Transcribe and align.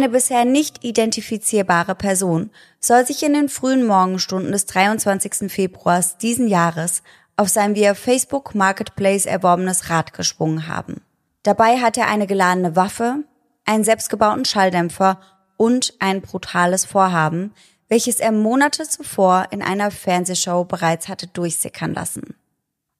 Eine 0.00 0.08
bisher 0.08 0.46
nicht 0.46 0.82
identifizierbare 0.82 1.94
Person 1.94 2.48
soll 2.78 3.04
sich 3.04 3.22
in 3.22 3.34
den 3.34 3.50
frühen 3.50 3.86
Morgenstunden 3.86 4.50
des 4.50 4.64
23. 4.64 5.52
Februars 5.52 6.16
diesen 6.16 6.48
Jahres 6.48 7.02
auf 7.36 7.50
sein 7.50 7.74
via 7.74 7.92
Facebook 7.92 8.54
Marketplace 8.54 9.26
erworbenes 9.26 9.90
Rad 9.90 10.14
geschwungen 10.14 10.68
haben. 10.68 11.02
Dabei 11.42 11.82
hat 11.82 11.98
er 11.98 12.08
eine 12.08 12.26
geladene 12.26 12.76
Waffe, 12.76 13.24
einen 13.66 13.84
selbstgebauten 13.84 14.46
Schalldämpfer 14.46 15.20
und 15.58 15.92
ein 15.98 16.22
brutales 16.22 16.86
Vorhaben, 16.86 17.52
welches 17.90 18.20
er 18.20 18.32
Monate 18.32 18.88
zuvor 18.88 19.48
in 19.50 19.60
einer 19.60 19.90
Fernsehshow 19.90 20.64
bereits 20.64 21.08
hatte 21.08 21.26
durchsickern 21.26 21.92
lassen. 21.92 22.36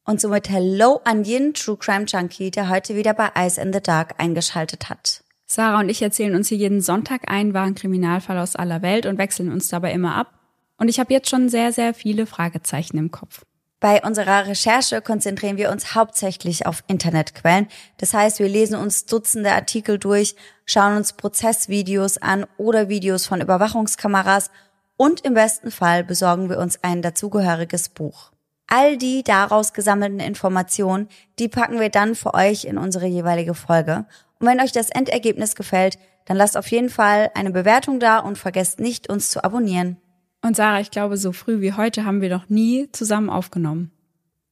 Und 0.04 0.20
somit 0.20 0.50
Hello 0.50 1.00
an 1.04 1.24
jeden 1.24 1.54
True 1.54 1.78
Crime 1.78 2.04
Junkie, 2.04 2.50
der 2.50 2.68
heute 2.68 2.94
wieder 2.94 3.14
bei 3.14 3.30
Eyes 3.34 3.56
in 3.56 3.72
the 3.72 3.80
Dark 3.80 4.16
eingeschaltet 4.18 4.90
hat. 4.90 5.24
Sarah 5.52 5.80
und 5.80 5.88
ich 5.88 6.00
erzählen 6.00 6.36
uns 6.36 6.46
hier 6.46 6.58
jeden 6.58 6.80
Sonntag 6.80 7.28
einen 7.28 7.54
wahren 7.54 7.74
Kriminalfall 7.74 8.38
aus 8.38 8.54
aller 8.54 8.82
Welt 8.82 9.04
und 9.04 9.18
wechseln 9.18 9.50
uns 9.50 9.68
dabei 9.68 9.90
immer 9.90 10.14
ab. 10.14 10.32
Und 10.78 10.88
ich 10.88 11.00
habe 11.00 11.12
jetzt 11.12 11.28
schon 11.28 11.48
sehr, 11.48 11.72
sehr 11.72 11.92
viele 11.92 12.26
Fragezeichen 12.26 12.96
im 12.98 13.10
Kopf. 13.10 13.44
Bei 13.80 14.00
unserer 14.04 14.46
Recherche 14.46 15.02
konzentrieren 15.02 15.56
wir 15.56 15.72
uns 15.72 15.96
hauptsächlich 15.96 16.66
auf 16.66 16.84
Internetquellen. 16.86 17.66
Das 17.96 18.14
heißt, 18.14 18.38
wir 18.38 18.48
lesen 18.48 18.76
uns 18.76 19.06
Dutzende 19.06 19.50
Artikel 19.50 19.98
durch, 19.98 20.36
schauen 20.66 20.96
uns 20.96 21.14
Prozessvideos 21.14 22.18
an 22.18 22.46
oder 22.56 22.88
Videos 22.88 23.26
von 23.26 23.40
Überwachungskameras 23.40 24.52
und 24.96 25.22
im 25.22 25.34
besten 25.34 25.72
Fall 25.72 26.04
besorgen 26.04 26.48
wir 26.48 26.58
uns 26.58 26.78
ein 26.84 27.02
dazugehöriges 27.02 27.88
Buch. 27.88 28.30
All 28.68 28.96
die 28.96 29.24
daraus 29.24 29.72
gesammelten 29.72 30.20
Informationen, 30.20 31.08
die 31.40 31.48
packen 31.48 31.80
wir 31.80 31.88
dann 31.88 32.14
für 32.14 32.34
euch 32.34 32.66
in 32.66 32.78
unsere 32.78 33.06
jeweilige 33.06 33.54
Folge. 33.54 34.06
Und 34.40 34.46
wenn 34.46 34.60
euch 34.60 34.72
das 34.72 34.90
Endergebnis 34.90 35.54
gefällt, 35.54 35.98
dann 36.24 36.36
lasst 36.36 36.56
auf 36.56 36.66
jeden 36.70 36.90
Fall 36.90 37.30
eine 37.34 37.50
Bewertung 37.50 38.00
da 38.00 38.18
und 38.18 38.38
vergesst 38.38 38.80
nicht, 38.80 39.08
uns 39.08 39.30
zu 39.30 39.44
abonnieren. 39.44 39.98
Und 40.42 40.56
Sarah, 40.56 40.80
ich 40.80 40.90
glaube, 40.90 41.16
so 41.16 41.32
früh 41.32 41.60
wie 41.60 41.74
heute 41.74 42.04
haben 42.04 42.22
wir 42.22 42.30
noch 42.30 42.48
nie 42.48 42.90
zusammen 42.92 43.28
aufgenommen. 43.28 43.92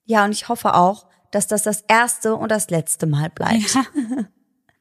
Ja, 0.05 0.25
und 0.25 0.33
ich 0.33 0.49
hoffe 0.49 0.75
auch, 0.75 1.07
dass 1.31 1.47
das 1.47 1.63
das 1.63 1.83
erste 1.89 2.35
und 2.37 2.51
das 2.51 2.71
letzte 2.71 3.07
Mal 3.07 3.31
bleibt. 3.31 3.75
Ja. 3.75 3.85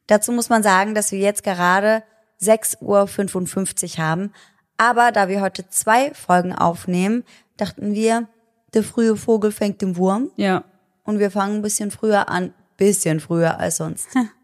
Dazu 0.08 0.31
muss 0.31 0.50
man 0.50 0.63
sagen, 0.63 0.95
dass 0.95 1.11
wir 1.11 1.19
jetzt 1.19 1.44
gerade 1.44 2.03
6.55 2.41 3.97
Uhr 3.97 4.03
haben. 4.03 4.33
Aber 4.78 5.11
da 5.11 5.28
wir 5.28 5.41
heute 5.41 5.69
zwei 5.69 6.13
Folgen 6.13 6.53
aufnehmen, 6.53 7.23
dachten 7.58 7.94
wir, 7.94 8.28
der 8.73 8.83
frühe 8.83 9.16
Vogel 9.17 9.52
fängt 9.52 9.81
den 9.81 9.97
Wurm. 9.97 10.31
Ja. 10.35 10.63
Und 11.03 11.19
wir 11.19 11.31
fangen 11.31 11.58
ein 11.58 11.61
bisschen 11.61 11.91
früher 11.91 12.30
an. 12.30 12.53
Bisschen 12.75 13.19
früher 13.19 13.59
als 13.59 13.78
sonst. 13.78 14.08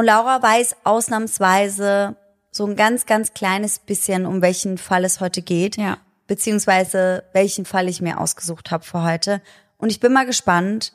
Und 0.00 0.06
Laura 0.06 0.42
weiß 0.42 0.76
ausnahmsweise 0.84 2.16
so 2.50 2.64
ein 2.64 2.74
ganz, 2.74 3.04
ganz 3.04 3.34
kleines 3.34 3.78
bisschen, 3.78 4.24
um 4.24 4.40
welchen 4.40 4.78
Fall 4.78 5.04
es 5.04 5.20
heute 5.20 5.42
geht. 5.42 5.76
Ja. 5.76 5.98
Beziehungsweise 6.26 7.24
welchen 7.34 7.66
Fall 7.66 7.86
ich 7.86 8.00
mir 8.00 8.18
ausgesucht 8.18 8.70
habe 8.70 8.82
für 8.82 9.02
heute. 9.02 9.42
Und 9.76 9.90
ich 9.90 10.00
bin 10.00 10.14
mal 10.14 10.24
gespannt, 10.24 10.94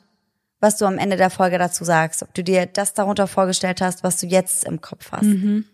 was 0.58 0.76
du 0.76 0.86
am 0.86 0.98
Ende 0.98 1.16
der 1.16 1.30
Folge 1.30 1.56
dazu 1.56 1.84
sagst. 1.84 2.24
Ob 2.24 2.34
du 2.34 2.42
dir 2.42 2.66
das 2.66 2.94
darunter 2.94 3.28
vorgestellt 3.28 3.80
hast, 3.80 4.02
was 4.02 4.18
du 4.18 4.26
jetzt 4.26 4.64
im 4.64 4.80
Kopf 4.80 5.12
hast. 5.12 5.22
Mhm. 5.22 5.66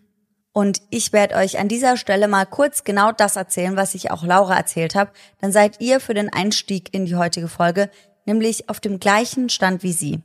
Und 0.51 0.83
ich 0.91 1.11
werde 1.11 1.33
euch 1.33 1.57
an 1.57 1.69
dieser 1.69 1.97
Stelle 1.97 2.27
mal 2.27 2.45
kurz 2.45 2.83
genau 2.83 3.11
das 3.11 3.35
erzählen, 3.35 3.75
was 3.75 3.95
ich 3.95 4.11
auch 4.11 4.23
Laura 4.23 4.55
erzählt 4.55 4.93
habe. 4.93 5.09
Dann 5.41 5.51
seid 5.51 5.81
ihr 5.81 5.99
für 5.99 6.13
den 6.13 6.31
Einstieg 6.31 6.93
in 6.93 7.07
die 7.07 7.15
heutige 7.15 7.47
Folge 7.47 7.89
nämlich 8.27 8.69
auf 8.69 8.79
dem 8.79 8.99
gleichen 8.99 9.49
Stand 9.49 9.81
wie 9.81 9.91
sie. 9.91 10.21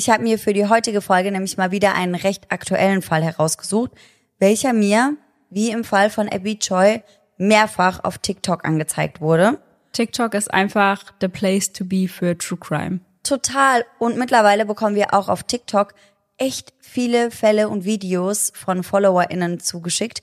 Ich 0.00 0.08
habe 0.08 0.22
mir 0.22 0.38
für 0.38 0.54
die 0.54 0.66
heutige 0.66 1.02
Folge 1.02 1.30
nämlich 1.30 1.58
mal 1.58 1.72
wieder 1.72 1.94
einen 1.94 2.14
recht 2.14 2.50
aktuellen 2.50 3.02
Fall 3.02 3.22
herausgesucht, 3.22 3.90
welcher 4.38 4.72
mir, 4.72 5.18
wie 5.50 5.72
im 5.72 5.84
Fall 5.84 6.08
von 6.08 6.26
Abby 6.26 6.58
Choi, 6.58 7.02
mehrfach 7.36 8.02
auf 8.02 8.16
TikTok 8.16 8.64
angezeigt 8.64 9.20
wurde. 9.20 9.60
TikTok 9.92 10.32
ist 10.32 10.54
einfach 10.54 11.12
the 11.20 11.28
place 11.28 11.70
to 11.70 11.84
be 11.84 12.08
für 12.08 12.38
True 12.38 12.58
Crime. 12.58 13.00
Total. 13.22 13.84
Und 13.98 14.16
mittlerweile 14.16 14.64
bekommen 14.64 14.96
wir 14.96 15.12
auch 15.12 15.28
auf 15.28 15.42
TikTok 15.42 15.92
echt 16.38 16.72
viele 16.80 17.30
Fälle 17.30 17.68
und 17.68 17.84
Videos 17.84 18.54
von 18.54 18.82
FollowerInnen 18.82 19.60
zugeschickt. 19.60 20.22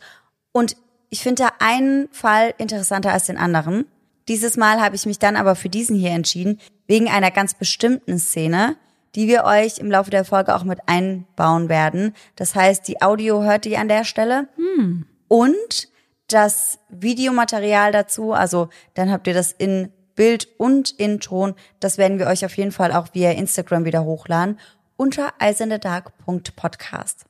Und 0.53 0.75
ich 1.11 1.21
finde 1.21 1.43
da 1.43 1.49
einen 1.59 2.09
Fall 2.11 2.55
interessanter 2.57 3.13
als 3.13 3.27
den 3.27 3.37
anderen. 3.37 3.85
Dieses 4.27 4.57
Mal 4.57 4.81
habe 4.81 4.95
ich 4.95 5.05
mich 5.05 5.19
dann 5.19 5.35
aber 5.35 5.53
für 5.53 5.69
diesen 5.69 5.95
hier 5.95 6.13
entschieden, 6.13 6.59
wegen 6.87 7.09
einer 7.09 7.29
ganz 7.29 7.53
bestimmten 7.53 8.17
Szene, 8.17 8.75
die 9.17 9.27
wir 9.27 9.45
euch 9.45 9.79
im 9.79 9.89
Laufe 9.89 10.11
der 10.11 10.23
Folge 10.23 10.55
auch 10.55 10.63
mit 10.63 10.79
einbauen 10.85 11.69
werden. 11.69 12.13
Das 12.35 12.53
heißt, 12.53 12.87
die 12.87 13.01
Audio 13.01 13.43
hört 13.43 13.65
ihr 13.65 13.79
an 13.79 13.87
der 13.87 14.03
Stelle. 14.03 14.47
Hm. 14.55 15.07
Und 15.27 15.89
das 16.27 16.77
Videomaterial 16.89 17.91
dazu, 17.91 18.33
also 18.33 18.69
dann 18.93 19.11
habt 19.11 19.25
ihr 19.25 19.33
das 19.33 19.51
in 19.51 19.91
Bild 20.15 20.47
und 20.59 20.91
in 20.91 21.19
Ton. 21.19 21.55
Das 21.79 21.97
werden 21.97 22.19
wir 22.19 22.27
euch 22.27 22.45
auf 22.45 22.55
jeden 22.57 22.71
Fall 22.71 22.91
auch 22.91 23.07
via 23.13 23.31
Instagram 23.31 23.85
wieder 23.85 24.03
hochladen 24.03 24.59
unter 24.97 25.33
eisendedark.podcast. 25.39 27.25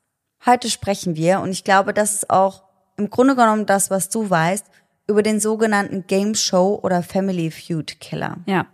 Heute 0.45 0.69
sprechen 0.69 1.15
wir, 1.15 1.39
und 1.39 1.51
ich 1.51 1.63
glaube, 1.63 1.93
das 1.93 2.15
ist 2.15 2.29
auch 2.29 2.63
im 2.97 3.09
Grunde 3.09 3.35
genommen 3.35 3.65
das, 3.65 3.89
was 3.89 4.09
du 4.09 4.29
weißt, 4.29 4.65
über 5.07 5.23
den 5.23 5.39
sogenannten 5.39 6.05
Game 6.07 6.35
Show 6.35 6.79
oder 6.83 7.01
Family 7.01 7.49
Feud 7.49 7.99
Killer. 8.01 8.37
Ja. 8.45 8.65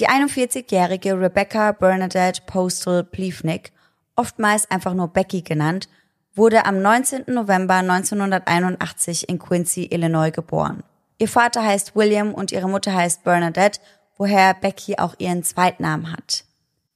Die 0.00 0.08
41-jährige 0.08 1.20
Rebecca 1.20 1.70
Bernadette 1.70 2.42
Postal 2.46 3.04
Plevnik, 3.04 3.70
oftmals 4.16 4.68
einfach 4.68 4.92
nur 4.92 5.06
Becky 5.06 5.42
genannt, 5.42 5.88
wurde 6.34 6.66
am 6.66 6.82
19. 6.82 7.26
November 7.28 7.74
1981 7.74 9.28
in 9.28 9.38
Quincy, 9.38 9.84
Illinois 9.84 10.32
geboren. 10.32 10.82
Ihr 11.18 11.28
Vater 11.28 11.64
heißt 11.64 11.94
William 11.94 12.34
und 12.34 12.50
ihre 12.50 12.68
Mutter 12.68 12.92
heißt 12.92 13.22
Bernadette, 13.22 13.80
woher 14.16 14.54
Becky 14.54 14.98
auch 14.98 15.14
ihren 15.18 15.44
Zweitnamen 15.44 16.10
hat. 16.12 16.44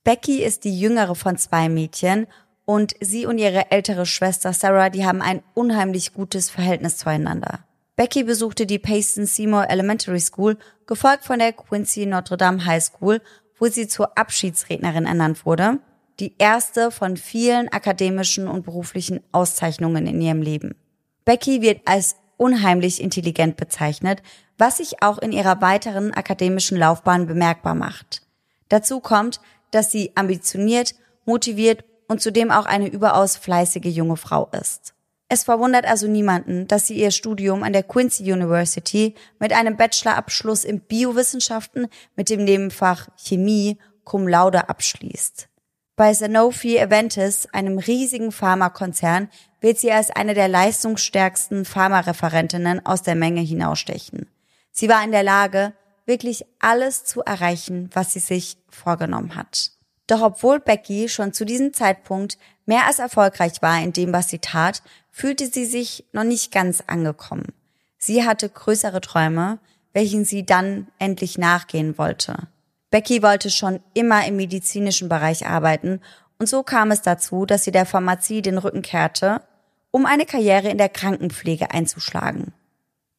Becky 0.02 0.42
ist 0.42 0.64
die 0.64 0.76
jüngere 0.76 1.14
von 1.14 1.36
zwei 1.36 1.68
Mädchen 1.68 2.26
und 2.64 2.96
sie 3.00 3.26
und 3.26 3.38
ihre 3.38 3.70
ältere 3.70 4.06
Schwester 4.06 4.52
Sarah, 4.52 4.90
die 4.90 5.06
haben 5.06 5.22
ein 5.22 5.44
unheimlich 5.54 6.14
gutes 6.14 6.50
Verhältnis 6.50 6.96
zueinander. 6.96 7.60
Becky 7.98 8.22
besuchte 8.22 8.64
die 8.64 8.78
Payson 8.78 9.26
Seymour 9.26 9.68
Elementary 9.70 10.20
School, 10.20 10.56
gefolgt 10.86 11.24
von 11.24 11.40
der 11.40 11.52
Quincy 11.52 12.06
Notre 12.06 12.36
Dame 12.36 12.64
High 12.64 12.80
School, 12.80 13.20
wo 13.58 13.66
sie 13.66 13.88
zur 13.88 14.16
Abschiedsrednerin 14.16 15.04
ernannt 15.04 15.44
wurde, 15.44 15.80
die 16.20 16.36
erste 16.38 16.92
von 16.92 17.16
vielen 17.16 17.68
akademischen 17.70 18.46
und 18.46 18.64
beruflichen 18.64 19.18
Auszeichnungen 19.32 20.06
in 20.06 20.20
ihrem 20.20 20.42
Leben. 20.42 20.76
Becky 21.24 21.60
wird 21.60 21.80
als 21.86 22.14
unheimlich 22.36 23.02
intelligent 23.02 23.56
bezeichnet, 23.56 24.22
was 24.58 24.76
sich 24.76 25.02
auch 25.02 25.18
in 25.18 25.32
ihrer 25.32 25.60
weiteren 25.60 26.14
akademischen 26.14 26.78
Laufbahn 26.78 27.26
bemerkbar 27.26 27.74
macht. 27.74 28.22
Dazu 28.68 29.00
kommt, 29.00 29.40
dass 29.72 29.90
sie 29.90 30.12
ambitioniert, 30.14 30.94
motiviert 31.24 31.82
und 32.06 32.20
zudem 32.20 32.52
auch 32.52 32.66
eine 32.66 32.86
überaus 32.86 33.36
fleißige 33.36 33.86
junge 33.86 34.16
Frau 34.16 34.48
ist. 34.52 34.94
Es 35.30 35.44
verwundert 35.44 35.84
also 35.84 36.06
niemanden, 36.06 36.66
dass 36.68 36.86
sie 36.86 36.94
ihr 36.94 37.10
Studium 37.10 37.62
an 37.62 37.74
der 37.74 37.82
Quincy 37.82 38.32
University 38.32 39.14
mit 39.38 39.52
einem 39.52 39.76
Bachelorabschluss 39.76 40.64
in 40.64 40.80
Biowissenschaften 40.80 41.88
mit 42.16 42.30
dem 42.30 42.44
Nebenfach 42.44 43.08
Chemie 43.16 43.78
cum 44.04 44.26
laude 44.26 44.70
abschließt. 44.70 45.48
Bei 45.96 46.14
Sanofi 46.14 46.80
Aventis, 46.80 47.46
einem 47.52 47.78
riesigen 47.78 48.32
Pharmakonzern, 48.32 49.28
wird 49.60 49.78
sie 49.78 49.92
als 49.92 50.10
eine 50.10 50.32
der 50.32 50.48
leistungsstärksten 50.48 51.64
Pharmareferentinnen 51.64 52.86
aus 52.86 53.02
der 53.02 53.16
Menge 53.16 53.40
hinausstechen. 53.40 54.30
Sie 54.70 54.88
war 54.88 55.02
in 55.04 55.10
der 55.10 55.24
Lage, 55.24 55.74
wirklich 56.06 56.46
alles 56.58 57.04
zu 57.04 57.22
erreichen, 57.22 57.90
was 57.92 58.12
sie 58.12 58.20
sich 58.20 58.56
vorgenommen 58.70 59.34
hat. 59.34 59.72
Doch 60.08 60.22
obwohl 60.22 60.58
Becky 60.58 61.08
schon 61.08 61.32
zu 61.32 61.44
diesem 61.44 61.72
Zeitpunkt 61.72 62.38
mehr 62.66 62.86
als 62.86 62.98
erfolgreich 62.98 63.62
war 63.62 63.80
in 63.80 63.92
dem, 63.92 64.12
was 64.12 64.28
sie 64.28 64.40
tat, 64.40 64.82
fühlte 65.10 65.46
sie 65.46 65.66
sich 65.66 66.04
noch 66.12 66.24
nicht 66.24 66.50
ganz 66.50 66.82
angekommen. 66.86 67.52
Sie 67.98 68.24
hatte 68.24 68.48
größere 68.48 69.00
Träume, 69.00 69.58
welchen 69.92 70.24
sie 70.24 70.44
dann 70.44 70.88
endlich 70.98 71.38
nachgehen 71.38 71.98
wollte. 71.98 72.48
Becky 72.90 73.22
wollte 73.22 73.50
schon 73.50 73.80
immer 73.94 74.26
im 74.26 74.36
medizinischen 74.36 75.08
Bereich 75.08 75.46
arbeiten 75.46 76.00
und 76.38 76.48
so 76.48 76.62
kam 76.62 76.90
es 76.90 77.02
dazu, 77.02 77.44
dass 77.44 77.64
sie 77.64 77.72
der 77.72 77.84
Pharmazie 77.84 78.40
den 78.40 78.58
Rücken 78.58 78.82
kehrte, 78.82 79.42
um 79.90 80.06
eine 80.06 80.24
Karriere 80.24 80.68
in 80.68 80.78
der 80.78 80.88
Krankenpflege 80.88 81.70
einzuschlagen. 81.70 82.54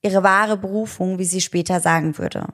Ihre 0.02 0.24
wahre 0.24 0.58
Berufung, 0.58 1.20
wie 1.20 1.26
sie 1.26 1.42
später 1.42 1.82
sagen 1.82 2.18
würde. 2.18 2.48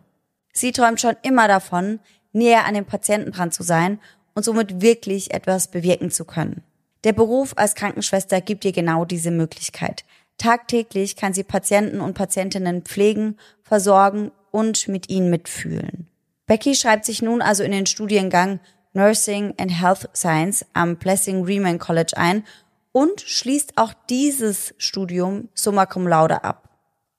Sie 0.51 0.71
träumt 0.71 0.99
schon 0.99 1.15
immer 1.21 1.47
davon, 1.47 1.99
näher 2.33 2.65
an 2.65 2.73
den 2.73 2.85
Patienten 2.85 3.31
dran 3.31 3.51
zu 3.51 3.63
sein 3.63 3.99
und 4.35 4.43
somit 4.43 4.81
wirklich 4.81 5.33
etwas 5.33 5.69
bewirken 5.69 6.11
zu 6.11 6.25
können. 6.25 6.61
Der 7.03 7.13
Beruf 7.13 7.53
als 7.55 7.75
Krankenschwester 7.75 8.41
gibt 8.41 8.65
ihr 8.65 8.71
genau 8.71 9.05
diese 9.05 9.31
Möglichkeit. 9.31 10.05
Tagtäglich 10.37 11.15
kann 11.15 11.33
sie 11.33 11.43
Patienten 11.43 12.01
und 12.01 12.13
Patientinnen 12.13 12.83
pflegen, 12.83 13.37
versorgen 13.63 14.31
und 14.51 14.87
mit 14.87 15.09
ihnen 15.09 15.29
mitfühlen. 15.29 16.07
Becky 16.45 16.75
schreibt 16.75 17.05
sich 17.05 17.21
nun 17.21 17.41
also 17.41 17.63
in 17.63 17.71
den 17.71 17.85
Studiengang 17.85 18.59
Nursing 18.93 19.53
and 19.57 19.81
Health 19.81 20.09
Science 20.13 20.65
am 20.73 20.97
Blessing 20.97 21.43
Riemann 21.43 21.79
College 21.79 22.13
ein 22.15 22.43
und 22.91 23.21
schließt 23.21 23.73
auch 23.77 23.93
dieses 24.09 24.73
Studium 24.77 25.49
summa 25.53 25.85
cum 25.85 26.07
laude 26.07 26.43
ab. 26.43 26.69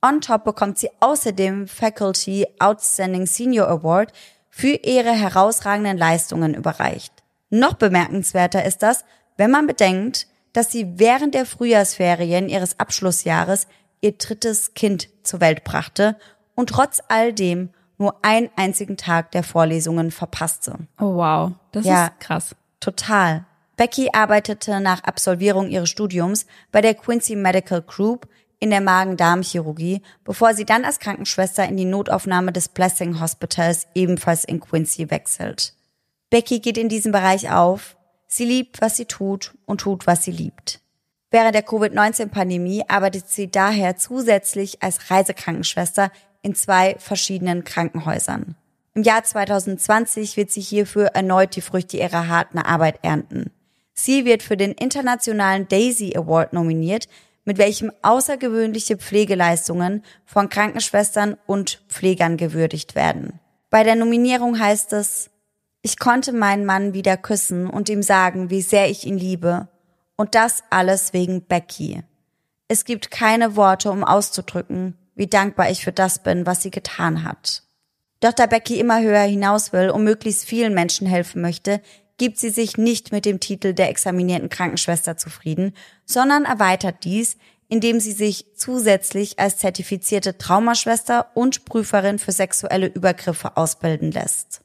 On 0.02 0.20
top 0.20 0.44
bekommt 0.44 0.78
sie 0.78 0.90
außerdem 1.00 1.68
Faculty 1.68 2.46
Outstanding 2.58 3.26
Senior 3.26 3.68
Award 3.68 4.12
für 4.56 4.68
ihre 4.68 5.12
herausragenden 5.12 5.98
Leistungen 5.98 6.54
überreicht. 6.54 7.12
Noch 7.50 7.74
bemerkenswerter 7.74 8.64
ist 8.64 8.82
das, 8.82 9.04
wenn 9.36 9.50
man 9.50 9.66
bedenkt, 9.66 10.28
dass 10.54 10.72
sie 10.72 10.98
während 10.98 11.34
der 11.34 11.44
Frühjahrsferien 11.44 12.48
ihres 12.48 12.80
Abschlussjahres 12.80 13.66
ihr 14.00 14.12
drittes 14.12 14.72
Kind 14.72 15.10
zur 15.24 15.42
Welt 15.42 15.62
brachte 15.62 16.16
und 16.54 16.70
trotz 16.70 17.02
all 17.08 17.34
dem 17.34 17.68
nur 17.98 18.24
einen 18.24 18.48
einzigen 18.56 18.96
Tag 18.96 19.30
der 19.32 19.42
Vorlesungen 19.42 20.10
verpasste. 20.10 20.78
Oh 20.98 21.16
wow, 21.16 21.52
das 21.72 21.84
ja, 21.84 22.06
ist 22.06 22.20
krass. 22.20 22.56
Total. 22.80 23.44
Becky 23.76 24.08
arbeitete 24.14 24.80
nach 24.80 25.04
Absolvierung 25.04 25.68
ihres 25.68 25.90
Studiums 25.90 26.46
bei 26.72 26.80
der 26.80 26.94
Quincy 26.94 27.36
Medical 27.36 27.82
Group 27.82 28.26
in 28.58 28.70
der 28.70 28.80
Magen-Darm-Chirurgie, 28.80 30.02
bevor 30.24 30.54
sie 30.54 30.64
dann 30.64 30.84
als 30.84 30.98
Krankenschwester 30.98 31.68
in 31.68 31.76
die 31.76 31.84
Notaufnahme 31.84 32.52
des 32.52 32.68
Blessing 32.68 33.20
Hospitals 33.20 33.86
ebenfalls 33.94 34.44
in 34.44 34.60
Quincy 34.60 35.10
wechselt. 35.10 35.74
Becky 36.30 36.60
geht 36.60 36.78
in 36.78 36.88
diesem 36.88 37.12
Bereich 37.12 37.50
auf. 37.50 37.96
Sie 38.26 38.44
liebt, 38.44 38.80
was 38.80 38.96
sie 38.96 39.04
tut 39.04 39.54
und 39.66 39.80
tut, 39.80 40.06
was 40.06 40.24
sie 40.24 40.32
liebt. 40.32 40.80
Während 41.30 41.54
der 41.54 41.62
Covid-19-Pandemie 41.62 42.84
arbeitet 42.88 43.28
sie 43.28 43.50
daher 43.50 43.96
zusätzlich 43.96 44.82
als 44.82 45.10
Reisekrankenschwester 45.10 46.10
in 46.42 46.54
zwei 46.54 46.96
verschiedenen 46.98 47.64
Krankenhäusern. 47.64 48.56
Im 48.94 49.02
Jahr 49.02 49.22
2020 49.22 50.36
wird 50.36 50.50
sie 50.50 50.62
hierfür 50.62 51.08
erneut 51.08 51.54
die 51.56 51.60
Früchte 51.60 51.98
ihrer 51.98 52.28
harten 52.28 52.58
Arbeit 52.58 53.00
ernten. 53.02 53.50
Sie 53.92 54.24
wird 54.24 54.42
für 54.42 54.56
den 54.56 54.72
internationalen 54.72 55.68
Daisy 55.68 56.16
Award 56.16 56.52
nominiert, 56.52 57.08
mit 57.46 57.56
welchem 57.56 57.90
außergewöhnliche 58.02 58.98
Pflegeleistungen 58.98 60.02
von 60.26 60.50
Krankenschwestern 60.50 61.38
und 61.46 61.82
Pflegern 61.88 62.36
gewürdigt 62.36 62.94
werden. 62.94 63.40
Bei 63.70 63.84
der 63.84 63.94
Nominierung 63.94 64.58
heißt 64.58 64.92
es, 64.92 65.30
ich 65.80 65.98
konnte 65.98 66.32
meinen 66.32 66.66
Mann 66.66 66.92
wieder 66.92 67.16
küssen 67.16 67.68
und 67.68 67.88
ihm 67.88 68.02
sagen, 68.02 68.50
wie 68.50 68.62
sehr 68.62 68.90
ich 68.90 69.06
ihn 69.06 69.16
liebe. 69.16 69.68
Und 70.16 70.34
das 70.34 70.64
alles 70.70 71.12
wegen 71.12 71.42
Becky. 71.42 72.02
Es 72.68 72.84
gibt 72.84 73.10
keine 73.12 73.54
Worte, 73.54 73.92
um 73.92 74.02
auszudrücken, 74.02 74.98
wie 75.14 75.28
dankbar 75.28 75.70
ich 75.70 75.84
für 75.84 75.92
das 75.92 76.22
bin, 76.22 76.44
was 76.44 76.62
sie 76.62 76.72
getan 76.72 77.22
hat. 77.22 77.62
Doch 78.20 78.32
da 78.32 78.46
Becky 78.46 78.80
immer 78.80 79.00
höher 79.00 79.22
hinaus 79.22 79.72
will 79.72 79.90
und 79.90 80.02
möglichst 80.02 80.46
vielen 80.46 80.74
Menschen 80.74 81.06
helfen 81.06 81.42
möchte, 81.42 81.80
gibt 82.18 82.38
sie 82.38 82.50
sich 82.50 82.78
nicht 82.78 83.12
mit 83.12 83.24
dem 83.24 83.40
Titel 83.40 83.74
der 83.74 83.90
examinierten 83.90 84.48
Krankenschwester 84.48 85.16
zufrieden, 85.16 85.74
sondern 86.04 86.44
erweitert 86.44 87.04
dies, 87.04 87.36
indem 87.68 88.00
sie 88.00 88.12
sich 88.12 88.46
zusätzlich 88.56 89.38
als 89.38 89.58
zertifizierte 89.58 90.38
Traumaschwester 90.38 91.30
und 91.34 91.64
Prüferin 91.64 92.18
für 92.18 92.32
sexuelle 92.32 92.86
Übergriffe 92.86 93.56
ausbilden 93.56 94.12
lässt. 94.12 94.60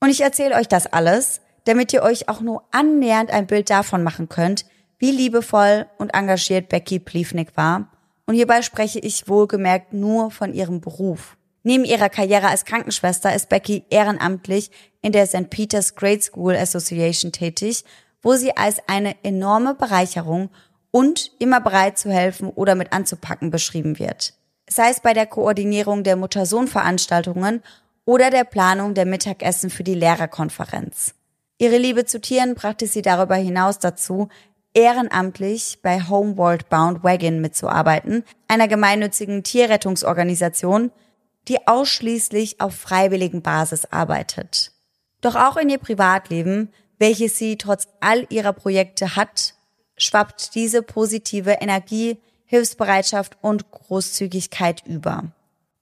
Und 0.00 0.10
ich 0.10 0.20
erzähle 0.20 0.54
euch 0.54 0.68
das 0.68 0.86
alles, 0.86 1.40
damit 1.64 1.92
ihr 1.92 2.02
euch 2.02 2.28
auch 2.28 2.40
nur 2.40 2.64
annähernd 2.70 3.30
ein 3.30 3.46
Bild 3.46 3.68
davon 3.68 4.02
machen 4.02 4.28
könnt, 4.28 4.64
wie 4.98 5.10
liebevoll 5.10 5.86
und 5.98 6.14
engagiert 6.14 6.68
Becky 6.68 6.98
Pliefnik 6.98 7.56
war. 7.56 7.90
Und 8.26 8.34
hierbei 8.34 8.62
spreche 8.62 8.98
ich 8.98 9.28
wohlgemerkt 9.28 9.92
nur 9.92 10.30
von 10.30 10.52
ihrem 10.54 10.80
Beruf. 10.80 11.37
Neben 11.68 11.84
ihrer 11.84 12.08
Karriere 12.08 12.48
als 12.48 12.64
Krankenschwester 12.64 13.34
ist 13.34 13.50
Becky 13.50 13.84
ehrenamtlich 13.90 14.70
in 15.02 15.12
der 15.12 15.26
St. 15.26 15.50
Peter's 15.50 15.96
Grade 15.96 16.22
School 16.22 16.56
Association 16.56 17.30
tätig, 17.30 17.84
wo 18.22 18.36
sie 18.36 18.56
als 18.56 18.78
eine 18.86 19.22
enorme 19.22 19.74
Bereicherung 19.74 20.48
und 20.92 21.30
immer 21.38 21.60
bereit 21.60 21.98
zu 21.98 22.10
helfen 22.10 22.48
oder 22.48 22.74
mit 22.74 22.94
anzupacken 22.94 23.50
beschrieben 23.50 23.98
wird. 23.98 24.32
Sei 24.66 24.88
es 24.88 25.00
bei 25.00 25.12
der 25.12 25.26
Koordinierung 25.26 26.04
der 26.04 26.16
Mutter-Sohn-Veranstaltungen 26.16 27.62
oder 28.06 28.30
der 28.30 28.44
Planung 28.44 28.94
der 28.94 29.04
Mittagessen 29.04 29.68
für 29.68 29.84
die 29.84 29.94
Lehrerkonferenz. 29.94 31.12
Ihre 31.58 31.76
Liebe 31.76 32.06
zu 32.06 32.18
Tieren 32.18 32.54
brachte 32.54 32.86
sie 32.86 33.02
darüber 33.02 33.36
hinaus 33.36 33.78
dazu, 33.78 34.30
ehrenamtlich 34.72 35.80
bei 35.82 36.00
Homeward 36.00 36.70
Bound 36.70 37.04
Wagon 37.04 37.42
mitzuarbeiten, 37.42 38.24
einer 38.48 38.68
gemeinnützigen 38.68 39.42
Tierrettungsorganisation, 39.42 40.92
die 41.46 41.66
ausschließlich 41.66 42.60
auf 42.60 42.74
freiwilligen 42.74 43.42
Basis 43.42 43.86
arbeitet. 43.86 44.72
Doch 45.20 45.36
auch 45.36 45.56
in 45.56 45.68
ihr 45.70 45.78
Privatleben, 45.78 46.72
welches 46.98 47.38
sie 47.38 47.56
trotz 47.56 47.88
all 48.00 48.26
ihrer 48.30 48.52
Projekte 48.52 49.16
hat, 49.16 49.54
schwappt 49.96 50.54
diese 50.54 50.82
positive 50.82 51.52
Energie, 51.60 52.18
Hilfsbereitschaft 52.44 53.36
und 53.40 53.70
Großzügigkeit 53.70 54.84
über. 54.86 55.24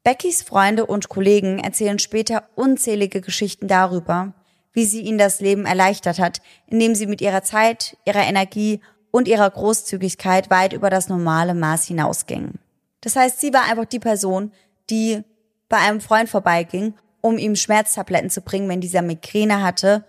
Beckys 0.04 0.42
Freunde 0.42 0.86
und 0.86 1.08
Kollegen 1.08 1.58
erzählen 1.58 1.98
später 1.98 2.44
unzählige 2.54 3.20
Geschichten 3.20 3.66
darüber, 3.66 4.34
wie 4.72 4.84
sie 4.84 5.00
ihnen 5.00 5.18
das 5.18 5.40
Leben 5.40 5.64
erleichtert 5.64 6.18
hat, 6.18 6.40
indem 6.66 6.94
sie 6.94 7.06
mit 7.06 7.20
ihrer 7.20 7.42
Zeit, 7.42 7.96
ihrer 8.04 8.22
Energie 8.22 8.80
und 9.10 9.26
ihrer 9.26 9.50
Großzügigkeit 9.50 10.50
weit 10.50 10.72
über 10.72 10.90
das 10.90 11.08
normale 11.08 11.54
Maß 11.54 11.86
hinausging. 11.86 12.52
Das 13.00 13.16
heißt, 13.16 13.40
sie 13.40 13.52
war 13.52 13.64
einfach 13.64 13.86
die 13.86 13.98
Person, 13.98 14.52
die 14.90 15.22
bei 15.68 15.78
einem 15.78 16.00
Freund 16.00 16.28
vorbeiging, 16.28 16.94
um 17.20 17.38
ihm 17.38 17.56
Schmerztabletten 17.56 18.30
zu 18.30 18.40
bringen, 18.40 18.68
wenn 18.68 18.80
dieser 18.80 19.02
Migräne 19.02 19.62
hatte, 19.62 20.04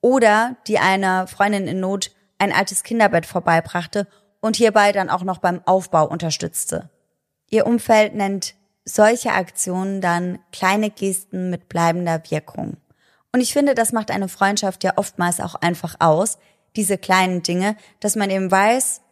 oder 0.00 0.56
die 0.66 0.78
einer 0.78 1.26
Freundin 1.26 1.66
in 1.66 1.80
Not 1.80 2.10
ein 2.38 2.52
altes 2.52 2.82
Kinderbett 2.82 3.26
vorbeibrachte 3.26 4.06
und 4.40 4.56
hierbei 4.56 4.92
dann 4.92 5.10
auch 5.10 5.22
noch 5.22 5.38
beim 5.38 5.60
Aufbau 5.66 6.06
unterstützte. 6.06 6.88
Ihr 7.50 7.66
Umfeld 7.66 8.14
nennt 8.14 8.54
solche 8.84 9.32
Aktionen 9.32 10.00
dann 10.00 10.38
kleine 10.52 10.90
Gesten 10.90 11.50
mit 11.50 11.68
bleibender 11.68 12.22
Wirkung. 12.30 12.78
Und 13.32 13.40
ich 13.40 13.52
finde, 13.52 13.74
das 13.74 13.92
macht 13.92 14.10
eine 14.10 14.28
Freundschaft 14.28 14.82
ja 14.84 14.92
oftmals 14.96 15.40
auch 15.40 15.54
einfach 15.56 15.96
aus, 15.98 16.38
diese 16.76 16.98
kleinen 16.98 17.42
Dinge, 17.42 17.76
dass 18.00 18.16
man 18.16 18.30
eben 18.30 18.50
weiß, 18.50 19.02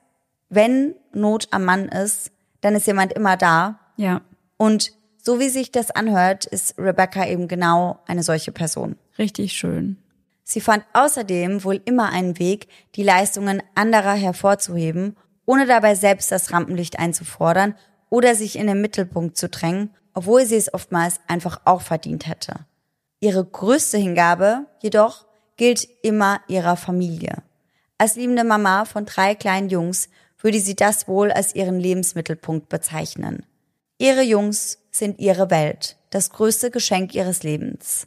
wenn 0.49 0.94
Not 1.12 1.49
am 1.50 1.64
Mann 1.64 1.88
ist, 1.88 2.31
dann 2.60 2.74
ist 2.74 2.86
jemand 2.86 3.13
immer 3.13 3.36
da. 3.36 3.79
Ja. 3.96 4.22
Und 4.56 4.93
so 5.29 5.39
wie 5.39 5.51
sich 5.51 5.70
das 5.70 5.91
anhört, 5.91 6.47
ist 6.47 6.79
Rebecca 6.79 7.27
eben 7.27 7.49
genau 7.49 7.99
eine 8.06 8.23
solche 8.23 8.51
Person. 8.51 8.97
Richtig 9.19 9.53
schön. 9.53 9.99
Sie 10.43 10.63
fand 10.63 10.87
außerdem 10.94 11.65
wohl 11.65 11.82
immer 11.85 12.08
einen 12.08 12.39
Weg, 12.39 12.67
die 12.94 13.03
Leistungen 13.03 13.63
anderer 13.75 14.15
hervorzuheben, 14.15 15.19
ohne 15.44 15.67
dabei 15.67 15.97
selbst 15.97 16.32
das 16.32 16.51
Rampenlicht 16.51 16.99
einzufordern 16.99 17.75
oder 18.08 18.35
sich 18.35 18.56
in 18.56 18.69
den 18.69 18.81
Mittelpunkt 18.81 19.37
zu 19.37 19.51
drängen, 19.51 19.91
obwohl 20.15 20.47
sie 20.47 20.56
es 20.56 20.73
oftmals 20.73 21.20
einfach 21.27 21.61
auch 21.67 21.82
verdient 21.82 22.27
hätte. 22.27 22.61
Ihre 23.20 23.44
größte 23.44 23.99
Hingabe 23.99 24.65
jedoch 24.81 25.27
gilt 25.58 25.87
immer 26.03 26.41
ihrer 26.49 26.79
Familie. 26.79 27.43
Als 27.99 28.17
liebende 28.17 28.44
Mama 28.44 28.87
von 28.87 29.05
drei 29.05 29.35
kleinen 29.35 29.69
Jungs 29.69 30.08
würde 30.41 30.58
sie 30.58 30.75
das 30.75 31.06
wohl 31.06 31.31
als 31.31 31.55
ihren 31.55 31.79
Lebensmittelpunkt 31.79 32.70
bezeichnen. 32.70 33.44
Ihre 34.00 34.22
Jungs 34.22 34.78
sind 34.93 35.19
ihre 35.19 35.50
Welt, 35.50 35.96
das 36.10 36.31
größte 36.31 36.70
Geschenk 36.70 37.17
ihres 37.17 37.43
Lebens. 37.43 38.06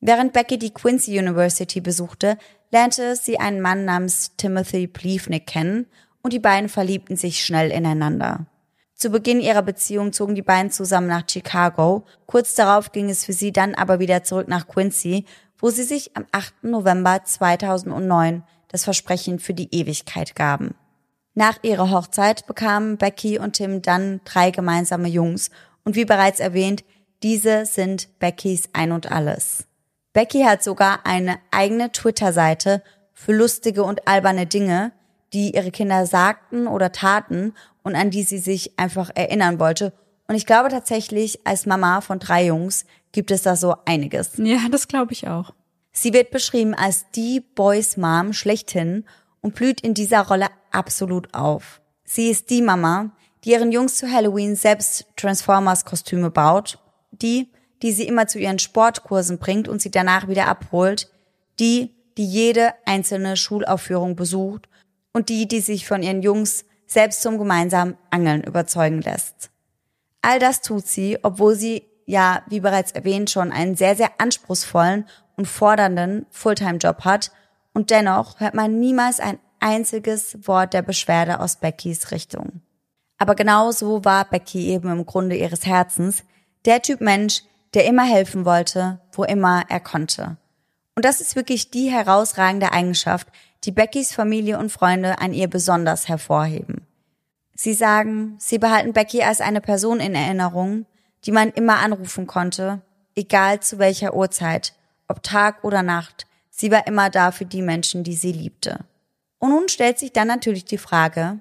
Während 0.00 0.34
Becky 0.34 0.58
die 0.58 0.74
Quincy 0.74 1.18
University 1.18 1.80
besuchte, 1.80 2.36
lernte 2.70 3.16
sie 3.16 3.40
einen 3.40 3.62
Mann 3.62 3.86
namens 3.86 4.36
Timothy 4.36 4.86
Pleafnick 4.86 5.46
kennen 5.46 5.86
und 6.22 6.34
die 6.34 6.38
beiden 6.40 6.68
verliebten 6.68 7.16
sich 7.16 7.42
schnell 7.42 7.70
ineinander. 7.70 8.46
Zu 8.94 9.08
Beginn 9.08 9.40
ihrer 9.40 9.62
Beziehung 9.62 10.12
zogen 10.12 10.34
die 10.34 10.42
beiden 10.42 10.70
zusammen 10.70 11.06
nach 11.06 11.26
Chicago. 11.26 12.04
Kurz 12.26 12.54
darauf 12.54 12.92
ging 12.92 13.08
es 13.08 13.24
für 13.24 13.32
sie 13.32 13.50
dann 13.50 13.74
aber 13.74 13.98
wieder 13.98 14.22
zurück 14.22 14.46
nach 14.46 14.68
Quincy, 14.68 15.24
wo 15.58 15.70
sie 15.70 15.84
sich 15.84 16.14
am 16.18 16.26
8. 16.32 16.64
November 16.64 17.24
2009 17.24 18.42
das 18.68 18.84
Versprechen 18.84 19.38
für 19.38 19.54
die 19.54 19.74
Ewigkeit 19.74 20.36
gaben. 20.36 20.74
Nach 21.40 21.56
ihrer 21.62 21.90
Hochzeit 21.90 22.46
bekamen 22.46 22.98
Becky 22.98 23.38
und 23.38 23.54
Tim 23.54 23.80
dann 23.80 24.20
drei 24.26 24.50
gemeinsame 24.50 25.08
Jungs 25.08 25.48
und 25.84 25.96
wie 25.96 26.04
bereits 26.04 26.38
erwähnt, 26.38 26.84
diese 27.22 27.64
sind 27.64 28.10
Beckys 28.18 28.68
Ein 28.74 28.92
und 28.92 29.10
Alles. 29.10 29.64
Becky 30.12 30.42
hat 30.42 30.62
sogar 30.62 31.06
eine 31.06 31.38
eigene 31.50 31.92
Twitter-Seite 31.92 32.82
für 33.14 33.32
lustige 33.32 33.84
und 33.84 34.06
alberne 34.06 34.44
Dinge, 34.44 34.92
die 35.32 35.54
ihre 35.54 35.70
Kinder 35.70 36.04
sagten 36.04 36.66
oder 36.66 36.92
taten 36.92 37.54
und 37.82 37.94
an 37.94 38.10
die 38.10 38.24
sie 38.24 38.36
sich 38.36 38.78
einfach 38.78 39.10
erinnern 39.14 39.58
wollte. 39.58 39.94
Und 40.28 40.34
ich 40.34 40.44
glaube 40.44 40.68
tatsächlich, 40.68 41.40
als 41.46 41.64
Mama 41.64 42.02
von 42.02 42.18
drei 42.18 42.44
Jungs 42.44 42.84
gibt 43.12 43.30
es 43.30 43.40
da 43.40 43.56
so 43.56 43.76
einiges. 43.86 44.32
Ja, 44.36 44.58
das 44.70 44.88
glaube 44.88 45.14
ich 45.14 45.26
auch. 45.26 45.54
Sie 45.90 46.12
wird 46.12 46.32
beschrieben 46.32 46.74
als 46.74 47.06
die 47.12 47.40
Boys 47.40 47.96
Mom 47.96 48.34
schlechthin 48.34 49.06
und 49.40 49.54
blüht 49.54 49.80
in 49.80 49.94
dieser 49.94 50.22
Rolle 50.22 50.48
absolut 50.70 51.34
auf. 51.34 51.80
Sie 52.04 52.28
ist 52.28 52.50
die 52.50 52.62
Mama, 52.62 53.10
die 53.44 53.52
ihren 53.52 53.72
Jungs 53.72 53.96
zu 53.96 54.10
Halloween 54.10 54.56
selbst 54.56 55.06
Transformers 55.16 55.84
Kostüme 55.84 56.30
baut, 56.30 56.78
die, 57.10 57.50
die 57.82 57.92
sie 57.92 58.06
immer 58.06 58.26
zu 58.26 58.38
ihren 58.38 58.58
Sportkursen 58.58 59.38
bringt 59.38 59.68
und 59.68 59.80
sie 59.80 59.90
danach 59.90 60.28
wieder 60.28 60.48
abholt, 60.48 61.10
die, 61.58 61.94
die 62.16 62.26
jede 62.26 62.74
einzelne 62.84 63.36
Schulaufführung 63.36 64.16
besucht 64.16 64.68
und 65.12 65.28
die, 65.28 65.48
die 65.48 65.60
sich 65.60 65.86
von 65.86 66.02
ihren 66.02 66.22
Jungs 66.22 66.64
selbst 66.86 67.22
zum 67.22 67.38
gemeinsamen 67.38 67.96
Angeln 68.10 68.42
überzeugen 68.42 69.00
lässt. 69.00 69.50
All 70.22 70.38
das 70.38 70.60
tut 70.60 70.86
sie, 70.86 71.18
obwohl 71.22 71.54
sie 71.54 71.84
ja, 72.06 72.42
wie 72.48 72.60
bereits 72.60 72.90
erwähnt, 72.90 73.30
schon 73.30 73.52
einen 73.52 73.76
sehr, 73.76 73.94
sehr 73.94 74.10
anspruchsvollen 74.18 75.06
und 75.36 75.46
fordernden 75.46 76.26
Fulltime-Job 76.30 77.04
hat 77.04 77.30
und 77.72 77.90
dennoch 77.90 78.40
hört 78.40 78.54
man 78.54 78.78
niemals 78.78 79.20
ein 79.20 79.38
einziges 79.60 80.38
Wort 80.46 80.74
der 80.74 80.82
Beschwerde 80.82 81.40
aus 81.40 81.56
Beckys 81.56 82.10
Richtung. 82.10 82.62
Aber 83.18 83.34
genau 83.34 83.70
so 83.70 84.04
war 84.04 84.24
Becky 84.24 84.68
eben 84.68 84.90
im 84.90 85.04
Grunde 85.04 85.36
ihres 85.36 85.66
Herzens, 85.66 86.24
der 86.64 86.82
Typ 86.82 87.00
Mensch, 87.00 87.42
der 87.74 87.84
immer 87.84 88.04
helfen 88.04 88.44
wollte, 88.44 89.00
wo 89.12 89.24
immer 89.24 89.64
er 89.68 89.80
konnte. 89.80 90.36
Und 90.96 91.04
das 91.04 91.20
ist 91.20 91.36
wirklich 91.36 91.70
die 91.70 91.90
herausragende 91.90 92.72
Eigenschaft, 92.72 93.28
die 93.64 93.72
Beckys 93.72 94.14
Familie 94.14 94.58
und 94.58 94.72
Freunde 94.72 95.18
an 95.18 95.32
ihr 95.32 95.48
besonders 95.48 96.08
hervorheben. 96.08 96.86
Sie 97.54 97.74
sagen, 97.74 98.36
sie 98.38 98.58
behalten 98.58 98.94
Becky 98.94 99.22
als 99.22 99.42
eine 99.42 99.60
Person 99.60 100.00
in 100.00 100.14
Erinnerung, 100.14 100.86
die 101.26 101.32
man 101.32 101.50
immer 101.50 101.78
anrufen 101.78 102.26
konnte, 102.26 102.80
egal 103.14 103.60
zu 103.60 103.78
welcher 103.78 104.14
Uhrzeit, 104.14 104.72
ob 105.08 105.22
Tag 105.22 105.62
oder 105.62 105.82
Nacht. 105.82 106.26
Sie 106.60 106.70
war 106.70 106.86
immer 106.86 107.08
da 107.08 107.32
für 107.32 107.46
die 107.46 107.62
Menschen, 107.62 108.04
die 108.04 108.12
sie 108.12 108.32
liebte. 108.32 108.80
Und 109.38 109.48
nun 109.48 109.70
stellt 109.70 109.98
sich 109.98 110.12
dann 110.12 110.28
natürlich 110.28 110.66
die 110.66 110.76
Frage, 110.76 111.38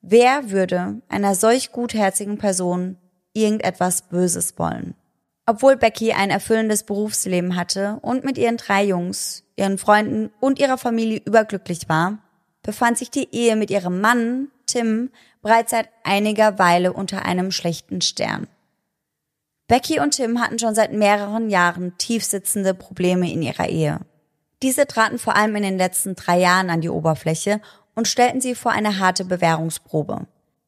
wer 0.00 0.52
würde 0.52 1.02
einer 1.08 1.34
solch 1.34 1.72
gutherzigen 1.72 2.38
Person 2.38 2.96
irgendetwas 3.32 4.02
Böses 4.02 4.60
wollen? 4.60 4.94
Obwohl 5.44 5.76
Becky 5.76 6.12
ein 6.12 6.30
erfüllendes 6.30 6.84
Berufsleben 6.84 7.56
hatte 7.56 7.98
und 8.02 8.22
mit 8.22 8.38
ihren 8.38 8.58
drei 8.58 8.84
Jungs, 8.84 9.42
ihren 9.56 9.76
Freunden 9.76 10.30
und 10.38 10.60
ihrer 10.60 10.78
Familie 10.78 11.20
überglücklich 11.24 11.88
war, 11.88 12.18
befand 12.62 12.96
sich 12.96 13.10
die 13.10 13.34
Ehe 13.34 13.56
mit 13.56 13.72
ihrem 13.72 14.00
Mann, 14.00 14.52
Tim, 14.66 15.10
bereits 15.42 15.72
seit 15.72 15.88
einiger 16.04 16.60
Weile 16.60 16.92
unter 16.92 17.24
einem 17.24 17.50
schlechten 17.50 18.02
Stern. 18.02 18.46
Becky 19.66 19.98
und 19.98 20.12
Tim 20.12 20.40
hatten 20.40 20.60
schon 20.60 20.76
seit 20.76 20.92
mehreren 20.92 21.50
Jahren 21.50 21.98
tiefsitzende 21.98 22.72
Probleme 22.72 23.32
in 23.32 23.42
ihrer 23.42 23.68
Ehe. 23.68 23.98
Diese 24.62 24.86
traten 24.86 25.18
vor 25.18 25.36
allem 25.36 25.56
in 25.56 25.62
den 25.62 25.78
letzten 25.78 26.14
drei 26.14 26.38
Jahren 26.38 26.70
an 26.70 26.80
die 26.80 26.90
Oberfläche 26.90 27.60
und 27.94 28.08
stellten 28.08 28.40
sie 28.40 28.54
vor 28.54 28.72
eine 28.72 28.98
harte 28.98 29.24
Bewährungsprobe. 29.24 30.26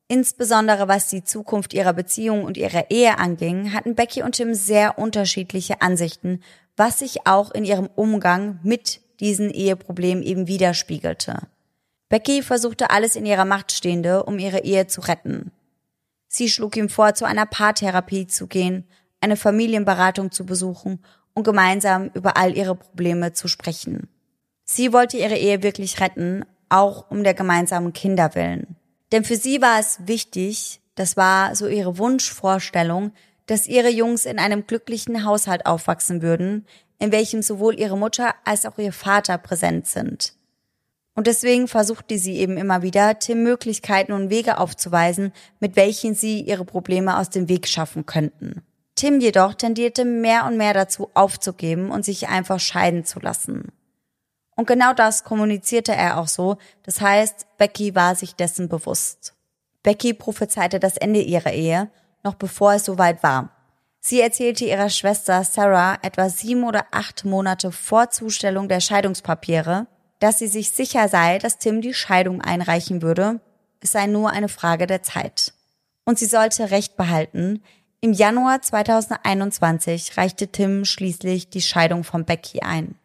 Insbesondere 0.08 0.88
was 0.88 1.08
die 1.08 1.24
Zukunft 1.24 1.72
ihrer 1.74 1.92
Beziehung 1.92 2.44
und 2.44 2.56
ihrer 2.56 2.90
Ehe 2.90 3.18
anging, 3.18 3.72
hatten 3.72 3.94
Becky 3.94 4.22
und 4.22 4.32
Tim 4.32 4.54
sehr 4.54 4.98
unterschiedliche 4.98 5.80
Ansichten, 5.80 6.42
was 6.76 6.98
sich 6.98 7.26
auch 7.26 7.50
in 7.50 7.64
ihrem 7.64 7.88
Umgang 7.94 8.58
mit 8.62 9.00
diesen 9.20 9.50
Eheproblemen 9.50 10.22
eben 10.22 10.48
widerspiegelte. 10.48 11.38
Becky 12.08 12.42
versuchte 12.42 12.90
alles 12.90 13.16
in 13.16 13.24
ihrer 13.24 13.44
Macht 13.44 13.72
Stehende, 13.72 14.24
um 14.24 14.38
ihre 14.38 14.64
Ehe 14.64 14.86
zu 14.86 15.00
retten. 15.02 15.50
Sie 16.28 16.48
schlug 16.48 16.76
ihm 16.76 16.88
vor, 16.88 17.14
zu 17.14 17.24
einer 17.24 17.46
Paartherapie 17.46 18.26
zu 18.26 18.46
gehen, 18.46 18.84
eine 19.20 19.36
Familienberatung 19.36 20.30
zu 20.30 20.44
besuchen 20.44 20.98
und 21.34 21.44
gemeinsam 21.44 22.10
über 22.14 22.36
all 22.36 22.56
ihre 22.56 22.74
Probleme 22.74 23.32
zu 23.32 23.48
sprechen. 23.48 24.08
Sie 24.64 24.92
wollte 24.92 25.16
ihre 25.16 25.36
Ehe 25.36 25.62
wirklich 25.62 26.00
retten, 26.00 26.44
auch 26.68 27.10
um 27.10 27.24
der 27.24 27.34
gemeinsamen 27.34 27.92
Kinder 27.92 28.34
willen. 28.34 28.76
Denn 29.12 29.24
für 29.24 29.36
sie 29.36 29.60
war 29.60 29.78
es 29.78 29.98
wichtig, 30.06 30.80
das 30.94 31.16
war 31.16 31.54
so 31.54 31.68
ihre 31.68 31.98
Wunschvorstellung, 31.98 33.12
dass 33.46 33.66
ihre 33.66 33.90
Jungs 33.90 34.24
in 34.24 34.38
einem 34.38 34.66
glücklichen 34.66 35.24
Haushalt 35.24 35.66
aufwachsen 35.66 36.22
würden, 36.22 36.66
in 36.98 37.12
welchem 37.12 37.42
sowohl 37.42 37.78
ihre 37.78 37.98
Mutter 37.98 38.34
als 38.44 38.64
auch 38.64 38.78
ihr 38.78 38.92
Vater 38.92 39.36
präsent 39.36 39.86
sind. 39.86 40.34
Und 41.14 41.26
deswegen 41.26 41.68
versuchte 41.68 42.16
sie 42.18 42.36
eben 42.36 42.56
immer 42.56 42.82
wieder, 42.82 43.18
Tim 43.18 43.42
Möglichkeiten 43.42 44.12
und 44.12 44.30
Wege 44.30 44.58
aufzuweisen, 44.58 45.32
mit 45.60 45.76
welchen 45.76 46.14
sie 46.14 46.40
ihre 46.40 46.64
Probleme 46.64 47.18
aus 47.18 47.28
dem 47.28 47.48
Weg 47.48 47.68
schaffen 47.68 48.06
könnten. 48.06 48.62
Tim 48.94 49.20
jedoch 49.20 49.54
tendierte 49.54 50.04
mehr 50.04 50.46
und 50.46 50.56
mehr 50.56 50.74
dazu 50.74 51.10
aufzugeben 51.14 51.90
und 51.90 52.04
sich 52.04 52.28
einfach 52.28 52.60
scheiden 52.60 53.04
zu 53.04 53.20
lassen. 53.20 53.72
Und 54.54 54.66
genau 54.66 54.92
das 54.92 55.24
kommunizierte 55.24 55.92
er 55.92 56.18
auch 56.18 56.28
so. 56.28 56.58
Das 56.82 57.00
heißt, 57.00 57.46
Becky 57.56 57.94
war 57.94 58.14
sich 58.14 58.34
dessen 58.34 58.68
bewusst. 58.68 59.34
Becky 59.82 60.14
prophezeite 60.14 60.78
das 60.78 60.96
Ende 60.96 61.20
ihrer 61.20 61.52
Ehe, 61.52 61.90
noch 62.22 62.34
bevor 62.34 62.74
es 62.74 62.84
soweit 62.84 63.22
war. 63.22 63.50
Sie 64.00 64.20
erzählte 64.20 64.64
ihrer 64.64 64.90
Schwester 64.90 65.44
Sarah 65.44 65.96
etwa 66.02 66.28
sieben 66.28 66.64
oder 66.64 66.86
acht 66.90 67.24
Monate 67.24 67.72
vor 67.72 68.10
Zustellung 68.10 68.68
der 68.68 68.80
Scheidungspapiere, 68.80 69.86
dass 70.18 70.38
sie 70.38 70.48
sich 70.48 70.70
sicher 70.70 71.08
sei, 71.08 71.38
dass 71.38 71.58
Tim 71.58 71.80
die 71.80 71.94
Scheidung 71.94 72.40
einreichen 72.40 73.00
würde. 73.00 73.40
Es 73.80 73.92
sei 73.92 74.06
nur 74.06 74.30
eine 74.30 74.48
Frage 74.48 74.86
der 74.86 75.02
Zeit. 75.02 75.54
Und 76.04 76.18
sie 76.18 76.26
sollte 76.26 76.70
Recht 76.70 76.96
behalten. 76.96 77.62
Im 78.04 78.12
Januar 78.12 78.60
2021 78.60 80.16
reichte 80.16 80.48
Tim 80.48 80.84
schließlich 80.84 81.50
die 81.50 81.62
Scheidung 81.62 82.02
von 82.02 82.24
Becky 82.24 82.60
ein. 82.60 82.96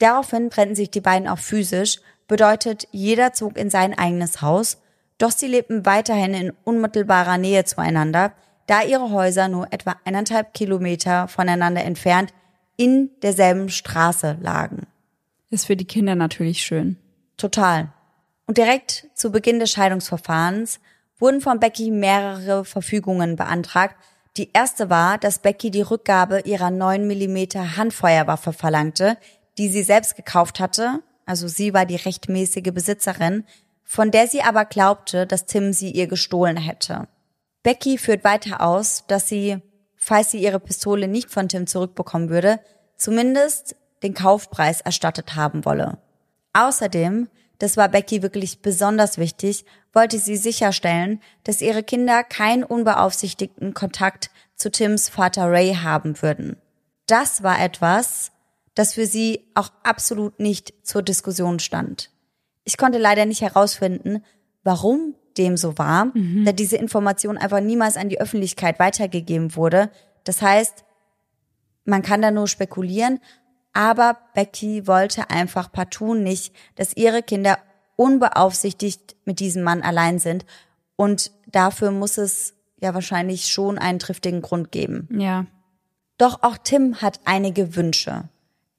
Daraufhin 0.00 0.50
trennten 0.50 0.76
sich 0.76 0.90
die 0.90 1.00
beiden 1.00 1.28
auch 1.28 1.38
physisch, 1.38 1.96
bedeutet, 2.28 2.86
jeder 2.92 3.32
zog 3.32 3.56
in 3.56 3.70
sein 3.70 3.98
eigenes 3.98 4.42
Haus, 4.42 4.76
doch 5.16 5.30
sie 5.30 5.46
lebten 5.46 5.86
weiterhin 5.86 6.34
in 6.34 6.52
unmittelbarer 6.62 7.38
Nähe 7.38 7.64
zueinander, 7.64 8.34
da 8.66 8.82
ihre 8.82 9.12
Häuser 9.12 9.48
nur 9.48 9.72
etwa 9.72 9.96
eineinhalb 10.04 10.52
Kilometer 10.52 11.26
voneinander 11.26 11.82
entfernt 11.82 12.34
in 12.76 13.08
derselben 13.22 13.70
Straße 13.70 14.36
lagen. 14.42 14.86
Ist 15.48 15.64
für 15.64 15.76
die 15.76 15.86
Kinder 15.86 16.16
natürlich 16.16 16.62
schön. 16.62 16.98
Total. 17.38 17.94
Und 18.46 18.58
direkt 18.58 19.08
zu 19.14 19.32
Beginn 19.32 19.58
des 19.58 19.70
Scheidungsverfahrens 19.70 20.80
wurden 21.18 21.40
von 21.40 21.60
Becky 21.60 21.90
mehrere 21.90 22.66
Verfügungen 22.66 23.36
beantragt. 23.36 23.96
Die 24.36 24.50
erste 24.52 24.90
war, 24.90 25.18
dass 25.18 25.38
Becky 25.38 25.70
die 25.70 25.82
Rückgabe 25.82 26.40
ihrer 26.40 26.70
9 26.70 27.06
mm 27.06 27.76
Handfeuerwaffe 27.76 28.52
verlangte, 28.52 29.16
die 29.58 29.68
sie 29.68 29.84
selbst 29.84 30.16
gekauft 30.16 30.58
hatte, 30.58 31.02
also 31.24 31.46
sie 31.46 31.72
war 31.72 31.86
die 31.86 31.96
rechtmäßige 31.96 32.72
Besitzerin, 32.72 33.44
von 33.84 34.10
der 34.10 34.26
sie 34.26 34.42
aber 34.42 34.64
glaubte, 34.64 35.26
dass 35.26 35.46
Tim 35.46 35.72
sie 35.72 35.90
ihr 35.90 36.08
gestohlen 36.08 36.56
hätte. 36.56 37.06
Becky 37.62 37.96
führt 37.96 38.24
weiter 38.24 38.60
aus, 38.60 39.04
dass 39.06 39.28
sie, 39.28 39.58
falls 39.96 40.32
sie 40.32 40.42
ihre 40.42 40.60
Pistole 40.60 41.06
nicht 41.06 41.30
von 41.30 41.48
Tim 41.48 41.66
zurückbekommen 41.66 42.28
würde, 42.28 42.60
zumindest 42.96 43.76
den 44.02 44.14
Kaufpreis 44.14 44.80
erstattet 44.80 45.36
haben 45.36 45.64
wolle. 45.64 45.98
Außerdem, 46.52 47.28
das 47.58 47.76
war 47.76 47.88
Becky 47.88 48.22
wirklich 48.22 48.60
besonders 48.60 49.18
wichtig, 49.18 49.64
wollte 49.92 50.18
sie 50.18 50.36
sicherstellen, 50.36 51.20
dass 51.44 51.60
ihre 51.60 51.82
Kinder 51.82 52.24
keinen 52.24 52.64
unbeaufsichtigten 52.64 53.74
Kontakt 53.74 54.30
zu 54.56 54.70
Tims 54.70 55.08
Vater 55.08 55.50
Ray 55.50 55.74
haben 55.74 56.20
würden. 56.20 56.56
Das 57.06 57.42
war 57.42 57.60
etwas, 57.60 58.32
das 58.74 58.94
für 58.94 59.06
sie 59.06 59.46
auch 59.54 59.70
absolut 59.82 60.40
nicht 60.40 60.74
zur 60.82 61.02
Diskussion 61.02 61.58
stand. 61.60 62.10
Ich 62.64 62.76
konnte 62.76 62.98
leider 62.98 63.26
nicht 63.26 63.42
herausfinden, 63.42 64.24
warum 64.62 65.14
dem 65.36 65.56
so 65.56 65.78
war, 65.78 66.06
mhm. 66.06 66.44
da 66.44 66.52
diese 66.52 66.76
Information 66.76 67.36
einfach 67.36 67.60
niemals 67.60 67.96
an 67.96 68.08
die 68.08 68.20
Öffentlichkeit 68.20 68.78
weitergegeben 68.78 69.56
wurde. 69.56 69.90
Das 70.24 70.42
heißt, 70.42 70.84
man 71.84 72.02
kann 72.02 72.22
da 72.22 72.30
nur 72.30 72.48
spekulieren, 72.48 73.20
aber 73.74 74.16
Becky 74.34 74.86
wollte 74.86 75.30
einfach 75.30 75.70
partout 75.70 76.14
nicht, 76.14 76.54
dass 76.76 76.96
ihre 76.96 77.22
Kinder 77.22 77.58
unbeaufsichtigt 77.96 79.16
mit 79.24 79.40
diesem 79.40 79.62
Mann 79.62 79.82
allein 79.82 80.18
sind 80.18 80.46
und 80.96 81.30
dafür 81.46 81.90
muss 81.90 82.18
es 82.18 82.54
ja 82.80 82.94
wahrscheinlich 82.94 83.46
schon 83.46 83.78
einen 83.78 83.98
triftigen 83.98 84.42
Grund 84.42 84.72
geben. 84.72 85.08
Ja. 85.10 85.46
Doch 86.18 86.42
auch 86.42 86.56
Tim 86.62 87.00
hat 87.00 87.20
einige 87.24 87.76
Wünsche. 87.76 88.28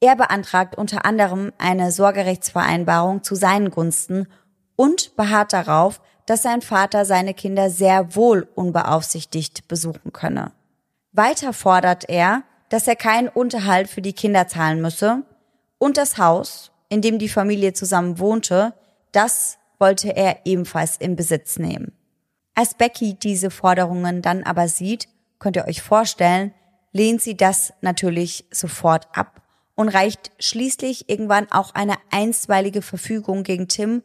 Er 0.00 0.16
beantragt 0.16 0.76
unter 0.76 1.04
anderem 1.04 1.52
eine 1.58 1.92
Sorgerechtsvereinbarung 1.92 3.22
zu 3.22 3.34
seinen 3.34 3.70
Gunsten 3.70 4.26
und 4.76 5.16
beharrt 5.16 5.52
darauf, 5.52 6.00
dass 6.26 6.42
sein 6.42 6.60
Vater 6.60 7.04
seine 7.04 7.34
Kinder 7.34 7.70
sehr 7.70 8.14
wohl 8.14 8.48
unbeaufsichtigt 8.54 9.68
besuchen 9.68 10.12
könne. 10.12 10.52
Weiter 11.12 11.52
fordert 11.52 12.08
er, 12.08 12.42
dass 12.68 12.88
er 12.88 12.96
keinen 12.96 13.28
Unterhalt 13.28 13.88
für 13.88 14.02
die 14.02 14.12
Kinder 14.12 14.48
zahlen 14.48 14.80
müsse 14.80 15.22
und 15.78 15.96
das 15.96 16.18
Haus, 16.18 16.72
in 16.88 17.02
dem 17.02 17.18
die 17.18 17.28
Familie 17.28 17.72
zusammen 17.72 18.18
wohnte, 18.18 18.74
das 19.12 19.58
wollte 19.78 20.16
er 20.16 20.38
ebenfalls 20.44 20.96
in 20.96 21.16
Besitz 21.16 21.58
nehmen. 21.58 21.92
Als 22.54 22.74
Becky 22.74 23.14
diese 23.14 23.50
Forderungen 23.50 24.22
dann 24.22 24.42
aber 24.42 24.68
sieht, 24.68 25.08
könnt 25.38 25.56
ihr 25.56 25.66
euch 25.66 25.82
vorstellen, 25.82 26.54
lehnt 26.92 27.20
sie 27.20 27.36
das 27.36 27.74
natürlich 27.82 28.46
sofort 28.50 29.08
ab 29.12 29.42
und 29.74 29.90
reicht 29.90 30.30
schließlich 30.38 31.08
irgendwann 31.08 31.52
auch 31.52 31.74
eine 31.74 31.96
einstweilige 32.10 32.80
Verfügung 32.82 33.42
gegen 33.42 33.68
Tim 33.68 34.02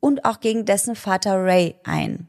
und 0.00 0.26
auch 0.26 0.40
gegen 0.40 0.66
dessen 0.66 0.96
Vater 0.96 1.42
Ray 1.42 1.76
ein. 1.84 2.28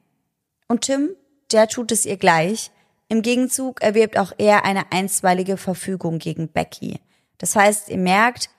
Und 0.69 0.81
Tim, 0.81 1.09
der 1.51 1.67
tut 1.67 1.91
es 1.91 2.05
ihr 2.05 2.17
gleich. 2.17 2.71
Im 3.07 3.21
Gegenzug 3.21 3.81
erwirbt 3.81 4.17
auch 4.17 4.33
er 4.37 4.65
eine 4.65 4.91
einstweilige 4.91 5.57
Verfügung 5.57 6.17
gegen 6.17 6.47
Becky. 6.47 6.99
Das 7.37 7.55
heißt, 7.55 7.89
ihr 7.89 7.97
merkt, 7.97 8.49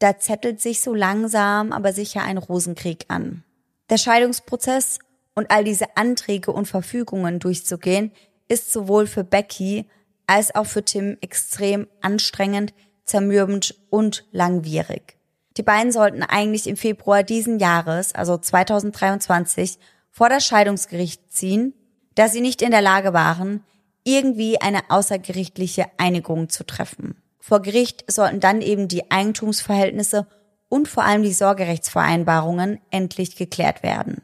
da 0.00 0.18
zettelt 0.18 0.60
sich 0.60 0.80
so 0.80 0.94
langsam, 0.94 1.72
aber 1.72 1.92
sicher 1.92 2.22
ein 2.22 2.38
Rosenkrieg 2.38 3.04
an. 3.08 3.44
Der 3.90 3.98
Scheidungsprozess 3.98 4.98
und 5.34 5.50
all 5.50 5.64
diese 5.64 5.96
Anträge 5.96 6.52
und 6.52 6.66
Verfügungen 6.66 7.38
durchzugehen, 7.38 8.12
ist 8.48 8.72
sowohl 8.72 9.06
für 9.06 9.24
Becky 9.24 9.86
als 10.26 10.54
auch 10.54 10.66
für 10.66 10.84
Tim 10.84 11.16
extrem 11.20 11.86
anstrengend, 12.00 12.72
zermürbend 13.04 13.74
und 13.90 14.24
langwierig. 14.32 15.16
Die 15.56 15.62
beiden 15.62 15.92
sollten 15.92 16.22
eigentlich 16.22 16.66
im 16.66 16.76
Februar 16.76 17.22
diesen 17.22 17.58
Jahres, 17.58 18.14
also 18.14 18.36
2023, 18.36 19.78
vor 20.10 20.28
das 20.28 20.46
Scheidungsgericht 20.46 21.32
ziehen, 21.32 21.74
da 22.14 22.28
sie 22.28 22.40
nicht 22.40 22.62
in 22.62 22.70
der 22.70 22.82
Lage 22.82 23.12
waren, 23.12 23.64
irgendwie 24.04 24.60
eine 24.60 24.90
außergerichtliche 24.90 25.86
Einigung 25.96 26.48
zu 26.48 26.64
treffen. 26.64 27.16
Vor 27.40 27.60
Gericht 27.60 28.10
sollten 28.10 28.40
dann 28.40 28.60
eben 28.60 28.88
die 28.88 29.10
Eigentumsverhältnisse 29.10 30.26
und 30.68 30.88
vor 30.88 31.04
allem 31.04 31.22
die 31.22 31.32
Sorgerechtsvereinbarungen 31.32 32.80
endlich 32.90 33.36
geklärt 33.36 33.82
werden. 33.82 34.22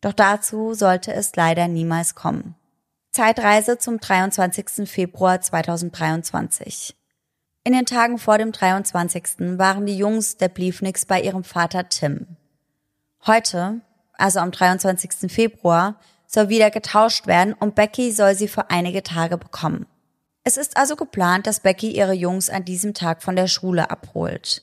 Doch 0.00 0.12
dazu 0.12 0.74
sollte 0.74 1.12
es 1.12 1.36
leider 1.36 1.68
niemals 1.68 2.14
kommen. 2.14 2.54
Zeitreise 3.12 3.78
zum 3.78 3.98
23. 3.98 4.88
Februar 4.88 5.40
2023. 5.40 6.96
In 7.64 7.72
den 7.72 7.84
Tagen 7.84 8.18
vor 8.18 8.38
dem 8.38 8.52
23. 8.52 9.58
waren 9.58 9.84
die 9.84 9.96
Jungs 9.96 10.36
der 10.38 10.48
Bliefnix 10.48 11.04
bei 11.04 11.20
ihrem 11.20 11.44
Vater 11.44 11.88
Tim. 11.88 12.36
Heute, 13.26 13.80
also 14.14 14.40
am 14.40 14.50
23. 14.50 15.30
Februar, 15.30 15.96
soll 16.30 16.48
wieder 16.48 16.70
getauscht 16.70 17.26
werden 17.26 17.54
und 17.54 17.74
Becky 17.74 18.12
soll 18.12 18.36
sie 18.36 18.46
für 18.46 18.70
einige 18.70 19.02
Tage 19.02 19.36
bekommen. 19.36 19.86
Es 20.44 20.56
ist 20.56 20.76
also 20.76 20.94
geplant, 20.94 21.46
dass 21.46 21.60
Becky 21.60 21.90
ihre 21.90 22.12
Jungs 22.14 22.48
an 22.48 22.64
diesem 22.64 22.94
Tag 22.94 23.22
von 23.22 23.34
der 23.34 23.48
Schule 23.48 23.90
abholt. 23.90 24.62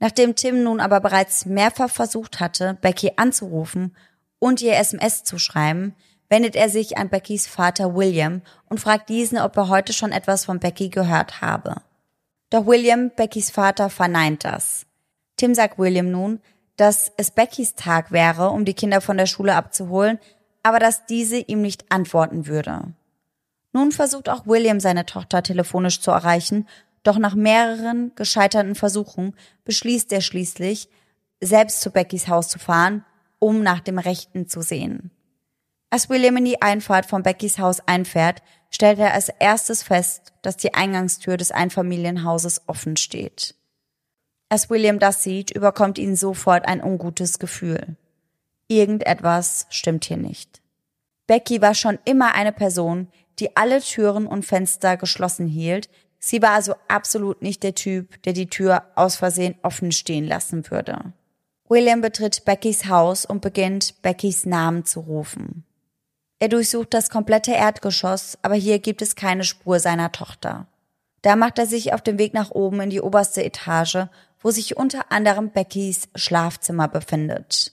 Nachdem 0.00 0.34
Tim 0.34 0.64
nun 0.64 0.80
aber 0.80 1.00
bereits 1.00 1.46
mehrfach 1.46 1.90
versucht 1.90 2.40
hatte, 2.40 2.78
Becky 2.80 3.12
anzurufen 3.16 3.94
und 4.38 4.62
ihr 4.62 4.76
SMS 4.76 5.22
zu 5.24 5.38
schreiben, 5.38 5.94
wendet 6.28 6.56
er 6.56 6.70
sich 6.70 6.96
an 6.96 7.10
Beckys 7.10 7.46
Vater 7.46 7.94
William 7.94 8.40
und 8.70 8.80
fragt 8.80 9.10
diesen, 9.10 9.38
ob 9.38 9.56
er 9.58 9.68
heute 9.68 9.92
schon 9.92 10.10
etwas 10.10 10.46
von 10.46 10.58
Becky 10.58 10.88
gehört 10.88 11.42
habe. 11.42 11.82
Doch 12.48 12.66
William, 12.66 13.10
Beckys 13.14 13.50
Vater, 13.50 13.90
verneint 13.90 14.44
das. 14.44 14.86
Tim 15.36 15.54
sagt 15.54 15.78
William 15.78 16.10
nun, 16.10 16.40
dass 16.76 17.12
es 17.18 17.30
Beckys 17.30 17.74
Tag 17.74 18.10
wäre, 18.10 18.50
um 18.50 18.64
die 18.64 18.74
Kinder 18.74 19.00
von 19.02 19.18
der 19.18 19.26
Schule 19.26 19.54
abzuholen, 19.54 20.18
aber 20.62 20.78
dass 20.78 21.06
diese 21.06 21.38
ihm 21.38 21.62
nicht 21.62 21.90
antworten 21.90 22.46
würde. 22.46 22.94
Nun 23.72 23.92
versucht 23.92 24.28
auch 24.28 24.46
William 24.46 24.80
seine 24.80 25.06
Tochter 25.06 25.42
telefonisch 25.42 26.00
zu 26.00 26.10
erreichen, 26.10 26.68
doch 27.02 27.18
nach 27.18 27.34
mehreren 27.34 28.12
gescheiterten 28.14 28.74
Versuchen 28.74 29.34
beschließt 29.64 30.12
er 30.12 30.20
schließlich, 30.20 30.88
selbst 31.40 31.80
zu 31.80 31.90
Beckys 31.90 32.28
Haus 32.28 32.48
zu 32.48 32.58
fahren, 32.58 33.04
um 33.38 33.62
nach 33.62 33.80
dem 33.80 33.98
Rechten 33.98 34.46
zu 34.46 34.62
sehen. 34.62 35.10
Als 35.90 36.08
William 36.08 36.36
in 36.36 36.44
die 36.44 36.62
Einfahrt 36.62 37.06
von 37.06 37.22
Beckys 37.22 37.58
Haus 37.58 37.80
einfährt, 37.86 38.42
stellt 38.70 38.98
er 38.98 39.12
als 39.12 39.28
erstes 39.28 39.82
fest, 39.82 40.32
dass 40.42 40.56
die 40.56 40.74
Eingangstür 40.74 41.36
des 41.36 41.50
Einfamilienhauses 41.50 42.62
offen 42.66 42.96
steht. 42.96 43.54
Als 44.48 44.70
William 44.70 44.98
das 44.98 45.22
sieht, 45.22 45.50
überkommt 45.50 45.98
ihn 45.98 46.14
sofort 46.14 46.66
ein 46.66 46.82
ungutes 46.82 47.38
Gefühl. 47.38 47.96
Irgendetwas 48.80 49.66
stimmt 49.70 50.04
hier 50.04 50.16
nicht. 50.16 50.62
Becky 51.26 51.60
war 51.60 51.74
schon 51.74 51.98
immer 52.04 52.34
eine 52.34 52.52
Person, 52.52 53.08
die 53.38 53.56
alle 53.56 53.80
Türen 53.80 54.26
und 54.26 54.44
Fenster 54.44 54.96
geschlossen 54.96 55.46
hielt. 55.46 55.88
Sie 56.18 56.42
war 56.42 56.50
also 56.50 56.74
absolut 56.88 57.42
nicht 57.42 57.62
der 57.62 57.74
Typ, 57.74 58.22
der 58.22 58.32
die 58.32 58.48
Tür 58.48 58.84
aus 58.94 59.16
Versehen 59.16 59.56
offen 59.62 59.92
stehen 59.92 60.26
lassen 60.26 60.70
würde. 60.70 61.12
William 61.68 62.00
betritt 62.00 62.44
Beckys 62.44 62.86
Haus 62.86 63.24
und 63.24 63.40
beginnt, 63.40 64.00
Beckys 64.02 64.46
Namen 64.46 64.84
zu 64.84 65.00
rufen. 65.00 65.64
Er 66.38 66.48
durchsucht 66.48 66.92
das 66.92 67.08
komplette 67.08 67.52
Erdgeschoss, 67.52 68.36
aber 68.42 68.56
hier 68.56 68.78
gibt 68.78 69.00
es 69.00 69.16
keine 69.16 69.44
Spur 69.44 69.80
seiner 69.80 70.12
Tochter. 70.12 70.66
Da 71.22 71.36
macht 71.36 71.58
er 71.58 71.66
sich 71.66 71.94
auf 71.94 72.02
den 72.02 72.18
Weg 72.18 72.34
nach 72.34 72.50
oben 72.50 72.80
in 72.80 72.90
die 72.90 73.00
oberste 73.00 73.44
Etage, 73.44 74.08
wo 74.40 74.50
sich 74.50 74.76
unter 74.76 75.10
anderem 75.12 75.50
Beckys 75.50 76.08
Schlafzimmer 76.14 76.88
befindet. 76.88 77.71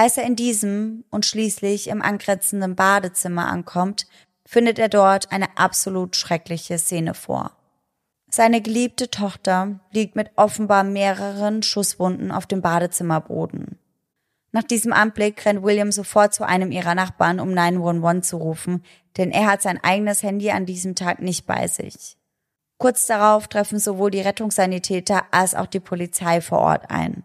Als 0.00 0.16
er 0.16 0.24
in 0.24 0.34
diesem 0.34 1.04
und 1.10 1.26
schließlich 1.26 1.88
im 1.88 2.00
angrenzenden 2.00 2.74
Badezimmer 2.74 3.48
ankommt, 3.48 4.06
findet 4.46 4.78
er 4.78 4.88
dort 4.88 5.30
eine 5.30 5.58
absolut 5.58 6.16
schreckliche 6.16 6.78
Szene 6.78 7.12
vor. 7.12 7.52
Seine 8.30 8.62
geliebte 8.62 9.10
Tochter 9.10 9.78
liegt 9.92 10.16
mit 10.16 10.30
offenbar 10.36 10.84
mehreren 10.84 11.62
Schusswunden 11.62 12.32
auf 12.32 12.46
dem 12.46 12.62
Badezimmerboden. 12.62 13.78
Nach 14.52 14.62
diesem 14.62 14.94
Anblick 14.94 15.44
rennt 15.44 15.62
William 15.62 15.92
sofort 15.92 16.32
zu 16.32 16.44
einem 16.44 16.72
ihrer 16.72 16.94
Nachbarn, 16.94 17.38
um 17.38 17.52
911 17.52 18.22
zu 18.22 18.38
rufen, 18.38 18.82
denn 19.18 19.30
er 19.30 19.48
hat 19.48 19.60
sein 19.60 19.84
eigenes 19.84 20.22
Handy 20.22 20.50
an 20.50 20.64
diesem 20.64 20.94
Tag 20.94 21.20
nicht 21.20 21.44
bei 21.44 21.66
sich. 21.66 22.16
Kurz 22.78 23.04
darauf 23.04 23.48
treffen 23.48 23.78
sowohl 23.78 24.10
die 24.10 24.22
Rettungssanitäter 24.22 25.24
als 25.30 25.54
auch 25.54 25.66
die 25.66 25.78
Polizei 25.78 26.40
vor 26.40 26.60
Ort 26.60 26.90
ein. 26.90 27.22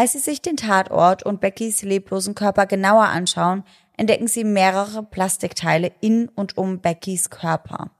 Als 0.00 0.12
sie 0.12 0.18
sich 0.18 0.40
den 0.40 0.56
Tatort 0.56 1.24
und 1.24 1.42
Beckys 1.42 1.82
leblosen 1.82 2.34
Körper 2.34 2.64
genauer 2.64 3.08
anschauen, 3.08 3.64
entdecken 3.98 4.28
sie 4.28 4.44
mehrere 4.44 5.02
Plastikteile 5.02 5.92
in 6.00 6.30
und 6.30 6.56
um 6.56 6.80
Beckys 6.80 7.28
Körper. 7.28 7.90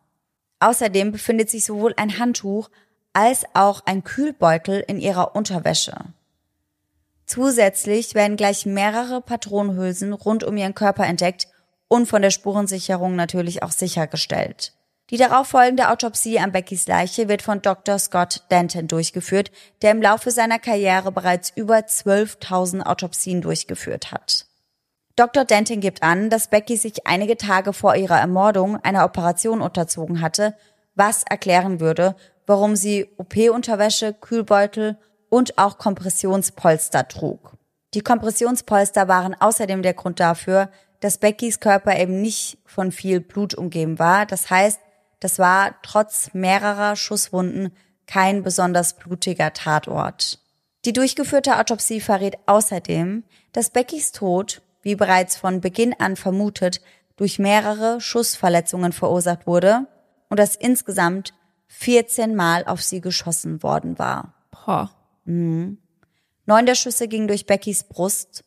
Außerdem 0.60 1.12
befindet 1.12 1.50
sich 1.50 1.66
sowohl 1.66 1.92
ein 1.98 2.18
Handtuch 2.18 2.70
als 3.12 3.44
auch 3.52 3.82
ein 3.84 4.02
Kühlbeutel 4.02 4.82
in 4.88 4.98
ihrer 4.98 5.36
Unterwäsche. 5.36 5.94
Zusätzlich 7.26 8.14
werden 8.14 8.38
gleich 8.38 8.64
mehrere 8.64 9.20
Patronenhülsen 9.20 10.14
rund 10.14 10.42
um 10.42 10.56
ihren 10.56 10.74
Körper 10.74 11.04
entdeckt 11.04 11.48
und 11.86 12.06
von 12.06 12.22
der 12.22 12.30
Spurensicherung 12.30 13.14
natürlich 13.14 13.62
auch 13.62 13.72
sichergestellt. 13.72 14.72
Die 15.10 15.16
darauffolgende 15.16 15.90
Autopsie 15.90 16.38
an 16.38 16.52
Beckys 16.52 16.86
Leiche 16.86 17.28
wird 17.28 17.42
von 17.42 17.60
Dr. 17.60 17.98
Scott 17.98 18.44
Denton 18.52 18.86
durchgeführt, 18.86 19.50
der 19.82 19.90
im 19.90 20.00
Laufe 20.00 20.30
seiner 20.30 20.60
Karriere 20.60 21.10
bereits 21.10 21.52
über 21.56 21.78
12.000 21.78 22.82
Autopsien 22.82 23.42
durchgeführt 23.42 24.12
hat. 24.12 24.46
Dr. 25.16 25.44
Denton 25.44 25.80
gibt 25.80 26.04
an, 26.04 26.30
dass 26.30 26.48
Becky 26.48 26.76
sich 26.76 27.08
einige 27.08 27.36
Tage 27.36 27.72
vor 27.72 27.96
ihrer 27.96 28.20
Ermordung 28.20 28.76
einer 28.76 29.04
Operation 29.04 29.60
unterzogen 29.60 30.20
hatte, 30.20 30.54
was 30.94 31.24
erklären 31.24 31.80
würde, 31.80 32.14
warum 32.46 32.76
sie 32.76 33.08
OP-Unterwäsche, 33.16 34.14
Kühlbeutel 34.14 34.96
und 35.28 35.58
auch 35.58 35.76
Kompressionspolster 35.76 37.08
trug. 37.08 37.56
Die 37.94 38.00
Kompressionspolster 38.00 39.08
waren 39.08 39.34
außerdem 39.38 39.82
der 39.82 39.94
Grund 39.94 40.20
dafür, 40.20 40.70
dass 41.00 41.18
Beckys 41.18 41.58
Körper 41.58 41.98
eben 41.98 42.20
nicht 42.20 42.58
von 42.64 42.92
viel 42.92 43.20
Blut 43.20 43.54
umgeben 43.54 43.98
war. 43.98 44.26
Das 44.26 44.50
heißt, 44.50 44.80
das 45.20 45.38
war 45.38 45.76
trotz 45.82 46.30
mehrerer 46.32 46.96
Schusswunden 46.96 47.72
kein 48.06 48.42
besonders 48.42 48.94
blutiger 48.94 49.52
Tatort. 49.52 50.40
Die 50.84 50.92
durchgeführte 50.92 51.58
Autopsie 51.58 52.00
verrät 52.00 52.36
außerdem, 52.46 53.24
dass 53.52 53.70
Beckys 53.70 54.12
Tod, 54.12 54.62
wie 54.82 54.96
bereits 54.96 55.36
von 55.36 55.60
Beginn 55.60 55.94
an 55.98 56.16
vermutet, 56.16 56.80
durch 57.16 57.38
mehrere 57.38 58.00
Schussverletzungen 58.00 58.92
verursacht 58.92 59.46
wurde 59.46 59.86
und 60.30 60.38
dass 60.38 60.56
insgesamt 60.56 61.34
14 61.68 62.34
Mal 62.34 62.64
auf 62.64 62.82
sie 62.82 63.02
geschossen 63.02 63.62
worden 63.62 63.98
war. 63.98 64.34
Boah. 64.50 64.90
Mhm. 65.24 65.78
Neun 66.46 66.66
der 66.66 66.74
Schüsse 66.74 67.08
gingen 67.08 67.28
durch 67.28 67.46
Beckys 67.46 67.84
Brust, 67.84 68.42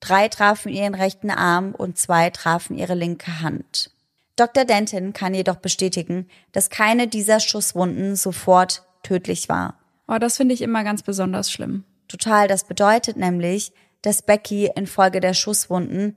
drei 0.00 0.28
trafen 0.28 0.70
ihren 0.70 0.94
rechten 0.94 1.30
Arm 1.30 1.74
und 1.74 1.96
zwei 1.98 2.30
trafen 2.30 2.76
ihre 2.76 2.94
linke 2.94 3.40
Hand. 3.40 3.90
Dr. 4.36 4.66
Denton 4.66 5.12
kann 5.14 5.34
jedoch 5.34 5.56
bestätigen, 5.56 6.28
dass 6.52 6.70
keine 6.70 7.08
dieser 7.08 7.40
Schusswunden 7.40 8.16
sofort 8.16 8.84
tödlich 9.02 9.48
war. 9.48 9.78
Oh, 10.08 10.18
das 10.18 10.36
finde 10.36 10.54
ich 10.54 10.62
immer 10.62 10.84
ganz 10.84 11.02
besonders 11.02 11.50
schlimm. 11.50 11.84
Total, 12.06 12.46
das 12.46 12.64
bedeutet 12.64 13.16
nämlich, 13.16 13.72
dass 14.02 14.22
Becky 14.22 14.70
infolge 14.76 15.20
der 15.20 15.34
Schusswunden 15.34 16.16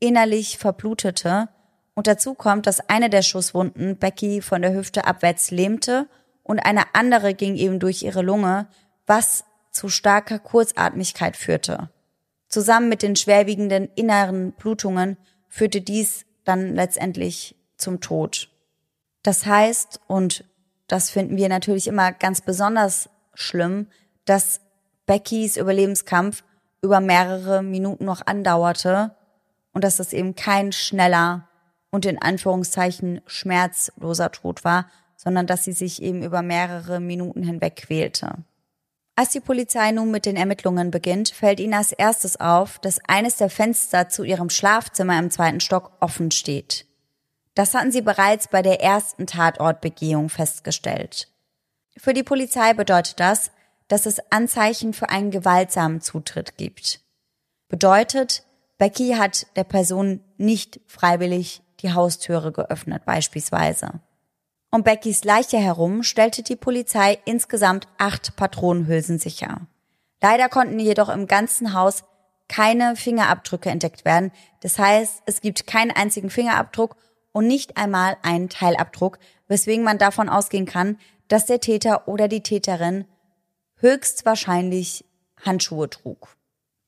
innerlich 0.00 0.58
verblutete 0.58 1.48
und 1.94 2.06
dazu 2.06 2.34
kommt, 2.34 2.66
dass 2.66 2.88
eine 2.88 3.08
der 3.08 3.22
Schusswunden 3.22 3.96
Becky 3.96 4.42
von 4.42 4.62
der 4.62 4.74
Hüfte 4.74 5.06
abwärts 5.06 5.50
lähmte 5.50 6.08
und 6.42 6.58
eine 6.58 6.94
andere 6.94 7.34
ging 7.34 7.56
eben 7.56 7.78
durch 7.78 8.02
ihre 8.02 8.22
Lunge, 8.22 8.66
was 9.06 9.44
zu 9.70 9.88
starker 9.88 10.38
Kurzatmigkeit 10.38 11.36
führte. 11.36 11.90
Zusammen 12.48 12.88
mit 12.88 13.02
den 13.02 13.16
schwerwiegenden 13.16 13.88
inneren 13.94 14.52
Blutungen 14.52 15.16
führte 15.48 15.80
dies 15.80 16.26
dann 16.44 16.74
letztendlich 16.74 17.54
zum 17.80 18.00
Tod. 18.00 18.48
Das 19.22 19.46
heißt, 19.46 20.00
und 20.06 20.44
das 20.86 21.10
finden 21.10 21.36
wir 21.36 21.48
natürlich 21.48 21.86
immer 21.86 22.12
ganz 22.12 22.40
besonders 22.40 23.08
schlimm, 23.34 23.86
dass 24.24 24.60
Beckys 25.06 25.56
Überlebenskampf 25.56 26.44
über 26.82 27.00
mehrere 27.00 27.62
Minuten 27.62 28.04
noch 28.04 28.26
andauerte 28.26 29.14
und 29.72 29.84
dass 29.84 29.96
das 29.96 30.12
eben 30.12 30.34
kein 30.34 30.72
schneller 30.72 31.48
und 31.90 32.06
in 32.06 32.20
Anführungszeichen 32.20 33.20
schmerzloser 33.26 34.30
Tod 34.30 34.64
war, 34.64 34.86
sondern 35.16 35.46
dass 35.46 35.64
sie 35.64 35.72
sich 35.72 36.02
eben 36.02 36.22
über 36.22 36.42
mehrere 36.42 37.00
Minuten 37.00 37.42
hinweg 37.42 37.76
quälte. 37.76 38.44
Als 39.16 39.30
die 39.30 39.40
Polizei 39.40 39.90
nun 39.90 40.10
mit 40.10 40.24
den 40.24 40.36
Ermittlungen 40.36 40.90
beginnt, 40.90 41.28
fällt 41.28 41.60
ihnen 41.60 41.74
als 41.74 41.92
erstes 41.92 42.40
auf, 42.40 42.78
dass 42.78 43.00
eines 43.06 43.36
der 43.36 43.50
Fenster 43.50 44.08
zu 44.08 44.24
ihrem 44.24 44.48
Schlafzimmer 44.48 45.18
im 45.18 45.30
zweiten 45.30 45.60
Stock 45.60 45.92
offen 46.00 46.30
steht. 46.30 46.86
Das 47.54 47.74
hatten 47.74 47.92
sie 47.92 48.02
bereits 48.02 48.48
bei 48.48 48.62
der 48.62 48.80
ersten 48.80 49.26
Tatortbegehung 49.26 50.28
festgestellt. 50.28 51.28
Für 51.96 52.14
die 52.14 52.22
Polizei 52.22 52.72
bedeutet 52.72 53.20
das, 53.20 53.50
dass 53.88 54.06
es 54.06 54.20
Anzeichen 54.30 54.92
für 54.92 55.08
einen 55.08 55.30
gewaltsamen 55.30 56.00
Zutritt 56.00 56.56
gibt. 56.56 57.00
Bedeutet, 57.68 58.44
Becky 58.78 59.14
hat 59.18 59.46
der 59.56 59.64
Person 59.64 60.20
nicht 60.36 60.80
freiwillig 60.86 61.62
die 61.80 61.92
Haustüre 61.92 62.52
geöffnet 62.52 63.04
beispielsweise. 63.04 64.00
Um 64.70 64.84
Beckys 64.84 65.24
Leiche 65.24 65.58
herum 65.58 66.04
stellte 66.04 66.42
die 66.42 66.56
Polizei 66.56 67.18
insgesamt 67.24 67.88
acht 67.98 68.36
Patronenhülsen 68.36 69.18
sicher. 69.18 69.66
Leider 70.22 70.48
konnten 70.48 70.78
jedoch 70.78 71.08
im 71.08 71.26
ganzen 71.26 71.74
Haus 71.74 72.04
keine 72.48 72.94
Fingerabdrücke 72.96 73.70
entdeckt 73.70 74.04
werden. 74.04 74.32
Das 74.60 74.78
heißt, 74.78 75.22
es 75.26 75.40
gibt 75.40 75.66
keinen 75.66 75.90
einzigen 75.90 76.30
Fingerabdruck 76.30 76.96
und 77.32 77.46
nicht 77.46 77.76
einmal 77.76 78.16
einen 78.22 78.48
Teilabdruck, 78.48 79.18
weswegen 79.48 79.84
man 79.84 79.98
davon 79.98 80.28
ausgehen 80.28 80.66
kann, 80.66 80.98
dass 81.28 81.46
der 81.46 81.60
Täter 81.60 82.08
oder 82.08 82.28
die 82.28 82.42
Täterin 82.42 83.04
höchstwahrscheinlich 83.76 85.04
Handschuhe 85.44 85.88
trug. 85.88 86.36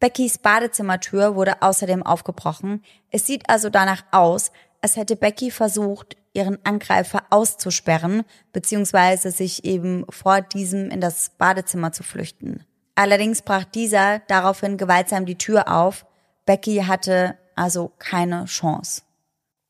Beckys 0.01 0.39
Badezimmertür 0.39 1.37
wurde 1.37 1.63
außerdem 1.63 2.03
aufgebrochen. 2.03 2.83
Es 3.11 3.27
sieht 3.27 3.49
also 3.49 3.71
danach 3.71 4.05
aus, 4.11 4.51
als 4.81 4.97
hätte 4.97 5.15
Becky 5.15 5.53
versucht, 5.53 6.17
ihren 6.35 6.59
Angreifer 6.65 7.23
auszusperren, 7.31 8.25
beziehungsweise 8.53 9.31
sich 9.31 9.65
eben 9.65 10.05
vor 10.11 10.41
diesem 10.41 10.91
in 10.91 11.01
das 11.01 11.31
Badezimmer 11.39 11.93
zu 11.93 12.03
flüchten. 12.03 12.65
Allerdings 12.95 13.43
brach 13.43 13.65
dieser 13.65 14.19
daraufhin 14.21 14.77
gewaltsam 14.77 15.25
die 15.25 15.39
Tür 15.39 15.69
auf. 15.69 16.05
Becky 16.47 16.83
hatte 16.87 17.39
also 17.55 17.93
keine 17.99 18.47
Chance. 18.47 19.03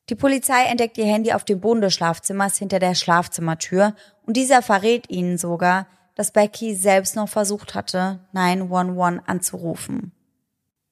Die 0.09 0.15
Polizei 0.15 0.65
entdeckt 0.65 0.99
ihr 0.99 1.07
Handy 1.07 1.33
auf 1.33 1.45
dem 1.45 1.61
Boden 1.61 1.81
des 1.81 1.95
Schlafzimmers 1.95 2.59
hinter 2.59 2.79
der 2.79 2.95
Schlafzimmertür 2.95 3.95
und 4.27 4.37
dieser 4.37 4.63
verrät 4.63 5.11
ihnen 5.11 5.39
sogar, 5.39 5.87
dass 6.15 6.33
Becky 6.33 6.75
selbst 6.75 7.17
noch 7.17 7.29
versucht 7.29 7.75
hatte, 7.75 8.21
911 8.33 9.23
anzurufen. 9.27 10.13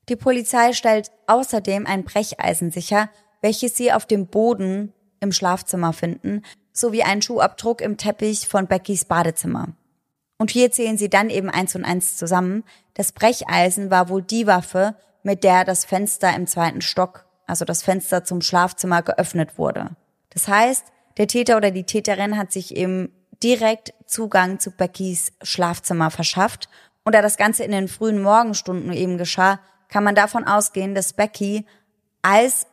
Die 0.08 0.16
Polizei 0.16 0.72
stellt 0.72 1.10
außerdem 1.26 1.86
ein 1.86 2.04
Brecheisen 2.04 2.70
sicher, 2.70 3.10
welches 3.42 3.76
sie 3.76 3.92
auf 3.92 4.06
dem 4.06 4.26
Boden 4.26 4.92
im 5.20 5.32
Schlafzimmer 5.32 5.92
finden, 5.92 6.42
sowie 6.72 7.02
einen 7.02 7.22
Schuhabdruck 7.22 7.80
im 7.80 7.96
Teppich 7.96 8.48
von 8.48 8.66
Beckys 8.66 9.04
Badezimmer. 9.04 9.68
Und 10.38 10.50
hier 10.50 10.72
zählen 10.72 10.96
sie 10.96 11.10
dann 11.10 11.28
eben 11.28 11.50
eins 11.50 11.74
und 11.74 11.84
eins 11.84 12.16
zusammen. 12.16 12.64
Das 12.94 13.12
Brecheisen 13.12 13.90
war 13.90 14.08
wohl 14.08 14.22
die 14.22 14.46
Waffe, 14.46 14.96
mit 15.22 15.44
der 15.44 15.64
das 15.64 15.84
Fenster 15.84 16.34
im 16.34 16.46
zweiten 16.46 16.80
Stock, 16.80 17.26
also 17.50 17.64
das 17.64 17.82
Fenster 17.82 18.24
zum 18.24 18.40
Schlafzimmer, 18.40 19.02
geöffnet 19.02 19.58
wurde. 19.58 19.90
Das 20.30 20.48
heißt, 20.48 20.86
der 21.18 21.26
Täter 21.26 21.56
oder 21.56 21.70
die 21.70 21.84
Täterin 21.84 22.38
hat 22.38 22.52
sich 22.52 22.74
eben 22.74 23.12
direkt 23.42 23.92
Zugang 24.06 24.58
zu 24.58 24.70
Beckys 24.70 25.32
Schlafzimmer 25.42 26.10
verschafft. 26.10 26.68
Und 27.04 27.14
da 27.14 27.22
das 27.22 27.36
Ganze 27.36 27.64
in 27.64 27.72
den 27.72 27.88
frühen 27.88 28.22
Morgenstunden 28.22 28.92
eben 28.92 29.18
geschah, 29.18 29.60
kann 29.88 30.04
man 30.04 30.14
davon 30.14 30.44
ausgehen, 30.44 30.94
dass 30.94 31.12
Becky, 31.12 31.66
als 32.22 32.66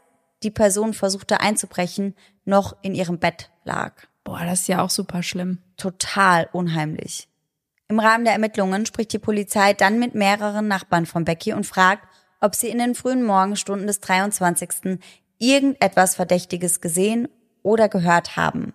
die 0.43 0.51
Person 0.51 0.93
versuchte 0.93 1.39
einzubrechen, 1.41 2.15
noch 2.45 2.75
in 2.81 2.93
ihrem 2.93 3.19
Bett 3.19 3.49
lag. 3.63 3.93
Boah, 4.23 4.41
das 4.45 4.61
ist 4.61 4.67
ja 4.67 4.81
auch 4.81 4.89
super 4.89 5.23
schlimm. 5.23 5.59
Total 5.77 6.47
unheimlich. 6.51 7.27
Im 7.87 7.99
Rahmen 7.99 8.25
der 8.25 8.33
Ermittlungen 8.33 8.85
spricht 8.85 9.13
die 9.13 9.19
Polizei 9.19 9.73
dann 9.73 9.99
mit 9.99 10.13
mehreren 10.13 10.67
Nachbarn 10.67 11.05
von 11.05 11.23
Becky 11.23 11.53
und 11.53 11.65
fragt, 11.65 12.05
ob 12.41 12.55
sie 12.55 12.69
in 12.69 12.77
den 12.77 12.95
frühen 12.95 13.23
Morgenstunden 13.23 13.87
des 13.87 13.99
23. 13.99 14.99
irgendetwas 15.39 16.15
Verdächtiges 16.15 16.81
gesehen 16.81 17.27
oder 17.63 17.89
gehört 17.89 18.37
haben. 18.37 18.73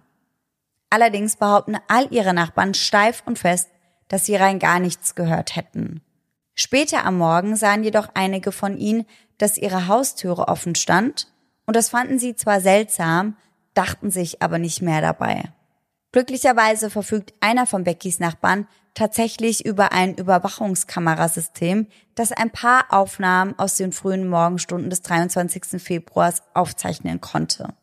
Allerdings 0.91 1.37
behaupten 1.37 1.77
all 1.89 2.07
ihre 2.13 2.35
Nachbarn 2.35 2.75
steif 2.75 3.23
und 3.25 3.39
fest, 3.39 3.71
dass 4.09 4.27
sie 4.27 4.37
rein 4.37 4.59
gar 4.59 4.79
nichts 4.79 5.15
gehört 5.15 5.57
hätten. 5.57 6.03
Später 6.55 7.05
am 7.07 7.17
Morgen 7.17 7.57
sahen 7.57 7.83
jedoch 7.83 8.11
einige 8.15 8.53
von 8.53 8.77
ihnen, 8.77 9.07
dass 9.39 9.57
ihre 9.57 9.89
Haustüre 9.89 10.49
offen 10.49 10.75
stand 10.75 11.29
und 11.65 11.77
das 11.77 11.89
fanden 11.89 12.19
sie 12.19 12.37
zwar 12.37 12.61
seltsam, 12.61 13.37
dachten 13.75 14.11
sich 14.11 14.43
aber 14.43 14.59
nicht 14.59 14.83
mehr 14.83 15.01
dabei. 15.01 15.45
Glücklicherweise 16.13 16.91
verfügt 16.91 17.33
einer 17.41 17.67
von 17.67 17.85
Beckys 17.85 18.21
Nachbarn 18.21 18.69
tatsächlich 18.95 19.65
über 19.65 19.93
ein 19.93 20.15
Überwachungskamerasystem, 20.15 21.87
das 22.15 22.33
ein 22.33 22.51
paar 22.51 22.87
Aufnahmen 22.91 23.59
aus 23.59 23.77
den 23.77 23.93
frühen 23.93 24.29
Morgenstunden 24.29 24.91
des 24.91 25.03
23. 25.03 25.83
Februars 25.83 26.43
aufzeichnen 26.55 27.21
konnte. 27.21 27.75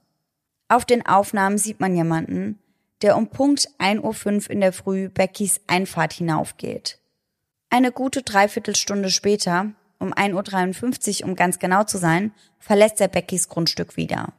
Auf 0.67 0.85
den 0.85 1.05
Aufnahmen 1.05 1.57
sieht 1.57 1.79
man 1.79 1.95
jemanden, 1.95 2.59
der 3.01 3.17
um 3.17 3.29
Punkt 3.29 3.69
1.05 3.79 4.03
Uhr 4.45 4.49
in 4.51 4.61
der 4.61 4.73
Früh 4.73 5.09
Beckys 5.09 5.61
Einfahrt 5.67 6.13
hinaufgeht. 6.13 6.99
Eine 7.69 7.91
gute 7.91 8.23
Dreiviertelstunde 8.23 9.09
später 9.09 9.71
um 9.99 10.13
1.53 10.13 11.21
Uhr, 11.21 11.29
um 11.29 11.35
ganz 11.35 11.59
genau 11.59 11.83
zu 11.83 11.97
sein, 11.97 12.33
verlässt 12.57 13.01
er 13.01 13.09
Beckys 13.09 13.49
Grundstück 13.49 13.97
wieder. 13.97 14.33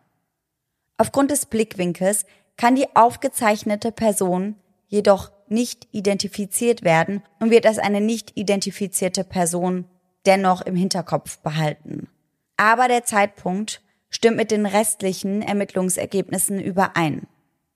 Aufgrund 0.96 1.30
des 1.30 1.46
Blickwinkels 1.46 2.24
kann 2.56 2.76
die 2.76 2.94
aufgezeichnete 2.94 3.92
Person 3.92 4.56
jedoch 4.88 5.32
nicht 5.50 5.88
identifiziert 5.92 6.82
werden 6.82 7.22
und 7.40 7.50
wird 7.50 7.66
als 7.66 7.78
eine 7.78 8.00
nicht 8.00 8.36
identifizierte 8.36 9.24
Person 9.24 9.84
dennoch 10.26 10.62
im 10.62 10.76
Hinterkopf 10.76 11.38
behalten. 11.38 12.08
Aber 12.56 12.88
der 12.88 13.04
Zeitpunkt 13.04 13.82
stimmt 14.10 14.36
mit 14.36 14.50
den 14.50 14.66
restlichen 14.66 15.42
Ermittlungsergebnissen 15.42 16.60
überein. 16.60 17.26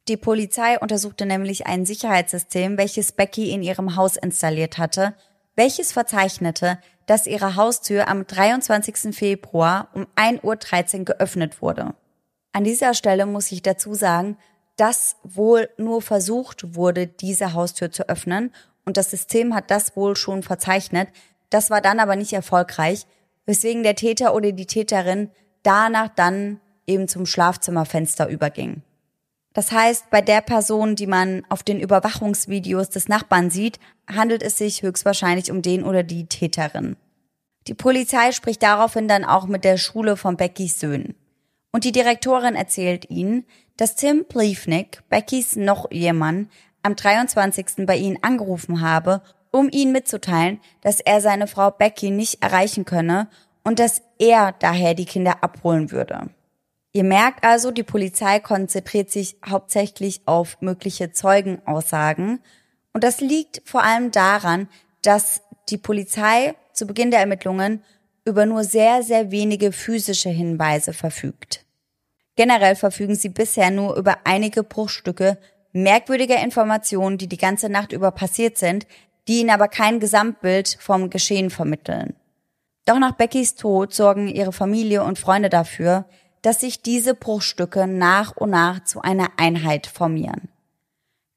Die 0.09 0.19
Polizei 0.19 0.79
untersuchte 0.79 1.25
nämlich 1.25 1.67
ein 1.67 1.87
Sicherheitssystem, 1.87 2.77
welches 2.77 3.13
Becky 3.13 3.51
in 3.51 3.63
ihrem 3.63 3.97
Haus 3.97 4.17
installiert 4.17 4.77
hatte, 4.77 5.15
welches 5.57 5.93
verzeichnete, 5.93 6.79
dass 7.07 7.27
ihre 7.27 7.57
Haustür 7.57 8.09
am 8.09 8.27
23. 8.27 9.17
Februar 9.17 9.89
um 9.95 10.07
1.13 10.17 10.99
Uhr 10.99 11.05
geöffnet 11.07 11.63
wurde. 11.63 11.95
An 12.53 12.65
dieser 12.65 12.95
Stelle 12.95 13.27
muss 13.27 13.51
ich 13.51 13.63
dazu 13.63 13.95
sagen, 13.95 14.37
dass 14.77 15.17
wohl 15.23 15.69
nur 15.79 16.03
versucht 16.03 16.75
wurde, 16.75 17.07
diese 17.07 17.53
Haustür 17.53 17.91
zu 17.91 18.09
öffnen 18.09 18.53
und 18.85 18.97
das 18.97 19.11
System 19.11 19.55
hat 19.55 19.71
das 19.71 19.97
wohl 19.97 20.17
schon 20.17 20.43
verzeichnet. 20.43 21.09
Das 21.51 21.71
war 21.71 21.81
dann 21.81 22.01
aber 22.01 22.17
nicht 22.17 22.33
erfolgreich, 22.33 23.07
weswegen 23.47 23.83
der 23.83 23.95
Täter 23.95 24.35
oder 24.35 24.53
die 24.53 24.67
Täterin 24.67 25.31
danach 25.63 26.09
dann 26.09 26.61
eben 26.87 27.09
zum 27.09 27.27
Schlafzimmerfenster 27.27 28.29
überging. 28.29 28.83
Das 29.55 29.71
heißt, 29.71 30.11
bei 30.11 30.21
der 30.21 30.41
Person, 30.41 30.97
die 30.97 31.07
man 31.07 31.47
auf 31.49 31.63
den 31.63 31.81
Überwachungsvideos 31.81 32.91
des 32.91 33.09
Nachbarn 33.09 33.51
sieht, 33.51 33.79
handelt 34.13 34.43
es 34.43 34.59
sich 34.59 34.83
höchstwahrscheinlich 34.83 35.51
um 35.51 35.63
den 35.63 35.85
oder 35.85 36.03
die 36.03 36.27
Täterin. 36.27 36.97
Die 37.69 37.75
Polizei 37.75 38.33
spricht 38.33 38.63
daraufhin 38.63 39.09
dann 39.09 39.25
auch 39.25 39.47
mit 39.47 39.65
der 39.65 39.79
Schule 39.79 40.17
von 40.17 40.37
Beckys 40.37 40.81
Söhnen. 40.81 41.15
Und 41.73 41.85
die 41.85 41.93
Direktorin 41.93 42.57
erzählt 42.57 43.09
ihnen, 43.11 43.47
dass 43.77 43.97
Tim 43.97 44.25
Pliefnick, 44.27 45.03
Beckys 45.09 45.57
noch 45.57 45.91
Ehemann, 45.91 46.49
am 46.83 46.97
23. 46.97 47.87
bei 47.87 47.97
ihnen 47.97 48.19
angerufen 48.23 48.81
habe, 48.81 49.23
um 49.51 49.69
ihnen 49.71 49.93
mitzuteilen, 49.93 50.61
dass 50.83 51.01
er 51.01 51.21
seine 51.21 51.47
Frau 51.47 51.71
Becky 51.71 52.11
nicht 52.11 52.43
erreichen 52.43 52.85
könne 52.85 53.29
und 53.63 53.79
dass 53.79 54.03
er 54.19 54.53
daher 54.59 54.95
die 54.95 55.07
Kinder 55.07 55.43
abholen 55.43 55.91
würde. 55.91 56.29
Ihr 56.93 57.05
merkt 57.05 57.45
also, 57.45 57.71
die 57.71 57.83
Polizei 57.83 58.39
konzentriert 58.39 59.11
sich 59.11 59.37
hauptsächlich 59.45 60.23
auf 60.27 60.61
mögliche 60.61 61.11
Zeugenaussagen. 61.11 62.41
Und 62.93 63.03
das 63.03 63.21
liegt 63.21 63.63
vor 63.65 63.83
allem 63.83 64.13
daran, 64.13 64.69
dass 65.03 65.43
die 65.71 65.79
Polizei 65.79 66.55
zu 66.73 66.87
Beginn 66.87 67.11
der 67.11 67.21
Ermittlungen 67.21 67.83
über 68.25 68.47
nur 68.47 68.63
sehr, 68.63 69.03
sehr 69.03 69.31
wenige 69.31 69.73
physische 69.73 70.31
Hinweise 70.31 70.93
verfügt. 70.93 71.65
Generell 72.37 72.75
verfügen 72.75 73.15
sie 73.15 73.29
bisher 73.29 73.71
nur 73.71 73.97
über 73.97 74.19
einige 74.25 74.63
Bruchstücke 74.63 75.39
merkwürdiger 75.73 76.43
Informationen, 76.43 77.19
die 77.19 77.29
die 77.29 77.37
ganze 77.37 77.69
Nacht 77.69 77.93
über 77.93 78.11
passiert 78.13 78.59
sind, 78.59 78.87
die 79.29 79.41
ihnen 79.41 79.51
aber 79.51 79.69
kein 79.69 80.01
Gesamtbild 80.01 80.77
vom 80.81 81.11
Geschehen 81.11 81.51
vermitteln. 81.51 82.15
Doch 82.87 82.99
nach 82.99 83.13
Beckys 83.13 83.55
Tod 83.55 83.95
sorgen 83.95 84.29
ihre 84.29 84.53
Familie 84.53 85.03
und 85.05 85.19
Freunde 85.19 85.49
dafür, 85.49 86.05
dass 86.43 86.61
sich 86.61 86.83
diese 86.83 87.15
Bruchstücke 87.15 87.87
nach 87.87 88.37
und 88.37 88.51
nach 88.51 88.85
zu 88.85 89.01
einer 89.01 89.29
Einheit 89.39 89.87
formieren. 89.87 90.49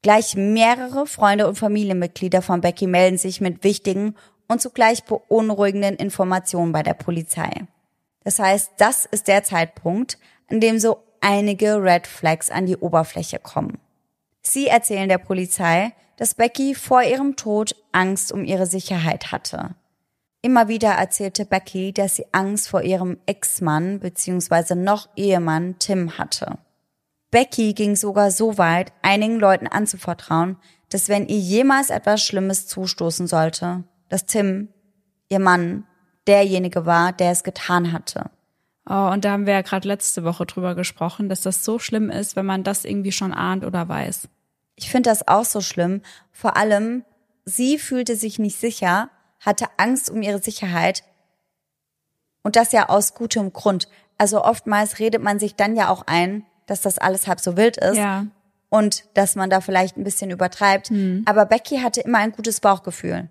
Gleich 0.02 0.36
mehrere 0.36 1.06
Freunde 1.06 1.48
und 1.48 1.56
Familienmitglieder 1.56 2.42
von 2.42 2.60
Becky 2.60 2.86
melden 2.86 3.18
sich 3.18 3.40
mit 3.40 3.64
wichtigen 3.64 4.14
und 4.46 4.60
zugleich 4.60 5.04
beunruhigenden 5.04 5.96
Informationen 5.96 6.72
bei 6.72 6.82
der 6.82 6.94
Polizei. 6.94 7.50
Das 8.22 8.38
heißt, 8.38 8.72
das 8.76 9.06
ist 9.06 9.26
der 9.26 9.42
Zeitpunkt, 9.42 10.18
an 10.48 10.60
dem 10.60 10.78
so 10.78 11.02
einige 11.20 11.82
Red 11.82 12.06
Flags 12.06 12.50
an 12.50 12.66
die 12.66 12.76
Oberfläche 12.76 13.38
kommen. 13.38 13.78
Sie 14.42 14.66
erzählen 14.66 15.08
der 15.08 15.18
Polizei, 15.18 15.92
dass 16.16 16.34
Becky 16.34 16.74
vor 16.74 17.02
ihrem 17.02 17.36
Tod 17.36 17.76
Angst 17.92 18.32
um 18.32 18.44
ihre 18.44 18.66
Sicherheit 18.66 19.30
hatte. 19.30 19.74
Immer 20.40 20.68
wieder 20.68 20.90
erzählte 20.90 21.44
Becky, 21.44 21.92
dass 21.92 22.16
sie 22.16 22.26
Angst 22.32 22.68
vor 22.68 22.82
ihrem 22.82 23.18
Ex-Mann 23.26 24.00
bzw. 24.00 24.74
noch 24.74 25.08
Ehemann 25.16 25.76
Tim 25.78 26.16
hatte. 26.16 26.58
Becky 27.30 27.74
ging 27.74 27.96
sogar 27.96 28.30
so 28.30 28.56
weit, 28.56 28.92
einigen 29.02 29.38
Leuten 29.38 29.66
anzuvertrauen, 29.66 30.56
dass 30.88 31.08
wenn 31.08 31.26
ihr 31.26 31.38
jemals 31.38 31.90
etwas 31.90 32.22
Schlimmes 32.22 32.66
zustoßen 32.66 33.26
sollte, 33.26 33.84
dass 34.08 34.24
Tim, 34.26 34.68
ihr 35.28 35.40
Mann, 35.40 35.84
derjenige 36.26 36.86
war, 36.86 37.12
der 37.12 37.32
es 37.32 37.42
getan 37.42 37.92
hatte. 37.92 38.30
Oh, 38.90 39.10
und 39.12 39.24
da 39.24 39.32
haben 39.32 39.44
wir 39.44 39.52
ja 39.52 39.60
gerade 39.62 39.86
letzte 39.86 40.24
Woche 40.24 40.46
drüber 40.46 40.74
gesprochen, 40.74 41.28
dass 41.28 41.42
das 41.42 41.62
so 41.62 41.78
schlimm 41.78 42.08
ist, 42.08 42.36
wenn 42.36 42.46
man 42.46 42.64
das 42.64 42.86
irgendwie 42.86 43.12
schon 43.12 43.34
ahnt 43.34 43.64
oder 43.64 43.86
weiß. 43.86 44.28
Ich 44.76 44.90
finde 44.90 45.10
das 45.10 45.28
auch 45.28 45.44
so 45.44 45.60
schlimm. 45.60 46.00
Vor 46.32 46.56
allem, 46.56 47.04
sie 47.44 47.78
fühlte 47.78 48.16
sich 48.16 48.38
nicht 48.38 48.58
sicher, 48.58 49.10
hatte 49.40 49.66
Angst 49.76 50.08
um 50.08 50.22
ihre 50.22 50.38
Sicherheit. 50.38 51.04
Und 52.42 52.56
das 52.56 52.72
ja 52.72 52.88
aus 52.88 53.12
gutem 53.14 53.52
Grund. 53.52 53.88
Also 54.16 54.42
oftmals 54.42 54.98
redet 54.98 55.22
man 55.22 55.38
sich 55.38 55.54
dann 55.54 55.76
ja 55.76 55.90
auch 55.90 56.04
ein, 56.06 56.46
dass 56.66 56.80
das 56.80 56.98
alles 56.98 57.26
halb 57.26 57.40
so 57.40 57.58
wild 57.58 57.76
ist. 57.76 57.98
Ja. 57.98 58.26
Und 58.70 59.04
dass 59.14 59.36
man 59.36 59.50
da 59.50 59.60
vielleicht 59.60 59.98
ein 59.98 60.04
bisschen 60.04 60.30
übertreibt. 60.30 60.88
Hm. 60.88 61.24
Aber 61.26 61.44
Becky 61.44 61.78
hatte 61.78 62.00
immer 62.00 62.18
ein 62.18 62.32
gutes 62.32 62.60
Bauchgefühl. 62.60 63.28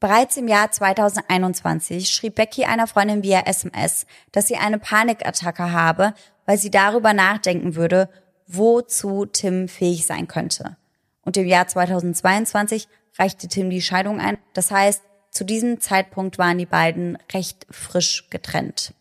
Bereits 0.00 0.36
im 0.36 0.48
Jahr 0.48 0.70
2021 0.70 2.10
schrieb 2.10 2.34
Becky 2.34 2.64
einer 2.64 2.86
Freundin 2.86 3.22
via 3.22 3.40
SMS, 3.46 4.06
dass 4.32 4.48
sie 4.48 4.56
eine 4.56 4.78
Panikattacke 4.78 5.72
habe, 5.72 6.14
weil 6.46 6.58
sie 6.58 6.70
darüber 6.70 7.12
nachdenken 7.12 7.74
würde, 7.74 8.08
wozu 8.46 9.24
Tim 9.26 9.68
fähig 9.68 10.06
sein 10.06 10.28
könnte. 10.28 10.76
Und 11.22 11.36
im 11.36 11.46
Jahr 11.46 11.66
2022 11.66 12.88
reichte 13.18 13.48
Tim 13.48 13.70
die 13.70 13.80
Scheidung 13.80 14.20
ein. 14.20 14.38
Das 14.52 14.70
heißt, 14.70 15.02
zu 15.30 15.44
diesem 15.44 15.80
Zeitpunkt 15.80 16.38
waren 16.38 16.58
die 16.58 16.66
beiden 16.66 17.18
recht 17.32 17.66
frisch 17.70 18.28
getrennt. 18.30 18.94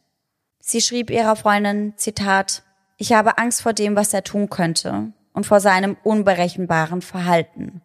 Sie 0.60 0.82
schrieb 0.82 1.10
ihrer 1.10 1.36
Freundin, 1.36 1.94
Zitat, 1.98 2.64
ich 2.98 3.12
habe 3.12 3.38
Angst 3.38 3.62
vor 3.62 3.74
dem, 3.74 3.96
was 3.96 4.14
er 4.14 4.24
tun 4.24 4.50
könnte 4.50 5.12
und 5.34 5.46
vor 5.46 5.60
seinem 5.60 5.98
unberechenbaren 6.04 7.02
Verhalten. 7.02 7.82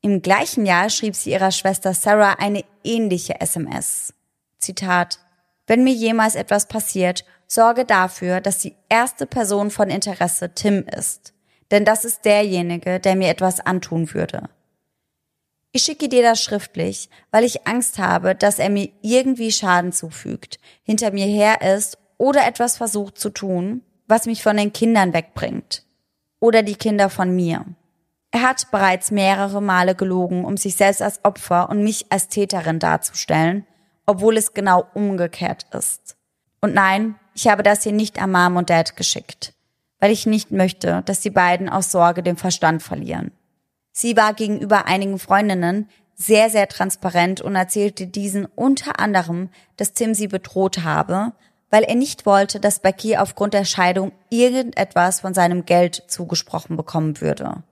Im 0.00 0.22
gleichen 0.22 0.64
Jahr 0.64 0.90
schrieb 0.90 1.16
sie 1.16 1.32
ihrer 1.32 1.50
Schwester 1.50 1.92
Sarah 1.92 2.34
eine 2.34 2.64
ähnliche 2.84 3.40
SMS. 3.40 4.14
Zitat, 4.58 5.18
wenn 5.66 5.84
mir 5.84 5.92
jemals 5.92 6.34
etwas 6.34 6.66
passiert, 6.66 7.24
sorge 7.46 7.84
dafür, 7.84 8.40
dass 8.40 8.58
die 8.58 8.76
erste 8.88 9.26
Person 9.26 9.70
von 9.70 9.90
Interesse 9.90 10.54
Tim 10.54 10.84
ist. 10.86 11.34
Denn 11.70 11.84
das 11.84 12.04
ist 12.04 12.24
derjenige, 12.24 13.00
der 13.00 13.16
mir 13.16 13.28
etwas 13.28 13.60
antun 13.60 14.14
würde. 14.14 14.48
Ich 15.72 15.82
schicke 15.82 16.08
dir 16.08 16.22
das 16.22 16.42
schriftlich, 16.42 17.10
weil 17.30 17.44
ich 17.44 17.66
Angst 17.66 17.98
habe, 17.98 18.34
dass 18.34 18.58
er 18.58 18.70
mir 18.70 18.88
irgendwie 19.02 19.52
Schaden 19.52 19.92
zufügt, 19.92 20.58
hinter 20.82 21.10
mir 21.10 21.26
her 21.26 21.60
ist 21.76 21.98
oder 22.16 22.46
etwas 22.46 22.76
versucht 22.76 23.18
zu 23.18 23.30
tun, 23.30 23.82
was 24.06 24.26
mich 24.26 24.42
von 24.42 24.56
den 24.56 24.72
Kindern 24.72 25.12
wegbringt. 25.12 25.84
Oder 26.40 26.62
die 26.62 26.76
Kinder 26.76 27.10
von 27.10 27.34
mir. 27.34 27.66
Er 28.38 28.44
hat 28.48 28.70
bereits 28.70 29.10
mehrere 29.10 29.60
Male 29.60 29.96
gelogen, 29.96 30.44
um 30.44 30.56
sich 30.56 30.76
selbst 30.76 31.02
als 31.02 31.24
Opfer 31.24 31.68
und 31.70 31.82
mich 31.82 32.06
als 32.10 32.28
Täterin 32.28 32.78
darzustellen, 32.78 33.66
obwohl 34.06 34.36
es 34.36 34.54
genau 34.54 34.86
umgekehrt 34.94 35.66
ist. 35.72 36.14
Und 36.60 36.72
nein, 36.72 37.16
ich 37.34 37.48
habe 37.48 37.64
das 37.64 37.82
hier 37.82 37.90
nicht 37.90 38.22
an 38.22 38.30
Mom 38.30 38.54
und 38.54 38.70
Dad 38.70 38.94
geschickt, 38.94 39.54
weil 39.98 40.12
ich 40.12 40.24
nicht 40.24 40.52
möchte, 40.52 41.02
dass 41.06 41.18
die 41.18 41.30
beiden 41.30 41.68
aus 41.68 41.90
Sorge 41.90 42.22
den 42.22 42.36
Verstand 42.36 42.80
verlieren. 42.80 43.32
Sie 43.90 44.16
war 44.16 44.34
gegenüber 44.34 44.86
einigen 44.86 45.18
Freundinnen 45.18 45.88
sehr, 46.14 46.48
sehr 46.48 46.68
transparent 46.68 47.40
und 47.40 47.56
erzählte 47.56 48.06
diesen 48.06 48.44
unter 48.44 49.00
anderem, 49.00 49.48
dass 49.76 49.94
Tim 49.94 50.14
sie 50.14 50.28
bedroht 50.28 50.84
habe, 50.84 51.32
weil 51.70 51.82
er 51.82 51.96
nicht 51.96 52.24
wollte, 52.24 52.60
dass 52.60 52.78
Becky 52.78 53.16
aufgrund 53.16 53.52
der 53.52 53.64
Scheidung 53.64 54.12
irgendetwas 54.30 55.22
von 55.22 55.34
seinem 55.34 55.64
Geld 55.64 56.04
zugesprochen 56.06 56.76
bekommen 56.76 57.20
würde. 57.20 57.64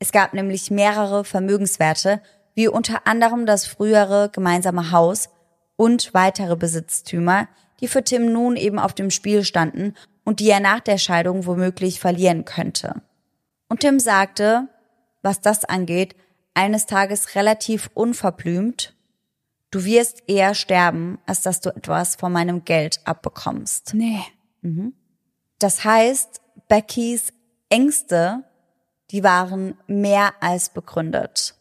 Es 0.00 0.10
gab 0.10 0.34
nämlich 0.34 0.70
mehrere 0.70 1.24
Vermögenswerte, 1.24 2.20
wie 2.54 2.66
unter 2.66 3.06
anderem 3.06 3.46
das 3.46 3.66
frühere 3.66 4.30
gemeinsame 4.32 4.90
Haus 4.90 5.28
und 5.76 6.12
weitere 6.14 6.56
Besitztümer, 6.56 7.48
die 7.80 7.86
für 7.86 8.02
Tim 8.02 8.32
nun 8.32 8.56
eben 8.56 8.78
auf 8.78 8.94
dem 8.94 9.10
Spiel 9.10 9.44
standen 9.44 9.94
und 10.24 10.40
die 10.40 10.50
er 10.50 10.60
nach 10.60 10.80
der 10.80 10.98
Scheidung 10.98 11.46
womöglich 11.46 12.00
verlieren 12.00 12.44
könnte. 12.44 13.02
Und 13.68 13.80
Tim 13.80 14.00
sagte, 14.00 14.68
was 15.22 15.40
das 15.40 15.64
angeht, 15.64 16.16
eines 16.54 16.86
Tages 16.86 17.34
relativ 17.34 17.90
unverblümt, 17.94 18.94
du 19.70 19.84
wirst 19.84 20.24
eher 20.26 20.54
sterben, 20.54 21.18
als 21.26 21.42
dass 21.42 21.60
du 21.60 21.70
etwas 21.70 22.16
von 22.16 22.32
meinem 22.32 22.64
Geld 22.64 23.00
abbekommst. 23.04 23.94
Nee. 23.94 24.20
Das 25.58 25.84
heißt, 25.84 26.40
Beckys 26.68 27.32
Ängste, 27.68 28.44
die 29.10 29.24
waren 29.24 29.76
mehr 29.86 30.32
als 30.40 30.68
begründet. 30.68 31.54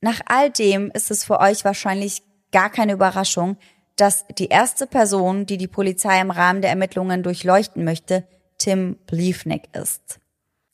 Nach 0.00 0.20
all 0.26 0.50
dem 0.50 0.90
ist 0.92 1.10
es 1.10 1.24
für 1.24 1.40
euch 1.40 1.64
wahrscheinlich 1.64 2.22
gar 2.52 2.70
keine 2.70 2.92
Überraschung, 2.92 3.56
dass 3.96 4.24
die 4.38 4.46
erste 4.46 4.86
Person, 4.86 5.44
die 5.44 5.56
die 5.56 5.66
Polizei 5.66 6.20
im 6.20 6.30
Rahmen 6.30 6.62
der 6.62 6.70
Ermittlungen 6.70 7.22
durchleuchten 7.22 7.84
möchte, 7.84 8.24
Tim 8.58 8.96
Bliefnick 9.06 9.74
ist. 9.74 10.20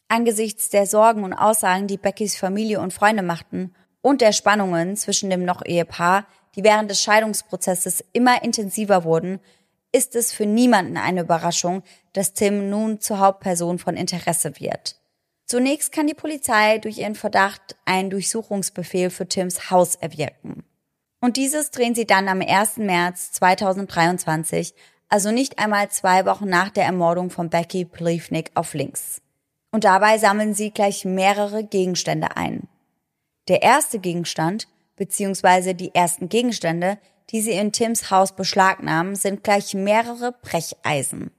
Angesichts 0.08 0.68
der 0.68 0.86
Sorgen 0.86 1.24
und 1.24 1.32
Aussagen, 1.32 1.86
die 1.86 1.96
Beckys 1.96 2.36
Familie 2.36 2.80
und 2.80 2.92
Freunde 2.92 3.22
machten 3.22 3.74
und 4.02 4.20
der 4.20 4.32
Spannungen 4.32 4.96
zwischen 4.96 5.30
dem 5.30 5.44
Noch-Ehepaar, 5.44 6.26
die 6.54 6.62
während 6.62 6.90
des 6.90 7.00
Scheidungsprozesses 7.00 8.04
immer 8.12 8.42
intensiver 8.44 9.04
wurden, 9.04 9.40
ist 9.92 10.14
es 10.16 10.32
für 10.32 10.44
niemanden 10.44 10.96
eine 10.96 11.22
Überraschung, 11.22 11.82
dass 12.12 12.34
Tim 12.34 12.68
nun 12.68 13.00
zur 13.00 13.20
Hauptperson 13.20 13.78
von 13.78 13.96
Interesse 13.96 14.60
wird. 14.60 14.96
Zunächst 15.46 15.92
kann 15.92 16.06
die 16.06 16.14
Polizei 16.14 16.78
durch 16.78 16.98
ihren 16.98 17.14
Verdacht 17.14 17.76
einen 17.84 18.10
Durchsuchungsbefehl 18.10 19.10
für 19.10 19.28
Tims 19.28 19.70
Haus 19.70 19.94
erwirken. 19.94 20.64
Und 21.20 21.36
dieses 21.36 21.70
drehen 21.70 21.94
sie 21.94 22.06
dann 22.06 22.28
am 22.28 22.40
1. 22.40 22.78
März 22.78 23.32
2023, 23.32 24.74
also 25.08 25.30
nicht 25.30 25.58
einmal 25.58 25.90
zwei 25.90 26.26
Wochen 26.26 26.48
nach 26.48 26.70
der 26.70 26.84
Ermordung 26.84 27.30
von 27.30 27.50
Becky 27.50 27.84
Plevnik 27.84 28.50
auf 28.54 28.74
links. 28.74 29.20
Und 29.70 29.84
dabei 29.84 30.18
sammeln 30.18 30.54
sie 30.54 30.70
gleich 30.70 31.04
mehrere 31.04 31.64
Gegenstände 31.64 32.36
ein. 32.36 32.68
Der 33.48 33.62
erste 33.62 33.98
Gegenstand, 33.98 34.68
beziehungsweise 34.96 35.74
die 35.74 35.94
ersten 35.94 36.28
Gegenstände, 36.28 36.98
die 37.30 37.40
sie 37.40 37.52
in 37.52 37.72
Tims 37.72 38.10
Haus 38.10 38.34
beschlagnahmen, 38.34 39.14
sind 39.14 39.44
gleich 39.44 39.74
mehrere 39.74 40.32
Brecheisen. 40.32 41.30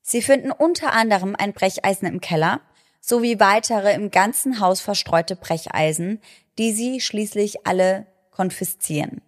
Sie 0.00 0.22
finden 0.22 0.50
unter 0.50 0.92
anderem 0.92 1.36
ein 1.36 1.52
Brecheisen 1.52 2.06
im 2.08 2.20
Keller 2.20 2.60
sowie 3.06 3.38
weitere 3.38 3.92
im 3.92 4.10
ganzen 4.10 4.60
Haus 4.60 4.80
verstreute 4.80 5.36
Brecheisen, 5.36 6.20
die 6.58 6.72
sie 6.72 7.00
schließlich 7.00 7.66
alle 7.66 8.06
konfiszieren. 8.30 9.20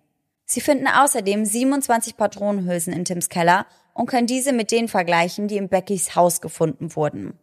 Sie 0.47 0.63
finden 0.63 0.87
außerdem 0.87 1.45
27 1.45 2.17
Patronenhülsen 2.17 2.95
in 2.95 3.05
Tims 3.05 3.29
Keller 3.29 3.67
und 3.93 4.07
können 4.07 4.27
diese 4.27 4.55
mit 4.55 4.71
denen 4.71 4.89
vergleichen, 4.89 5.47
die 5.47 5.59
in 5.59 5.69
Beckys 5.69 6.17
Haus 6.17 6.41
gefunden 6.41 6.97
wurden. 6.97 7.39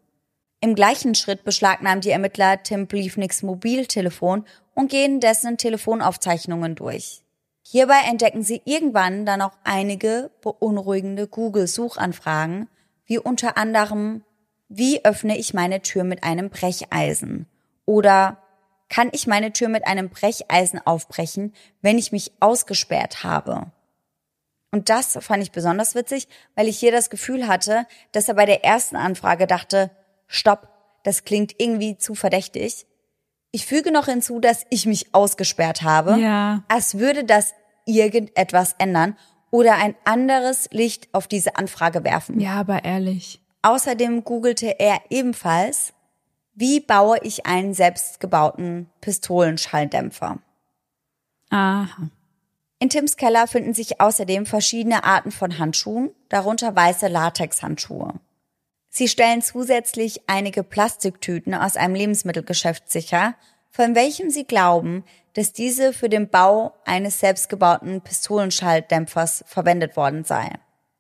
Im 0.59 0.73
gleichen 0.73 1.13
Schritt 1.13 1.43
beschlagnahmen 1.43 2.01
die 2.01 2.09
Ermittler 2.09 2.63
Tim 2.63 2.87
Bliefnicks 2.87 3.43
Mobiltelefon 3.43 4.45
und 4.73 4.89
gehen 4.89 5.19
dessen 5.19 5.57
Telefonaufzeichnungen 5.57 6.73
durch. 6.75 7.21
Hierbei 7.61 7.99
entdecken 8.09 8.41
sie 8.41 8.61
irgendwann 8.65 9.25
dann 9.25 9.41
auch 9.41 9.53
einige 9.63 10.31
beunruhigende 10.41 11.27
Google-Suchanfragen, 11.27 12.69
wie 13.05 13.19
unter 13.19 13.57
anderem, 13.57 14.23
wie 14.75 15.05
öffne 15.05 15.37
ich 15.37 15.53
meine 15.53 15.81
Tür 15.81 16.03
mit 16.03 16.23
einem 16.23 16.49
Brecheisen? 16.49 17.47
Oder 17.85 18.37
kann 18.89 19.09
ich 19.11 19.27
meine 19.27 19.53
Tür 19.53 19.69
mit 19.69 19.85
einem 19.87 20.09
Brecheisen 20.09 20.79
aufbrechen, 20.85 21.53
wenn 21.81 21.97
ich 21.97 22.11
mich 22.11 22.31
ausgesperrt 22.39 23.23
habe? 23.23 23.71
Und 24.71 24.89
das 24.89 25.17
fand 25.21 25.43
ich 25.43 25.51
besonders 25.51 25.93
witzig, 25.93 26.27
weil 26.55 26.67
ich 26.67 26.79
hier 26.79 26.91
das 26.91 27.09
Gefühl 27.11 27.47
hatte, 27.47 27.85
dass 28.11 28.27
er 28.27 28.33
bei 28.33 28.45
der 28.45 28.63
ersten 28.65 28.95
Anfrage 28.95 29.45
dachte, 29.45 29.91
stopp, 30.27 30.67
das 31.03 31.23
klingt 31.25 31.53
irgendwie 31.59 31.97
zu 31.97 32.15
verdächtig. 32.15 32.87
Ich 33.51 33.67
füge 33.67 33.91
noch 33.91 34.05
hinzu, 34.07 34.39
dass 34.39 34.65
ich 34.71 34.87
mich 34.87 35.13
ausgesperrt 35.13 35.83
habe, 35.83 36.17
Ja. 36.19 36.63
als 36.67 36.97
würde 36.97 37.23
das 37.23 37.53
irgendetwas 37.85 38.73
ändern 38.79 39.15
oder 39.51 39.75
ein 39.75 39.93
anderes 40.05 40.67
Licht 40.71 41.09
auf 41.13 41.27
diese 41.27 41.57
Anfrage 41.57 42.03
werfen. 42.03 42.39
Ja, 42.39 42.55
aber 42.59 42.83
ehrlich. 42.83 43.39
Außerdem 43.63 44.23
googelte 44.23 44.79
er 44.79 45.01
ebenfalls, 45.09 45.93
wie 46.53 46.79
baue 46.79 47.17
ich 47.23 47.45
einen 47.45 47.73
selbstgebauten 47.73 48.89
Pistolenschalldämpfer. 49.01 50.39
Aha. 51.49 52.09
In 52.79 52.89
Tims 52.89 53.15
Keller 53.15 53.47
finden 53.47 53.73
sich 53.73 54.01
außerdem 54.01 54.45
verschiedene 54.45 55.05
Arten 55.05 55.31
von 55.31 55.57
Handschuhen, 55.57 56.11
darunter 56.27 56.75
weiße 56.75 57.07
Latexhandschuhe. 57.07 58.15
Sie 58.89 59.07
stellen 59.07 59.41
zusätzlich 59.41 60.21
einige 60.27 60.63
Plastiktüten 60.63 61.55
aus 61.55 61.77
einem 61.77 61.95
Lebensmittelgeschäft 61.95 62.91
sicher, 62.91 63.35
von 63.71 63.95
welchem 63.95 64.29
sie 64.29 64.43
glauben, 64.43 65.03
dass 65.33 65.53
diese 65.53 65.93
für 65.93 66.09
den 66.09 66.29
Bau 66.29 66.73
eines 66.85 67.19
selbstgebauten 67.19 68.01
Pistolenschalldämpfers 68.01 69.45
verwendet 69.47 69.95
worden 69.95 70.25
sei. 70.25 70.51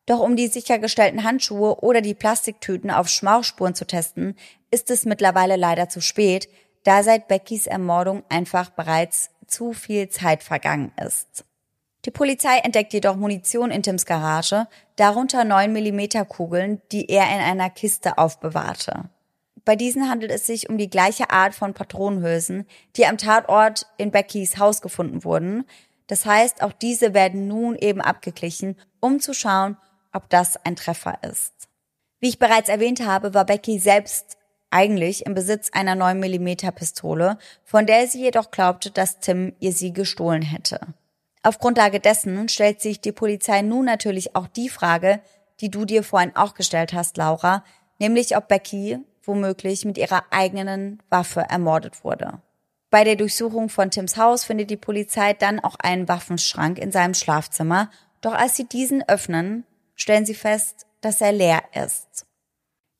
Doch 0.05 0.19
um 0.19 0.35
die 0.35 0.47
sichergestellten 0.47 1.23
Handschuhe 1.23 1.79
oder 1.81 2.01
die 2.01 2.13
Plastiktüten 2.13 2.91
auf 2.91 3.07
Schmauchspuren 3.07 3.73
zu 3.73 3.85
testen, 3.87 4.35
ist 4.69 4.91
es 4.91 5.05
mittlerweile 5.05 5.55
leider 5.55 5.87
zu 5.87 6.01
spät, 6.01 6.49
da 6.83 7.03
seit 7.03 7.27
Beckys 7.27 7.67
Ermordung 7.67 8.23
einfach 8.29 8.69
bereits 8.69 9.29
zu 9.47 9.71
viel 9.73 10.09
Zeit 10.09 10.43
vergangen 10.43 10.91
ist. 11.01 11.45
Die 12.05 12.11
Polizei 12.11 12.57
entdeckt 12.57 12.91
jedoch 12.91 13.15
Munition 13.15 13.71
in 13.71 13.81
Tims 13.81 14.05
Garage, 14.05 14.67
darunter 14.97 15.45
9 15.45 15.71
mm 15.71 16.27
Kugeln, 16.27 16.81
die 16.91 17.09
er 17.09 17.23
in 17.23 17.41
einer 17.41 17.69
Kiste 17.69 18.17
aufbewahrte. 18.17 19.09
Bei 19.63 19.77
diesen 19.77 20.09
handelt 20.09 20.31
es 20.31 20.45
sich 20.45 20.69
um 20.69 20.77
die 20.77 20.89
gleiche 20.89 21.29
Art 21.29 21.55
von 21.55 21.73
Patronenhülsen, 21.73 22.65
die 22.97 23.05
am 23.05 23.17
Tatort 23.17 23.87
in 23.97 24.11
Beckys 24.11 24.57
Haus 24.57 24.81
gefunden 24.81 25.23
wurden. 25.23 25.63
Das 26.07 26.25
heißt, 26.25 26.61
auch 26.61 26.73
diese 26.73 27.13
werden 27.13 27.47
nun 27.47 27.77
eben 27.77 28.01
abgeglichen, 28.01 28.75
um 28.99 29.21
zu 29.21 29.33
schauen, 29.33 29.77
ob 30.13 30.29
das 30.29 30.57
ein 30.65 30.75
Treffer 30.75 31.17
ist. 31.29 31.53
Wie 32.19 32.29
ich 32.29 32.39
bereits 32.39 32.69
erwähnt 32.69 33.05
habe, 33.05 33.33
war 33.33 33.45
Becky 33.45 33.79
selbst 33.79 34.37
eigentlich 34.69 35.25
im 35.25 35.35
Besitz 35.35 35.69
einer 35.71 35.95
9 35.95 36.19
mm 36.19 36.71
Pistole, 36.73 37.37
von 37.63 37.85
der 37.85 38.07
sie 38.07 38.21
jedoch 38.21 38.49
glaubte, 38.49 38.91
dass 38.91 39.19
Tim 39.19 39.53
ihr 39.59 39.71
sie 39.71 39.93
gestohlen 39.93 40.41
hätte. 40.41 40.79
Auf 41.43 41.59
Grundlage 41.59 41.99
dessen 41.99 42.47
stellt 42.49 42.81
sich 42.81 43.01
die 43.01 43.11
Polizei 43.11 43.61
nun 43.61 43.85
natürlich 43.85 44.35
auch 44.35 44.47
die 44.47 44.69
Frage, 44.69 45.19
die 45.59 45.69
du 45.69 45.85
dir 45.85 46.03
vorhin 46.03 46.35
auch 46.35 46.55
gestellt 46.55 46.93
hast, 46.93 47.17
Laura, 47.17 47.63
nämlich 47.99 48.35
ob 48.35 48.47
Becky 48.47 48.99
womöglich 49.23 49.85
mit 49.85 49.97
ihrer 49.97 50.23
eigenen 50.31 51.01
Waffe 51.09 51.41
ermordet 51.41 52.03
wurde. 52.03 52.41
Bei 52.89 53.03
der 53.03 53.15
Durchsuchung 53.15 53.69
von 53.69 53.91
Tims 53.91 54.17
Haus 54.17 54.43
findet 54.43 54.69
die 54.69 54.77
Polizei 54.77 55.33
dann 55.33 55.59
auch 55.59 55.75
einen 55.79 56.07
Waffenschrank 56.07 56.77
in 56.77 56.91
seinem 56.91 57.13
Schlafzimmer, 57.13 57.89
doch 58.21 58.33
als 58.33 58.55
sie 58.55 58.65
diesen 58.65 59.07
öffnen, 59.07 59.65
stellen 59.95 60.25
sie 60.25 60.35
fest, 60.35 60.85
dass 61.01 61.21
er 61.21 61.31
leer 61.31 61.63
ist. 61.73 62.25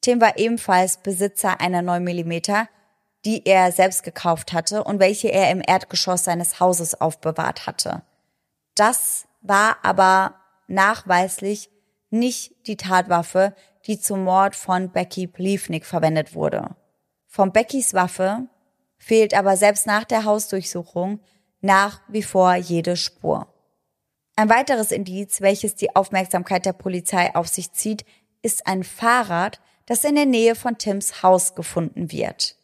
Tim 0.01 0.19
war 0.19 0.37
ebenfalls 0.37 0.97
Besitzer 0.97 1.61
einer 1.61 1.81
9 1.81 2.03
mm, 2.03 2.41
die 3.25 3.45
er 3.45 3.71
selbst 3.71 4.03
gekauft 4.03 4.51
hatte 4.51 4.83
und 4.83 4.99
welche 4.99 5.29
er 5.29 5.49
im 5.49 5.61
Erdgeschoss 5.65 6.25
seines 6.25 6.59
Hauses 6.59 6.99
aufbewahrt 6.99 7.65
hatte. 7.65 8.03
Das 8.75 9.25
war 9.41 9.77
aber 9.83 10.35
nachweislich 10.67 11.69
nicht 12.09 12.67
die 12.67 12.77
Tatwaffe, 12.77 13.55
die 13.85 13.99
zum 13.99 14.23
Mord 14.23 14.55
von 14.55 14.91
Becky 14.91 15.27
Plevnik 15.27 15.85
verwendet 15.85 16.35
wurde. 16.35 16.75
Von 17.27 17.51
Beckys 17.51 17.93
Waffe 17.93 18.47
fehlt 18.97 19.33
aber 19.33 19.57
selbst 19.57 19.87
nach 19.87 20.03
der 20.03 20.23
Hausdurchsuchung 20.25 21.19
nach 21.61 22.01
wie 22.07 22.23
vor 22.23 22.55
jede 22.55 22.97
Spur. 22.97 23.52
Ein 24.35 24.49
weiteres 24.49 24.91
Indiz, 24.91 25.41
welches 25.41 25.75
die 25.75 25.95
Aufmerksamkeit 25.95 26.65
der 26.65 26.73
Polizei 26.73 27.35
auf 27.35 27.47
sich 27.47 27.71
zieht, 27.71 28.03
ist 28.41 28.65
ein 28.65 28.83
Fahrrad, 28.83 29.59
das 29.85 30.03
in 30.03 30.15
der 30.15 30.25
Nähe 30.25 30.55
von 30.55 30.77
Tims 30.77 31.21
Haus 31.21 31.53
gefunden 31.53 32.11
wird. 32.11 32.57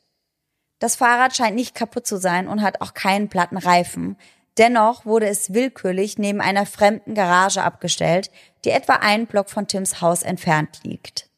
Das 0.79 0.95
Fahrrad 0.95 1.35
scheint 1.35 1.55
nicht 1.55 1.75
kaputt 1.75 2.07
zu 2.07 2.17
sein 2.17 2.47
und 2.47 2.63
hat 2.63 2.81
auch 2.81 2.93
keinen 2.93 3.29
platten 3.29 3.57
Reifen. 3.57 4.17
Dennoch 4.57 5.05
wurde 5.05 5.27
es 5.27 5.53
willkürlich 5.53 6.17
neben 6.17 6.41
einer 6.41 6.65
fremden 6.65 7.13
Garage 7.13 7.61
abgestellt, 7.61 8.31
die 8.65 8.71
etwa 8.71 8.93
einen 8.93 9.27
Block 9.27 9.49
von 9.49 9.67
Tims 9.67 10.01
Haus 10.01 10.23
entfernt 10.23 10.79
liegt. 10.83 11.29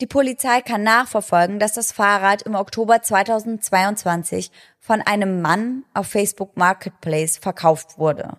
Die 0.00 0.06
Polizei 0.06 0.60
kann 0.60 0.82
nachverfolgen, 0.82 1.58
dass 1.58 1.74
das 1.74 1.92
Fahrrad 1.92 2.42
im 2.42 2.54
Oktober 2.54 3.02
2022 3.02 4.50
von 4.78 5.00
einem 5.00 5.42
Mann 5.42 5.84
auf 5.94 6.06
Facebook 6.06 6.56
Marketplace 6.56 7.38
verkauft 7.38 7.98
wurde. 7.98 8.38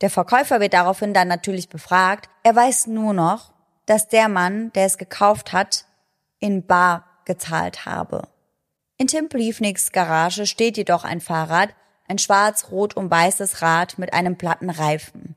Der 0.00 0.10
Verkäufer 0.10 0.60
wird 0.60 0.74
daraufhin 0.74 1.14
dann 1.14 1.28
natürlich 1.28 1.68
befragt. 1.68 2.28
Er 2.42 2.54
weiß 2.54 2.86
nur 2.88 3.12
noch, 3.12 3.52
dass 3.86 4.08
der 4.08 4.28
Mann, 4.28 4.72
der 4.74 4.86
es 4.86 4.98
gekauft 4.98 5.52
hat, 5.52 5.86
in 6.38 6.66
Bar 6.66 7.04
gezahlt 7.24 7.86
habe. 7.86 8.28
In 8.98 9.06
Tim 9.06 9.28
Briefniks 9.28 9.92
Garage 9.92 10.46
steht 10.46 10.76
jedoch 10.76 11.04
ein 11.04 11.20
Fahrrad, 11.20 11.70
ein 12.08 12.18
schwarz, 12.18 12.70
rot 12.70 12.94
und 12.94 13.10
weißes 13.10 13.62
Rad 13.62 13.98
mit 13.98 14.12
einem 14.12 14.36
platten 14.36 14.70
Reifen. 14.70 15.36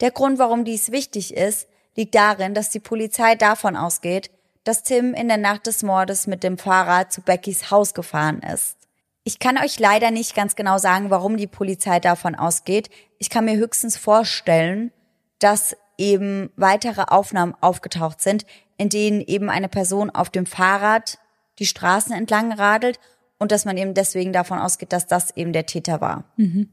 Der 0.00 0.10
Grund, 0.10 0.38
warum 0.38 0.64
dies 0.64 0.92
wichtig 0.92 1.34
ist, 1.34 1.68
liegt 1.96 2.14
darin, 2.14 2.54
dass 2.54 2.70
die 2.70 2.80
Polizei 2.80 3.34
davon 3.34 3.76
ausgeht, 3.76 4.30
dass 4.64 4.82
Tim 4.82 5.14
in 5.14 5.28
der 5.28 5.38
Nacht 5.38 5.66
des 5.66 5.82
Mordes 5.82 6.26
mit 6.26 6.44
dem 6.44 6.58
Fahrrad 6.58 7.12
zu 7.12 7.22
Beckys 7.22 7.70
Haus 7.70 7.94
gefahren 7.94 8.42
ist. 8.42 8.76
Ich 9.24 9.38
kann 9.38 9.58
euch 9.58 9.78
leider 9.78 10.10
nicht 10.10 10.34
ganz 10.34 10.56
genau 10.56 10.78
sagen, 10.78 11.10
warum 11.10 11.36
die 11.36 11.46
Polizei 11.46 12.00
davon 12.00 12.34
ausgeht. 12.34 12.90
Ich 13.18 13.30
kann 13.30 13.44
mir 13.44 13.56
höchstens 13.56 13.96
vorstellen, 13.96 14.92
dass 15.38 15.76
eben 15.96 16.50
weitere 16.56 17.02
Aufnahmen 17.02 17.54
aufgetaucht 17.60 18.20
sind, 18.20 18.46
in 18.76 18.88
denen 18.88 19.20
eben 19.20 19.50
eine 19.50 19.68
Person 19.68 20.10
auf 20.10 20.30
dem 20.30 20.46
Fahrrad 20.46 21.18
die 21.58 21.66
Straßen 21.66 22.12
entlang 22.12 22.52
radelt 22.52 23.00
und 23.38 23.52
dass 23.52 23.64
man 23.64 23.76
eben 23.76 23.94
deswegen 23.94 24.32
davon 24.32 24.58
ausgeht, 24.58 24.92
dass 24.92 25.06
das 25.06 25.36
eben 25.36 25.52
der 25.52 25.66
Täter 25.66 26.00
war. 26.00 26.24
Mhm. 26.36 26.70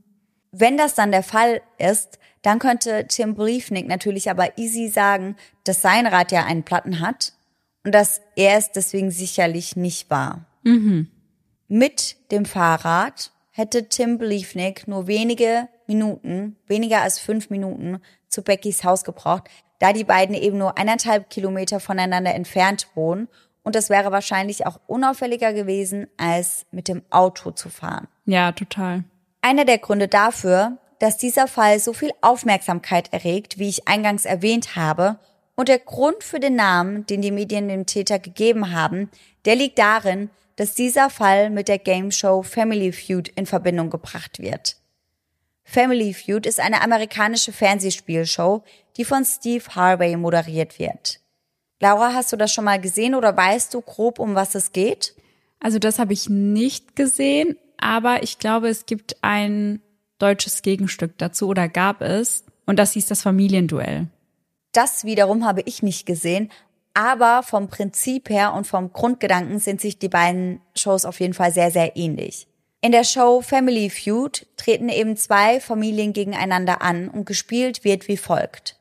Wenn 0.51 0.77
das 0.77 0.95
dann 0.95 1.11
der 1.11 1.23
Fall 1.23 1.61
ist, 1.79 2.19
dann 2.43 2.59
könnte 2.59 3.07
Tim 3.07 3.33
Briefnick 3.35 3.87
natürlich 3.87 4.29
aber 4.29 4.57
easy 4.57 4.87
sagen, 4.87 5.35
dass 5.63 5.81
sein 5.81 6.05
Rad 6.05 6.31
ja 6.31 6.45
einen 6.45 6.63
Platten 6.63 6.99
hat 6.99 7.33
und 7.83 7.93
dass 7.93 8.21
er 8.35 8.57
es 8.57 8.71
deswegen 8.71 9.11
sicherlich 9.11 9.75
nicht 9.75 10.09
war. 10.09 10.45
Mhm. 10.63 11.09
Mit 11.67 12.17
dem 12.31 12.45
Fahrrad 12.45 13.31
hätte 13.49 13.89
Tim 13.89 14.17
Briefnick 14.19 14.87
nur 14.87 15.07
wenige 15.07 15.67
Minuten, 15.87 16.55
weniger 16.67 17.01
als 17.01 17.19
fünf 17.19 17.49
Minuten, 17.49 17.99
zu 18.27 18.41
Beckys 18.41 18.83
Haus 18.83 19.03
gebraucht, 19.03 19.49
da 19.79 19.93
die 19.93 20.03
beiden 20.03 20.35
eben 20.35 20.57
nur 20.57 20.77
eineinhalb 20.77 21.29
Kilometer 21.29 21.79
voneinander 21.79 22.33
entfernt 22.33 22.87
wohnen 22.95 23.27
und 23.65 23.73
das 23.73 23.89
wäre 23.89 24.11
wahrscheinlich 24.11 24.67
auch 24.67 24.79
unauffälliger 24.85 25.51
gewesen, 25.51 26.07
als 26.17 26.67
mit 26.71 26.87
dem 26.87 27.01
Auto 27.09 27.49
zu 27.49 27.69
fahren. 27.69 28.07
Ja, 28.25 28.51
total. 28.51 29.03
Einer 29.41 29.65
der 29.65 29.79
Gründe 29.79 30.07
dafür, 30.07 30.77
dass 30.99 31.17
dieser 31.17 31.47
Fall 31.47 31.79
so 31.79 31.91
viel 31.91 32.11
Aufmerksamkeit 32.21 33.11
erregt, 33.11 33.57
wie 33.57 33.67
ich 33.67 33.87
eingangs 33.87 34.25
erwähnt 34.25 34.75
habe, 34.75 35.19
und 35.55 35.69
der 35.69 35.79
Grund 35.79 36.23
für 36.23 36.39
den 36.39 36.55
Namen, 36.55 37.05
den 37.05 37.21
die 37.21 37.31
Medien 37.31 37.69
dem 37.69 37.85
Täter 37.85 38.19
gegeben 38.19 38.71
haben, 38.71 39.09
der 39.45 39.55
liegt 39.55 39.79
darin, 39.79 40.29
dass 40.57 40.75
dieser 40.75 41.09
Fall 41.09 41.49
mit 41.49 41.67
der 41.67 41.79
Game 41.79 42.11
Show 42.11 42.43
Family 42.43 42.91
Feud 42.91 43.29
in 43.35 43.45
Verbindung 43.45 43.89
gebracht 43.89 44.39
wird. 44.39 44.75
Family 45.65 46.13
Feud 46.13 46.45
ist 46.45 46.59
eine 46.59 46.81
amerikanische 46.81 47.51
Fernsehspielshow, 47.51 48.63
die 48.95 49.03
von 49.03 49.25
Steve 49.25 49.63
Harvey 49.75 50.15
moderiert 50.15 50.79
wird. 50.79 51.19
Laura, 51.81 52.13
hast 52.13 52.31
du 52.31 52.37
das 52.37 52.53
schon 52.53 52.63
mal 52.63 52.79
gesehen 52.79 53.15
oder 53.15 53.35
weißt 53.35 53.73
du 53.73 53.81
grob, 53.81 54.19
um 54.19 54.35
was 54.35 54.55
es 54.55 54.71
geht? 54.71 55.15
Also 55.59 55.79
das 55.79 55.99
habe 55.99 56.13
ich 56.13 56.29
nicht 56.29 56.95
gesehen, 56.95 57.57
aber 57.77 58.23
ich 58.23 58.39
glaube, 58.39 58.69
es 58.69 58.85
gibt 58.85 59.17
ein 59.21 59.81
deutsches 60.19 60.61
Gegenstück 60.61 61.17
dazu 61.17 61.47
oder 61.47 61.67
gab 61.67 62.01
es 62.01 62.45
und 62.65 62.79
das 62.79 62.93
hieß 62.93 63.07
das 63.07 63.21
Familienduell. 63.21 64.07
Das 64.71 65.03
wiederum 65.03 65.45
habe 65.45 65.61
ich 65.65 65.83
nicht 65.83 66.05
gesehen, 66.05 66.51
aber 66.93 67.43
vom 67.43 67.67
Prinzip 67.67 68.29
her 68.29 68.53
und 68.53 68.65
vom 68.65 68.93
Grundgedanken 68.93 69.59
sind 69.59 69.81
sich 69.81 69.99
die 69.99 70.09
beiden 70.09 70.61
Shows 70.75 71.03
auf 71.05 71.19
jeden 71.19 71.33
Fall 71.33 71.51
sehr, 71.51 71.71
sehr 71.71 71.97
ähnlich. 71.97 72.47
In 72.85 72.91
der 72.91 73.03
Show 73.03 73.41
Family 73.41 73.89
Feud 73.89 74.45
treten 74.57 74.89
eben 74.89 75.17
zwei 75.17 75.59
Familien 75.59 76.13
gegeneinander 76.13 76.83
an 76.83 77.09
und 77.09 77.25
gespielt 77.25 77.83
wird 77.83 78.07
wie 78.07 78.15
folgt. 78.15 78.77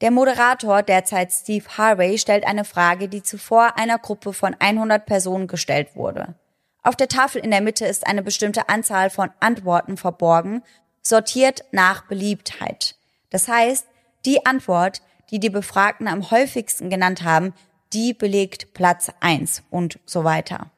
Der 0.00 0.12
Moderator, 0.12 0.84
derzeit 0.84 1.32
Steve 1.32 1.64
Harvey, 1.76 2.18
stellt 2.18 2.46
eine 2.46 2.64
Frage, 2.64 3.08
die 3.08 3.24
zuvor 3.24 3.76
einer 3.76 3.98
Gruppe 3.98 4.32
von 4.32 4.54
100 4.56 5.04
Personen 5.04 5.48
gestellt 5.48 5.96
wurde. 5.96 6.36
Auf 6.84 6.94
der 6.94 7.08
Tafel 7.08 7.42
in 7.42 7.50
der 7.50 7.60
Mitte 7.60 7.84
ist 7.84 8.06
eine 8.06 8.22
bestimmte 8.22 8.68
Anzahl 8.68 9.10
von 9.10 9.30
Antworten 9.40 9.96
verborgen, 9.96 10.62
sortiert 11.02 11.64
nach 11.72 12.06
Beliebtheit. 12.06 12.94
Das 13.30 13.48
heißt, 13.48 13.88
die 14.24 14.46
Antwort, 14.46 15.02
die 15.32 15.40
die 15.40 15.50
Befragten 15.50 16.06
am 16.06 16.30
häufigsten 16.30 16.90
genannt 16.90 17.24
haben, 17.24 17.52
die 17.92 18.14
belegt 18.14 18.72
Platz 18.72 19.10
eins 19.18 19.64
und 19.68 19.98
so 20.06 20.22
weiter. 20.22 20.70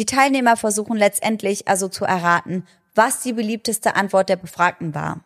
Die 0.00 0.06
Teilnehmer 0.06 0.56
versuchen 0.56 0.96
letztendlich 0.96 1.68
also 1.68 1.86
zu 1.86 2.06
erraten, 2.06 2.66
was 2.94 3.20
die 3.20 3.34
beliebteste 3.34 3.96
Antwort 3.96 4.30
der 4.30 4.36
Befragten 4.36 4.94
war. 4.94 5.20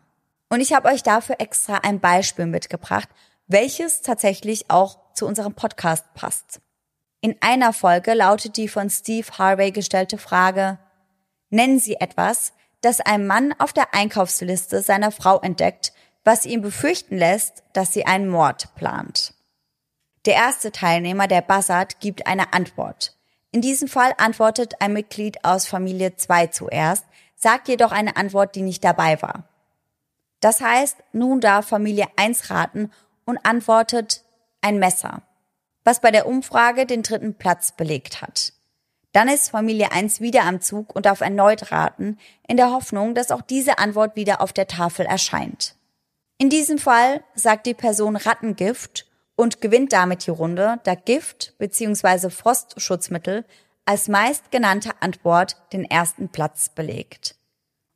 Und 0.49 0.59
ich 0.59 0.73
habe 0.73 0.89
euch 0.89 1.01
dafür 1.01 1.37
extra 1.39 1.75
ein 1.75 2.01
Beispiel 2.01 2.45
mitgebracht, 2.45 3.07
welches 3.47 4.01
tatsächlich 4.01 4.69
auch 4.69 4.97
zu 5.13 5.27
unserem 5.27 5.53
Podcast 5.53 6.13
passt. 6.13 6.59
In 7.21 7.37
einer 7.39 7.71
Folge 7.71 8.15
lautet 8.15 8.57
die 8.57 8.67
von 8.67 8.89
Steve 8.89 9.25
Harvey 9.37 9.71
gestellte 9.71 10.17
Frage, 10.17 10.77
nennen 11.49 11.79
Sie 11.79 11.95
etwas, 11.95 12.51
das 12.81 12.99
ein 12.99 13.25
Mann 13.25 13.55
auf 13.57 13.71
der 13.71 13.93
Einkaufsliste 13.93 14.81
seiner 14.81 15.11
Frau 15.11 15.39
entdeckt, 15.39 15.93
was 16.25 16.45
ihn 16.45 16.61
befürchten 16.61 17.17
lässt, 17.17 17.63
dass 17.71 17.93
sie 17.93 18.05
einen 18.05 18.27
Mord 18.27 18.75
plant. 18.75 19.35
Der 20.25 20.33
erste 20.33 20.73
Teilnehmer, 20.73 21.29
der 21.29 21.41
buzzert, 21.41 22.01
gibt 22.01 22.27
eine 22.27 22.51
Antwort. 22.51 23.14
In 23.55 23.61
diesem 23.61 23.87
Fall 23.87 24.13
antwortet 24.17 24.81
ein 24.81 24.91
Mitglied 24.91 25.45
aus 25.45 25.65
Familie 25.65 26.17
2 26.17 26.47
zuerst, 26.47 27.05
sagt 27.37 27.69
jedoch 27.69 27.93
eine 27.93 28.17
Antwort, 28.17 28.53
die 28.53 28.61
nicht 28.61 28.83
dabei 28.83 29.21
war. 29.21 29.45
Das 30.41 30.59
heißt, 30.59 30.97
nun 31.13 31.39
darf 31.39 31.65
Familie 31.65 32.09
1 32.17 32.49
raten 32.49 32.91
und 33.23 33.37
antwortet 33.45 34.25
ein 34.59 34.77
Messer, 34.77 35.21
was 35.85 36.01
bei 36.01 36.11
der 36.11 36.27
Umfrage 36.27 36.85
den 36.85 37.01
dritten 37.01 37.35
Platz 37.35 37.71
belegt 37.71 38.21
hat. 38.21 38.51
Dann 39.13 39.29
ist 39.29 39.51
Familie 39.51 39.93
1 39.93 40.19
wieder 40.19 40.43
am 40.43 40.59
Zug 40.59 40.93
und 40.93 41.05
darf 41.05 41.21
erneut 41.21 41.71
raten, 41.71 42.17
in 42.49 42.57
der 42.57 42.71
Hoffnung, 42.71 43.15
dass 43.15 43.31
auch 43.31 43.41
diese 43.41 43.77
Antwort 43.77 44.17
wieder 44.17 44.41
auf 44.41 44.51
der 44.51 44.67
Tafel 44.67 45.05
erscheint. 45.05 45.75
In 46.37 46.49
diesem 46.49 46.77
Fall 46.77 47.23
sagt 47.35 47.67
die 47.67 47.73
Person 47.73 48.17
Rattengift 48.17 49.05
und 49.35 49.61
gewinnt 49.61 49.93
damit 49.93 50.25
die 50.25 50.31
Runde, 50.31 50.79
da 50.83 50.95
Gift 50.95 51.53
bzw. 51.57 52.29
Frostschutzmittel 52.29 53.45
als 53.85 54.07
meistgenannte 54.07 54.91
Antwort 55.01 55.57
den 55.73 55.85
ersten 55.85 56.29
Platz 56.29 56.69
belegt. 56.69 57.35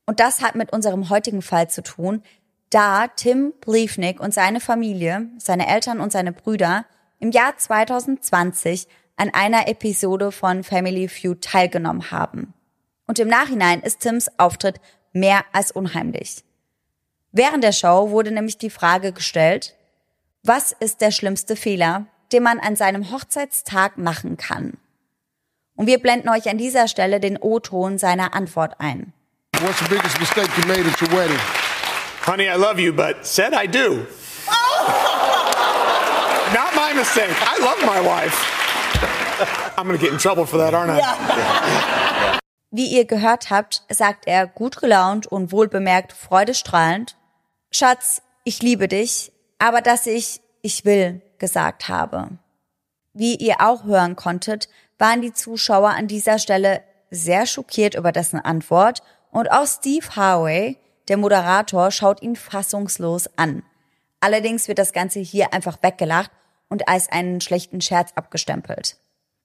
Und 0.05 0.19
das 0.19 0.41
hat 0.41 0.55
mit 0.55 0.73
unserem 0.73 1.09
heutigen 1.09 1.41
Fall 1.41 1.69
zu 1.69 1.83
tun, 1.83 2.23
da 2.69 3.07
Tim 3.07 3.53
Bliefnick 3.61 4.19
und 4.19 4.33
seine 4.33 4.59
Familie, 4.59 5.27
seine 5.37 5.67
Eltern 5.67 5.99
und 5.99 6.11
seine 6.11 6.31
Brüder 6.31 6.85
im 7.19 7.31
Jahr 7.31 7.57
2020 7.57 8.87
an 9.17 9.31
einer 9.33 9.67
Episode 9.67 10.31
von 10.31 10.63
Family 10.63 11.07
Feud 11.07 11.41
teilgenommen 11.41 12.11
haben. 12.11 12.53
Und 13.07 13.19
im 13.19 13.27
Nachhinein 13.27 13.81
ist 13.81 14.01
Tims 14.01 14.29
Auftritt 14.37 14.79
mehr 15.13 15.43
als 15.51 15.71
unheimlich. 15.71 16.43
Während 17.31 17.63
der 17.63 17.71
Show 17.71 18.11
wurde 18.11 18.31
nämlich 18.31 18.57
die 18.57 18.69
Frage 18.69 19.11
gestellt, 19.11 19.75
was 20.43 20.71
ist 20.71 21.01
der 21.01 21.11
schlimmste 21.11 21.55
Fehler, 21.55 22.05
den 22.31 22.43
man 22.43 22.59
an 22.59 22.75
seinem 22.75 23.11
Hochzeitstag 23.11 23.97
machen 23.97 24.37
kann? 24.37 24.77
Und 25.75 25.87
wir 25.87 25.99
blenden 25.99 26.29
euch 26.29 26.49
an 26.49 26.57
dieser 26.57 26.87
Stelle 26.87 27.19
den 27.19 27.37
O-Ton 27.37 27.97
seiner 27.97 28.33
Antwort 28.33 28.75
ein. 28.79 29.13
What's 29.61 29.79
the 29.79 29.89
biggest 29.89 30.19
mistake 30.19 30.49
you 30.57 30.67
made 30.67 30.85
at 30.89 31.01
your 31.01 31.11
wedding? 31.11 31.39
Honey, 32.25 32.47
I 32.47 32.55
love 32.55 32.79
you, 32.79 32.93
but 32.93 33.25
said 33.25 33.53
I 33.53 33.67
do. 33.67 34.05
Not 36.53 36.75
my 36.75 36.93
mistake. 36.95 37.35
I 37.41 37.59
love 37.61 37.81
my 37.85 37.99
wife. 37.99 38.35
I'm 39.77 39.87
gonna 39.87 39.97
get 39.97 40.11
in 40.11 40.17
trouble 40.17 40.45
for 40.45 40.57
that, 40.57 40.73
aren't 40.73 40.91
I? 40.91 40.99
Ja. 40.99 42.39
Wie 42.71 42.85
ihr 42.85 43.05
gehört 43.05 43.49
habt, 43.49 43.83
sagt 43.89 44.27
er 44.27 44.45
gut 44.47 44.77
gelaunt 44.77 45.27
und 45.27 45.51
wohlbemerkt 45.51 46.13
freudestrahlend, 46.13 47.15
Schatz, 47.71 48.21
ich 48.43 48.61
liebe 48.61 48.87
dich, 48.87 49.31
aber 49.59 49.81
dass 49.81 50.07
ich 50.07 50.41
ich 50.61 50.85
will 50.85 51.21
gesagt 51.37 51.87
habe. 51.87 52.29
Wie 53.13 53.35
ihr 53.35 53.61
auch 53.61 53.83
hören 53.85 54.15
konntet, 54.15 54.69
waren 54.97 55.21
die 55.21 55.33
Zuschauer 55.33 55.89
an 55.89 56.07
dieser 56.07 56.39
Stelle 56.39 56.83
sehr 57.09 57.45
schockiert 57.45 57.95
über 57.95 58.11
dessen 58.11 58.39
Antwort 58.39 59.01
und 59.31 59.51
auch 59.51 59.65
Steve 59.65 60.05
Harvey, 60.15 60.77
der 61.07 61.17
Moderator, 61.17 61.91
schaut 61.91 62.21
ihn 62.21 62.35
fassungslos 62.35 63.29
an. 63.37 63.63
Allerdings 64.19 64.67
wird 64.67 64.79
das 64.79 64.93
Ganze 64.93 65.19
hier 65.19 65.53
einfach 65.53 65.81
weggelacht 65.81 66.31
und 66.67 66.87
als 66.87 67.09
einen 67.09 67.41
schlechten 67.41 67.81
Scherz 67.81 68.11
abgestempelt. 68.15 68.97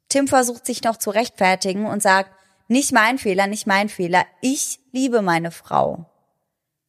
Tim 0.08 0.28
versucht 0.28 0.66
sich 0.66 0.82
noch 0.82 0.96
zu 0.96 1.10
rechtfertigen 1.10 1.86
und 1.86 2.02
sagt, 2.02 2.30
nicht 2.68 2.92
mein 2.92 3.18
Fehler, 3.18 3.46
nicht 3.46 3.66
mein 3.66 3.88
Fehler, 3.88 4.24
ich 4.40 4.80
liebe 4.92 5.22
meine 5.22 5.50
Frau. 5.50 6.06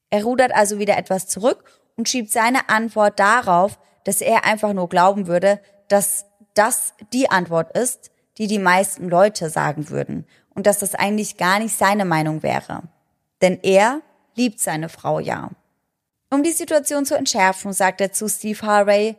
Er 0.10 0.24
rudert 0.24 0.54
also 0.54 0.80
wieder 0.80 0.98
etwas 0.98 1.28
zurück 1.28 1.85
und 1.98 2.10
schiebt 2.10 2.32
seine 2.32 2.70
Antwort 2.70 3.20
darauf, 3.20 3.80
dass 4.04 4.22
er 4.22 4.46
einfach 4.46 4.74
nur 4.74 4.90
glauben 4.90 5.28
würde, 5.28 5.60
dass 5.88 6.26
das 6.54 6.94
die 7.14 7.30
Antwort 7.30 7.78
ist, 7.78 8.12
die 8.38 8.48
die 8.48 8.60
meisten 8.60 9.10
Leute 9.10 9.50
sagen 9.50 9.90
würden 9.90 10.26
und 10.54 10.68
dass 10.68 10.80
das 10.80 10.96
eigentlich 10.96 11.38
gar 11.38 11.60
nicht 11.60 11.76
seine 11.76 12.06
Meinung 12.06 12.44
wäre. 12.44 12.84
Denn 13.42 13.60
er 13.62 14.02
liebt 14.36 14.60
seine 14.60 14.90
Frau 14.90 15.20
ja. 15.20 15.52
Um 16.30 16.44
die 16.44 16.52
Situation 16.52 17.06
zu 17.06 17.16
entschärfen, 17.16 17.74
sagt 17.74 18.02
er 18.02 18.12
zu 18.12 18.28
Steve 18.28 18.66
Harvey, 18.66 19.16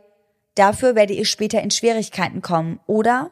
dafür 0.55 0.95
werde 0.95 1.15
ich 1.15 1.31
später 1.31 1.63
in 1.63 1.71
Schwierigkeiten 1.71 2.43
kommen, 2.43 2.81
oder? 2.87 3.31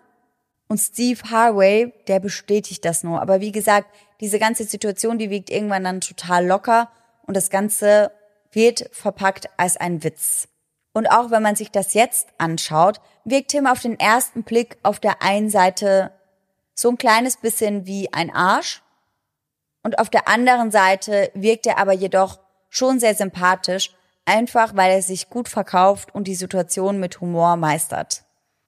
Und 0.69 0.79
Steve 0.79 1.21
Harvey, 1.31 1.93
der 2.09 2.21
bestätigt 2.21 2.85
das 2.85 3.05
nur. 3.05 3.21
Aber 3.21 3.41
wie 3.41 3.53
gesagt, 3.53 3.89
diese 4.21 4.39
ganze 4.39 4.65
Situation, 4.65 5.19
die 5.19 5.31
wiegt 5.31 5.51
irgendwann 5.51 5.85
dann 5.85 6.01
total 6.01 6.47
locker 6.47 6.91
und 7.27 7.37
das 7.37 7.51
Ganze 7.51 8.11
wird 8.55 8.89
verpackt 8.93 9.49
als 9.57 9.77
ein 9.77 10.03
Witz. 10.05 10.49
Und 10.93 11.09
auch 11.09 11.31
wenn 11.31 11.43
man 11.43 11.57
sich 11.57 11.71
das 11.71 11.95
jetzt 11.95 12.29
anschaut, 12.39 13.01
wirkt 13.25 13.51
Tim 13.51 13.67
auf 13.67 13.81
den 13.81 13.99
ersten 13.99 14.45
Blick 14.45 14.79
auf 14.83 15.01
der 15.01 15.23
einen 15.23 15.51
Seite 15.51 16.13
so 16.75 16.89
ein 16.89 16.99
kleines 16.99 17.37
bisschen 17.37 17.87
wie 17.87 18.13
ein 18.13 18.35
Arsch 18.35 18.83
und 19.83 19.99
auf 19.99 20.09
der 20.09 20.29
anderen 20.29 20.71
Seite 20.71 21.31
wirkt 21.35 21.67
er 21.67 21.79
aber 21.79 21.93
jedoch 21.93 22.41
schon 22.69 22.99
sehr 22.99 23.15
sympathisch, 23.15 23.95
einfach 24.25 24.75
weil 24.75 24.93
er 24.93 25.03
sich 25.03 25.31
gut 25.31 25.49
verkauft 25.49 26.15
und 26.15 26.27
die 26.27 26.35
Situation 26.35 26.99
mit 26.99 27.21
Humor 27.21 27.57
meistert. 27.57 28.25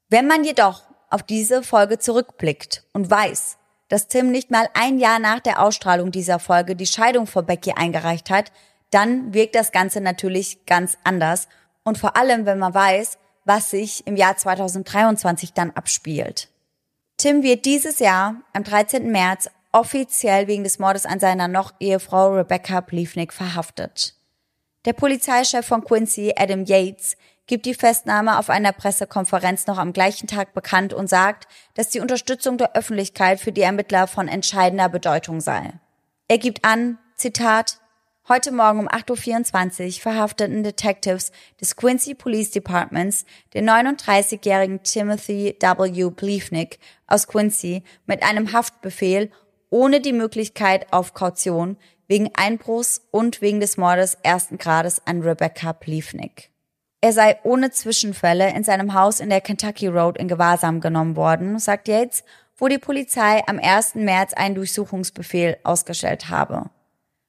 Wenn 0.08 0.26
man 0.26 0.44
jedoch 0.44 0.82
auf 1.10 1.22
diese 1.22 1.62
Folge 1.62 1.98
zurückblickt 1.98 2.84
und 2.92 3.10
weiß, 3.10 3.56
dass 3.88 4.08
Tim 4.08 4.30
nicht 4.30 4.50
mal 4.50 4.68
ein 4.74 4.98
Jahr 4.98 5.18
nach 5.18 5.40
der 5.40 5.62
Ausstrahlung 5.62 6.10
dieser 6.10 6.38
Folge 6.38 6.76
die 6.76 6.86
Scheidung 6.86 7.26
vor 7.26 7.42
Becky 7.42 7.72
eingereicht 7.72 8.30
hat, 8.30 8.52
dann 8.90 9.34
wirkt 9.34 9.54
das 9.54 9.72
Ganze 9.72 10.00
natürlich 10.00 10.66
ganz 10.66 10.98
anders 11.04 11.48
und 11.84 11.98
vor 11.98 12.16
allem, 12.16 12.46
wenn 12.46 12.58
man 12.58 12.74
weiß, 12.74 13.18
was 13.44 13.70
sich 13.70 14.06
im 14.06 14.16
Jahr 14.16 14.36
2023 14.36 15.52
dann 15.52 15.70
abspielt. 15.70 16.48
Tim 17.16 17.42
wird 17.42 17.64
dieses 17.64 17.98
Jahr 17.98 18.36
am 18.52 18.64
13. 18.64 19.10
März 19.10 19.48
offiziell 19.72 20.46
wegen 20.46 20.64
des 20.64 20.78
Mordes 20.78 21.06
an 21.06 21.20
seiner 21.20 21.48
noch 21.48 21.74
Ehefrau 21.80 22.34
Rebecca 22.34 22.80
Pliefnick 22.80 23.32
verhaftet. 23.32 24.14
Der 24.84 24.92
Polizeichef 24.92 25.66
von 25.66 25.84
Quincy, 25.84 26.34
Adam 26.36 26.64
Yates, 26.64 27.16
gibt 27.46 27.66
die 27.66 27.74
Festnahme 27.74 28.38
auf 28.38 28.50
einer 28.50 28.72
Pressekonferenz 28.72 29.66
noch 29.66 29.78
am 29.78 29.92
gleichen 29.92 30.26
Tag 30.26 30.52
bekannt 30.52 30.92
und 30.92 31.08
sagt, 31.08 31.46
dass 31.74 31.90
die 31.90 32.00
Unterstützung 32.00 32.58
der 32.58 32.74
Öffentlichkeit 32.74 33.40
für 33.40 33.52
die 33.52 33.62
Ermittler 33.62 34.06
von 34.06 34.28
entscheidender 34.28 34.88
Bedeutung 34.88 35.40
sei. 35.40 35.72
Er 36.28 36.38
gibt 36.38 36.64
an, 36.64 36.98
Zitat, 37.14 37.78
Heute 38.28 38.50
Morgen 38.50 38.80
um 38.80 38.88
8.24 38.88 39.84
Uhr 39.86 40.02
verhafteten 40.02 40.64
Detectives 40.64 41.30
des 41.60 41.76
Quincy 41.76 42.14
Police 42.14 42.50
Departments 42.50 43.24
den 43.54 43.70
39-jährigen 43.70 44.82
Timothy 44.82 45.56
W. 45.60 46.10
Bliefnick 46.10 46.80
aus 47.06 47.28
Quincy 47.28 47.84
mit 48.04 48.24
einem 48.24 48.52
Haftbefehl 48.52 49.30
ohne 49.70 50.00
die 50.00 50.12
Möglichkeit 50.12 50.92
auf 50.92 51.14
Kaution 51.14 51.76
wegen 52.08 52.30
Einbruchs 52.34 53.00
und 53.12 53.42
wegen 53.42 53.60
des 53.60 53.76
Mordes 53.76 54.18
ersten 54.24 54.58
Grades 54.58 55.06
an 55.06 55.22
Rebecca 55.22 55.70
Bliefnick. 55.70 56.50
Er 57.00 57.12
sei 57.12 57.38
ohne 57.44 57.70
Zwischenfälle 57.70 58.52
in 58.56 58.64
seinem 58.64 58.92
Haus 58.94 59.20
in 59.20 59.30
der 59.30 59.40
Kentucky 59.40 59.86
Road 59.86 60.18
in 60.18 60.26
Gewahrsam 60.26 60.80
genommen 60.80 61.14
worden, 61.14 61.60
sagt 61.60 61.86
Yates, 61.86 62.24
wo 62.56 62.66
die 62.66 62.78
Polizei 62.78 63.44
am 63.46 63.60
1. 63.62 63.94
März 63.94 64.32
einen 64.32 64.56
Durchsuchungsbefehl 64.56 65.58
ausgestellt 65.62 66.28
habe. 66.28 66.70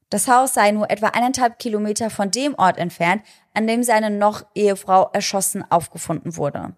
Das 0.09 0.27
Haus 0.27 0.53
sei 0.53 0.71
nur 0.71 0.89
etwa 0.89 1.07
eineinhalb 1.07 1.59
Kilometer 1.59 2.09
von 2.09 2.31
dem 2.31 2.55
Ort 2.55 2.77
entfernt, 2.77 3.23
an 3.53 3.67
dem 3.67 3.83
seine 3.83 4.09
noch 4.09 4.45
Ehefrau 4.55 5.09
erschossen 5.11 5.69
aufgefunden 5.69 6.37
wurde. 6.37 6.73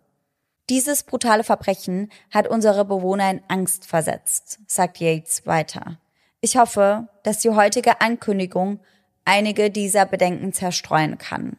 Dieses 0.70 1.04
brutale 1.04 1.44
Verbrechen 1.44 2.12
hat 2.32 2.48
unsere 2.48 2.86
Bewohner 2.86 3.30
in 3.32 3.42
Angst 3.48 3.86
versetzt, 3.86 4.60
sagt 4.68 5.00
Yates 5.00 5.46
weiter. 5.46 5.98
Ich 6.42 6.58
hoffe, 6.58 7.08
dass 7.24 7.40
die 7.40 7.50
heutige 7.50 8.02
Ankündigung 8.02 8.80
einige 9.26 9.70
dieser 9.70 10.06
Bedenken 10.06 10.54
zerstreuen 10.54 11.18
kann. 11.18 11.58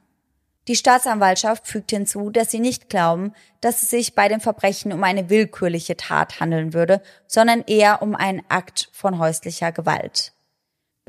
Die 0.69 0.77
Staatsanwaltschaft 0.77 1.67
fügt 1.67 1.91
hinzu, 1.91 2.31
dass 2.31 2.51
sie 2.51 2.61
nicht 2.61 2.89
glauben, 2.89 3.33
dass 3.61 3.83
es 3.83 3.91
sich 3.91 4.15
bei 4.15 4.29
dem 4.29 4.41
Verbrechen 4.41 4.93
um 4.93 5.03
eine 5.03 5.29
willkürliche 5.29 5.97
Tat 5.97 6.39
handeln 6.39 6.73
würde, 6.75 7.03
sondern 7.27 7.63
eher 7.67 8.03
um 8.03 8.15
einen 8.15 8.43
Akt 8.49 8.89
von 8.93 9.19
häuslicher 9.19 9.73
Gewalt. 9.73 10.33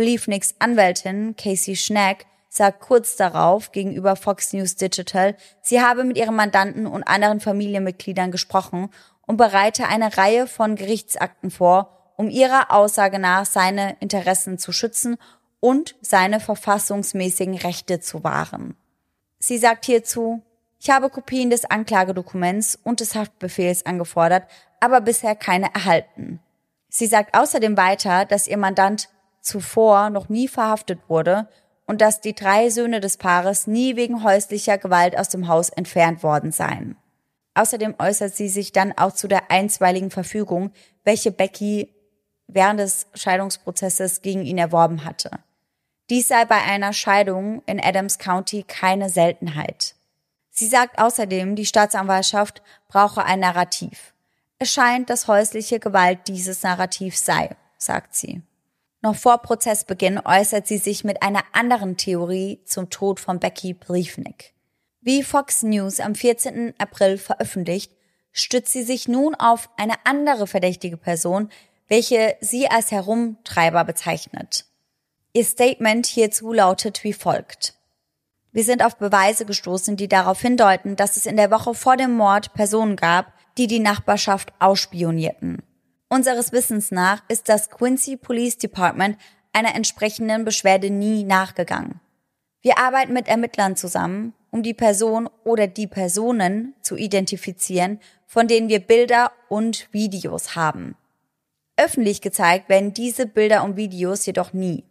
Bliefnicks 0.01 0.55
Anwältin 0.57 1.35
Casey 1.35 1.75
Schnack 1.75 2.25
sagt 2.49 2.79
kurz 2.79 3.17
darauf 3.17 3.71
gegenüber 3.71 4.15
Fox 4.15 4.51
News 4.51 4.75
Digital, 4.75 5.35
sie 5.61 5.79
habe 5.79 6.03
mit 6.03 6.17
ihrem 6.17 6.35
Mandanten 6.35 6.87
und 6.87 7.03
anderen 7.03 7.39
Familienmitgliedern 7.39 8.31
gesprochen 8.31 8.89
und 9.27 9.37
bereite 9.37 9.87
eine 9.87 10.17
Reihe 10.17 10.47
von 10.47 10.75
Gerichtsakten 10.75 11.51
vor, 11.51 12.13
um 12.17 12.31
ihrer 12.31 12.71
Aussage 12.71 13.19
nach 13.19 13.45
seine 13.45 13.95
Interessen 13.99 14.57
zu 14.57 14.71
schützen 14.71 15.17
und 15.59 15.93
seine 16.01 16.39
verfassungsmäßigen 16.39 17.57
Rechte 17.57 17.99
zu 17.99 18.23
wahren. 18.23 18.75
Sie 19.37 19.59
sagt 19.59 19.85
hierzu, 19.85 20.41
ich 20.79 20.89
habe 20.89 21.11
Kopien 21.11 21.51
des 21.51 21.65
Anklagedokuments 21.65 22.79
und 22.83 23.01
des 23.01 23.13
Haftbefehls 23.13 23.85
angefordert, 23.85 24.47
aber 24.79 24.99
bisher 24.99 25.35
keine 25.35 25.71
erhalten. 25.75 26.39
Sie 26.89 27.05
sagt 27.05 27.37
außerdem 27.37 27.77
weiter, 27.77 28.25
dass 28.25 28.47
ihr 28.47 28.57
Mandant 28.57 29.07
zuvor 29.41 30.09
noch 30.09 30.29
nie 30.29 30.47
verhaftet 30.47 30.99
wurde 31.07 31.47
und 31.85 32.01
dass 32.01 32.21
die 32.21 32.33
drei 32.35 32.69
Söhne 32.69 33.01
des 33.01 33.17
Paares 33.17 33.67
nie 33.67 33.95
wegen 33.95 34.23
häuslicher 34.23 34.77
Gewalt 34.77 35.17
aus 35.17 35.29
dem 35.29 35.47
Haus 35.47 35.69
entfernt 35.69 36.23
worden 36.23 36.51
seien. 36.51 36.95
Außerdem 37.53 37.95
äußert 37.99 38.33
sie 38.35 38.47
sich 38.47 38.71
dann 38.71 38.97
auch 38.97 39.11
zu 39.11 39.27
der 39.27 39.51
einstweiligen 39.51 40.09
Verfügung, 40.09 40.71
welche 41.03 41.31
Becky 41.31 41.93
während 42.47 42.79
des 42.79 43.07
Scheidungsprozesses 43.13 44.21
gegen 44.21 44.45
ihn 44.45 44.57
erworben 44.57 45.03
hatte. 45.03 45.31
Dies 46.09 46.27
sei 46.27 46.45
bei 46.45 46.61
einer 46.61 46.93
Scheidung 46.93 47.61
in 47.65 47.79
Adams 47.83 48.17
County 48.19 48.63
keine 48.63 49.09
Seltenheit. 49.09 49.95
Sie 50.49 50.67
sagt 50.67 50.99
außerdem, 50.99 51.55
die 51.55 51.65
Staatsanwaltschaft 51.65 52.61
brauche 52.87 53.23
ein 53.23 53.39
Narrativ. 53.39 54.13
Es 54.59 54.71
scheint, 54.71 55.09
dass 55.09 55.27
häusliche 55.27 55.79
Gewalt 55.79 56.27
dieses 56.27 56.63
Narrativ 56.63 57.17
sei, 57.17 57.55
sagt 57.77 58.15
sie. 58.15 58.41
Noch 59.01 59.15
vor 59.15 59.39
Prozessbeginn 59.39 60.19
äußert 60.23 60.67
sie 60.67 60.77
sich 60.77 61.03
mit 61.03 61.23
einer 61.23 61.43
anderen 61.53 61.97
Theorie 61.97 62.61
zum 62.65 62.89
Tod 62.91 63.19
von 63.19 63.39
Becky 63.39 63.73
Briefnick. 63.73 64.53
Wie 65.01 65.23
Fox 65.23 65.63
News 65.63 65.99
am 65.99 66.13
14. 66.13 66.75
April 66.77 67.17
veröffentlicht, 67.17 67.91
stützt 68.31 68.71
sie 68.71 68.83
sich 68.83 69.07
nun 69.07 69.33
auf 69.33 69.69
eine 69.75 69.95
andere 70.05 70.45
verdächtige 70.45 70.97
Person, 70.97 71.49
welche 71.87 72.35
sie 72.41 72.67
als 72.69 72.91
Herumtreiber 72.91 73.83
bezeichnet. 73.83 74.65
Ihr 75.33 75.45
Statement 75.45 76.05
hierzu 76.05 76.53
lautet 76.53 77.03
wie 77.03 77.13
folgt. 77.13 77.73
Wir 78.51 78.63
sind 78.63 78.83
auf 78.83 78.97
Beweise 78.97 79.45
gestoßen, 79.45 79.95
die 79.95 80.09
darauf 80.09 80.41
hindeuten, 80.41 80.95
dass 80.95 81.17
es 81.17 81.25
in 81.25 81.37
der 81.37 81.49
Woche 81.49 81.73
vor 81.73 81.97
dem 81.97 82.15
Mord 82.15 82.53
Personen 82.53 82.97
gab, 82.97 83.33
die 83.57 83.67
die 83.67 83.79
Nachbarschaft 83.79 84.53
ausspionierten. 84.59 85.63
Unseres 86.13 86.51
Wissens 86.51 86.91
nach 86.91 87.23
ist 87.29 87.47
das 87.47 87.69
Quincy 87.69 88.17
Police 88.17 88.57
Department 88.57 89.17
einer 89.53 89.75
entsprechenden 89.75 90.43
Beschwerde 90.43 90.89
nie 90.89 91.23
nachgegangen. 91.23 92.01
Wir 92.61 92.79
arbeiten 92.79 93.13
mit 93.13 93.29
Ermittlern 93.29 93.77
zusammen, 93.77 94.33
um 94.51 94.61
die 94.61 94.73
Person 94.73 95.29
oder 95.45 95.67
die 95.67 95.87
Personen 95.87 96.75
zu 96.81 96.97
identifizieren, 96.97 98.01
von 98.27 98.49
denen 98.49 98.67
wir 98.67 98.81
Bilder 98.81 99.31
und 99.47 99.87
Videos 99.93 100.57
haben. 100.57 100.97
Öffentlich 101.77 102.19
gezeigt 102.19 102.67
werden 102.67 102.93
diese 102.93 103.25
Bilder 103.25 103.63
und 103.63 103.77
Videos 103.77 104.25
jedoch 104.25 104.51
nie. 104.51 104.83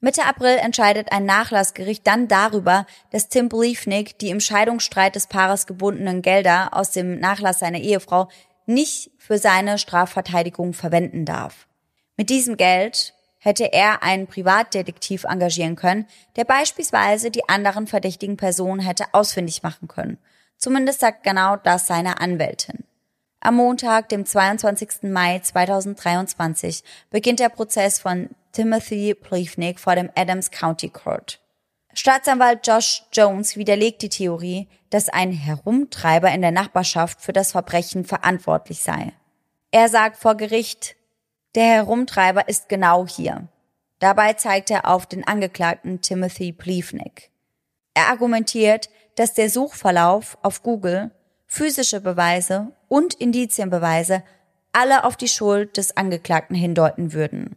Mitte 0.00 0.24
April 0.24 0.56
entscheidet 0.56 1.12
ein 1.12 1.26
Nachlassgericht 1.26 2.06
dann 2.06 2.26
darüber, 2.26 2.86
dass 3.10 3.28
Tim 3.28 3.50
Briefnick 3.50 4.18
die 4.18 4.30
im 4.30 4.40
Scheidungsstreit 4.40 5.14
des 5.14 5.26
Paares 5.26 5.66
gebundenen 5.66 6.22
Gelder 6.22 6.70
aus 6.72 6.90
dem 6.90 7.20
Nachlass 7.20 7.58
seiner 7.58 7.80
Ehefrau 7.80 8.28
nicht 8.66 9.10
für 9.18 9.38
seine 9.38 9.78
Strafverteidigung 9.78 10.72
verwenden 10.72 11.24
darf. 11.24 11.66
Mit 12.16 12.30
diesem 12.30 12.56
Geld 12.56 13.14
hätte 13.38 13.72
er 13.72 14.02
einen 14.02 14.26
Privatdetektiv 14.26 15.24
engagieren 15.24 15.76
können, 15.76 16.06
der 16.36 16.44
beispielsweise 16.44 17.30
die 17.30 17.48
anderen 17.48 17.86
verdächtigen 17.86 18.36
Personen 18.36 18.80
hätte 18.80 19.06
ausfindig 19.12 19.62
machen 19.62 19.88
können. 19.88 20.18
Zumindest 20.56 21.00
sagt 21.00 21.24
genau 21.24 21.56
das 21.56 21.86
seine 21.86 22.20
Anwältin. 22.20 22.84
Am 23.40 23.56
Montag, 23.56 24.08
dem 24.08 24.24
22. 24.24 25.02
Mai 25.02 25.40
2023, 25.40 26.82
beginnt 27.10 27.40
der 27.40 27.50
Prozess 27.50 27.98
von 27.98 28.30
Timothy 28.52 29.14
Plevnik 29.14 29.78
vor 29.78 29.94
dem 29.94 30.10
Adams 30.14 30.50
County 30.50 30.88
Court. 30.88 31.40
Staatsanwalt 31.92 32.66
Josh 32.66 33.02
Jones 33.12 33.56
widerlegt 33.56 34.00
die 34.00 34.08
Theorie, 34.08 34.68
dass 34.94 35.08
ein 35.08 35.32
Herumtreiber 35.32 36.30
in 36.30 36.40
der 36.40 36.52
Nachbarschaft 36.52 37.20
für 37.20 37.32
das 37.32 37.50
Verbrechen 37.50 38.04
verantwortlich 38.04 38.80
sei. 38.80 39.12
Er 39.72 39.88
sagt 39.88 40.16
vor 40.16 40.36
Gericht, 40.36 40.94
der 41.56 41.64
Herumtreiber 41.64 42.48
ist 42.48 42.68
genau 42.68 43.04
hier. 43.04 43.48
Dabei 43.98 44.34
zeigt 44.34 44.70
er 44.70 44.88
auf 44.88 45.06
den 45.06 45.26
Angeklagten 45.26 46.00
Timothy 46.00 46.52
Plevnik. 46.52 47.32
Er 47.94 48.06
argumentiert, 48.06 48.88
dass 49.16 49.34
der 49.34 49.50
Suchverlauf 49.50 50.38
auf 50.42 50.62
Google, 50.62 51.10
physische 51.48 52.00
Beweise 52.00 52.70
und 52.86 53.14
Indizienbeweise 53.14 54.22
alle 54.70 55.02
auf 55.02 55.16
die 55.16 55.26
Schuld 55.26 55.76
des 55.76 55.96
Angeklagten 55.96 56.54
hindeuten 56.54 57.12
würden. 57.12 57.56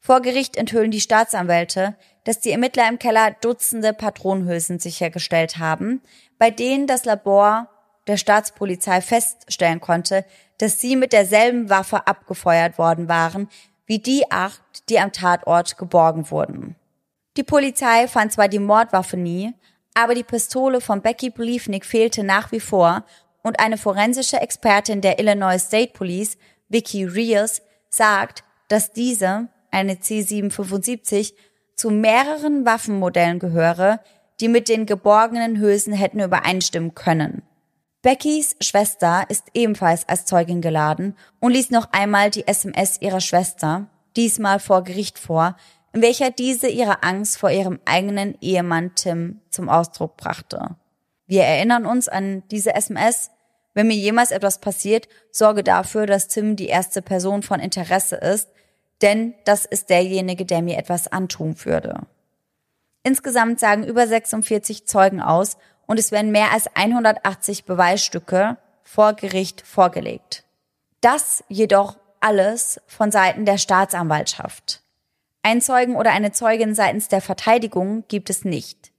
Vor 0.00 0.22
Gericht 0.22 0.56
enthüllen 0.56 0.90
die 0.90 1.00
Staatsanwälte, 1.00 1.94
dass 2.24 2.40
die 2.40 2.50
Ermittler 2.50 2.88
im 2.88 2.98
Keller 2.98 3.36
Dutzende 3.40 3.92
Patronenhülsen 3.92 4.78
sichergestellt 4.78 5.58
haben, 5.58 6.00
bei 6.38 6.50
denen 6.50 6.86
das 6.86 7.04
Labor 7.04 7.68
der 8.06 8.16
Staatspolizei 8.16 9.02
feststellen 9.02 9.80
konnte, 9.80 10.24
dass 10.58 10.80
sie 10.80 10.96
mit 10.96 11.12
derselben 11.12 11.68
Waffe 11.70 12.06
abgefeuert 12.06 12.78
worden 12.78 13.08
waren, 13.08 13.48
wie 13.86 13.98
die 13.98 14.30
acht, 14.30 14.88
die 14.88 14.98
am 14.98 15.12
Tatort 15.12 15.76
geborgen 15.76 16.30
wurden. 16.30 16.76
Die 17.36 17.42
Polizei 17.42 18.08
fand 18.08 18.32
zwar 18.32 18.48
die 18.48 18.58
Mordwaffe 18.58 19.16
nie, 19.16 19.54
aber 19.94 20.14
die 20.14 20.24
Pistole 20.24 20.80
von 20.80 21.02
Becky 21.02 21.30
Bliefnick 21.30 21.84
fehlte 21.84 22.24
nach 22.24 22.52
wie 22.52 22.60
vor 22.60 23.04
und 23.42 23.60
eine 23.60 23.76
forensische 23.78 24.40
Expertin 24.40 25.00
der 25.00 25.18
Illinois 25.18 25.58
State 25.58 25.92
Police, 25.92 26.38
Vicky 26.68 27.04
Rios, 27.04 27.62
sagt, 27.88 28.44
dass 28.68 28.92
diese 28.92 29.48
eine 29.70 29.94
C775, 29.94 31.34
zu 31.76 31.90
mehreren 31.90 32.66
Waffenmodellen 32.66 33.38
gehöre, 33.38 34.00
die 34.40 34.48
mit 34.48 34.68
den 34.68 34.86
geborgenen 34.86 35.58
Hülsen 35.58 35.92
hätten 35.92 36.20
übereinstimmen 36.20 36.94
können. 36.94 37.42
Beckys 38.02 38.56
Schwester 38.60 39.24
ist 39.28 39.48
ebenfalls 39.52 40.08
als 40.08 40.24
Zeugin 40.24 40.62
geladen 40.62 41.16
und 41.38 41.52
ließ 41.52 41.70
noch 41.70 41.92
einmal 41.92 42.30
die 42.30 42.46
SMS 42.46 43.00
ihrer 43.00 43.20
Schwester, 43.20 43.88
diesmal 44.16 44.58
vor 44.58 44.84
Gericht 44.84 45.18
vor, 45.18 45.56
in 45.92 46.00
welcher 46.00 46.30
diese 46.30 46.68
ihre 46.68 47.02
Angst 47.02 47.36
vor 47.36 47.50
ihrem 47.50 47.78
eigenen 47.84 48.36
Ehemann 48.40 48.94
Tim 48.94 49.40
zum 49.50 49.68
Ausdruck 49.68 50.16
brachte. 50.16 50.76
Wir 51.26 51.42
erinnern 51.42 51.84
uns 51.84 52.08
an 52.08 52.42
diese 52.50 52.74
SMS. 52.74 53.30
Wenn 53.74 53.86
mir 53.86 53.96
jemals 53.96 54.30
etwas 54.30 54.60
passiert, 54.60 55.08
sorge 55.30 55.62
dafür, 55.62 56.06
dass 56.06 56.28
Tim 56.28 56.56
die 56.56 56.66
erste 56.66 57.02
Person 57.02 57.42
von 57.42 57.60
Interesse 57.60 58.16
ist, 58.16 58.48
denn 59.02 59.34
das 59.44 59.64
ist 59.64 59.90
derjenige, 59.90 60.44
der 60.44 60.62
mir 60.62 60.78
etwas 60.78 61.08
antun 61.08 61.56
würde. 61.64 62.00
Insgesamt 63.02 63.58
sagen 63.58 63.84
über 63.84 64.06
46 64.06 64.86
Zeugen 64.86 65.20
aus 65.20 65.56
und 65.86 65.98
es 65.98 66.12
werden 66.12 66.32
mehr 66.32 66.52
als 66.52 66.68
180 66.74 67.64
Beweisstücke 67.64 68.58
vor 68.82 69.14
Gericht 69.14 69.62
vorgelegt. 69.66 70.44
Das 71.00 71.42
jedoch 71.48 71.96
alles 72.20 72.80
von 72.86 73.10
Seiten 73.10 73.46
der 73.46 73.58
Staatsanwaltschaft. 73.58 74.82
Ein 75.42 75.62
Zeugen 75.62 75.96
oder 75.96 76.12
eine 76.12 76.32
Zeugin 76.32 76.74
seitens 76.74 77.08
der 77.08 77.22
Verteidigung 77.22 78.04
gibt 78.08 78.28
es 78.28 78.44
nicht. 78.44 78.92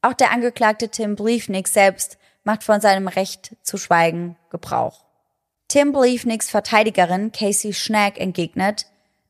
Auch 0.00 0.12
der 0.12 0.30
Angeklagte 0.30 0.88
Tim 0.88 1.16
Briefnick 1.16 1.66
selbst 1.66 2.18
macht 2.44 2.62
von 2.62 2.80
seinem 2.80 3.08
Recht 3.08 3.56
zu 3.62 3.76
schweigen 3.76 4.36
Gebrauch. 4.50 5.04
Tim 5.66 5.92
Briefnicks 5.92 6.48
Verteidigerin 6.48 7.32
Casey 7.32 7.74
Schnack 7.74 8.18
entgegnet, 8.18 8.86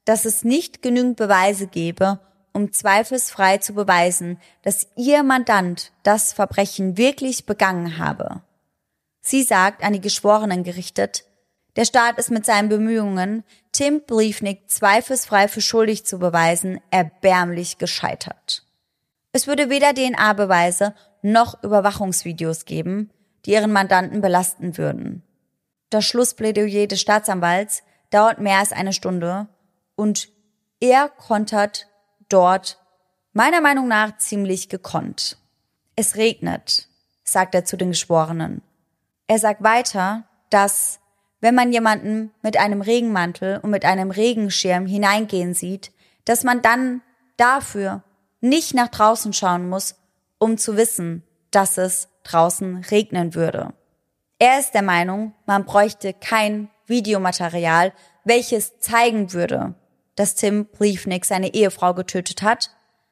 dass 0.09 0.25
es 0.25 0.43
nicht 0.43 0.81
genügend 0.81 1.19
Beweise 1.19 1.67
gebe, 1.67 2.19
um 2.55 2.73
zweifelsfrei 2.73 3.59
zu 3.59 3.75
beweisen, 3.75 4.41
dass 4.63 4.89
ihr 4.97 5.23
Mandant 5.23 5.93
das 6.03 6.33
Verbrechen 6.33 6.97
wirklich 6.97 7.45
begangen 7.45 7.99
habe. 7.99 8.41
Sie 9.21 9.43
sagt 9.43 9.85
an 9.85 9.93
die 9.93 10.01
Geschworenen 10.01 10.65
gerichtet, 10.65 11.27
der 11.77 11.85
Staat 11.85 12.17
ist 12.17 12.31
mit 12.31 12.47
seinen 12.47 12.71
Bemühungen, 12.71 13.45
Tim 13.73 14.01
Briefnick 14.01 14.71
zweifelsfrei 14.71 15.47
für 15.47 15.61
schuldig 15.61 16.07
zu 16.07 16.19
beweisen, 16.19 16.81
erbärmlich 16.91 17.77
gescheitert. 17.77 18.65
Es 19.33 19.47
würde 19.47 19.69
weder 19.69 19.93
DNA-Beweise 19.93 20.95
noch 21.21 21.63
Überwachungsvideos 21.63 22.65
geben, 22.65 23.11
die 23.45 23.53
ihren 23.53 23.73
Mandanten 23.73 24.23
belasten 24.23 24.79
würden. 24.79 25.23
Das 25.91 26.07
Schlussplädoyer 26.07 26.87
des 26.87 27.03
Staatsanwalts 27.03 27.83
dauert 28.09 28.41
mehr 28.41 28.61
als 28.61 28.73
eine 28.73 28.95
Stunde 28.95 29.49
und 29.99 30.29
er 30.79 31.09
kontert 31.09 31.89
dort 32.29 32.79
meiner 33.33 33.61
Meinung 33.61 33.89
nach 33.89 34.17
ziemlich 34.19 34.69
gekonnt. 34.69 35.39
Es 35.97 36.15
regnet, 36.15 36.89
sagt 37.25 37.57
er 37.57 37.65
zu 37.65 37.77
den 37.77 37.91
Geschworenen. 37.91 38.63
Er 39.27 39.41
sagt 39.41 39.65
weiter, 39.65 40.23
dass 40.51 41.01
wenn 41.41 41.57
man 41.57 41.73
jemanden 41.73 42.31
mit 42.43 42.57
einem 42.57 42.81
Regenmantel 42.81 43.59
und 43.59 43.71
mit 43.71 43.85
einem 43.85 44.13
Regenschirm 44.13 44.87
hineingehen 44.87 45.53
sieht, 45.53 45.91
dass 46.25 46.45
man 46.45 46.63
dann 46.63 47.03
dafür 47.37 48.05
nicht 48.41 48.75
nach 48.75 48.89
draußen 48.89 49.33
schauen 49.33 49.69
muss, 49.69 49.97
um 50.39 50.59
zu 50.59 50.77
wissen, 50.77 51.25
dass 51.51 51.77
es 51.77 52.09
draußen 52.23 52.85
regnen 52.91 53.35
würde. 53.35 53.73
Er 54.39 54.61
ist 54.61 54.75
der 54.75 54.83
Meinung, 54.83 55.35
man 55.45 55.65
bräuchte 55.65 56.15
kein 56.15 56.71
Videomaterial, 56.87 57.93
welches 58.23 58.79
zeigen 58.79 59.33
würde, 59.33 59.75
dass 60.19 60.35
Tim 60.35 60.67
Briefnick 60.67 61.25
seine 61.25 61.55
Ehefrau 61.55 61.95
getötet 61.95 62.43
hat, 62.43 62.71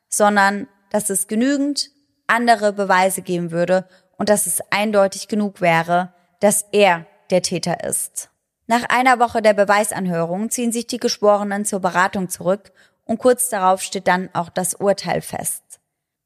sondern 0.08 0.66
dass 0.90 1.08
es 1.08 1.28
genügend 1.28 1.90
andere 2.26 2.72
Beweise 2.72 3.22
geben 3.22 3.52
würde 3.52 3.88
und 4.18 4.28
dass 4.28 4.46
es 4.46 4.60
eindeutig 4.70 5.28
genug 5.28 5.60
wäre, 5.60 6.12
dass 6.40 6.64
er 6.72 7.06
der 7.30 7.42
Täter 7.42 7.84
ist. 7.84 8.30
Nach 8.66 8.82
einer 8.88 9.20
Woche 9.20 9.40
der 9.40 9.54
Beweisanhörung 9.54 10.50
ziehen 10.50 10.72
sich 10.72 10.88
die 10.88 10.98
Geschworenen 10.98 11.64
zur 11.64 11.78
Beratung 11.78 12.28
zurück 12.28 12.72
und 13.04 13.18
kurz 13.18 13.48
darauf 13.50 13.82
steht 13.82 14.08
dann 14.08 14.28
auch 14.32 14.48
das 14.48 14.74
Urteil 14.74 15.20
fest. 15.20 15.62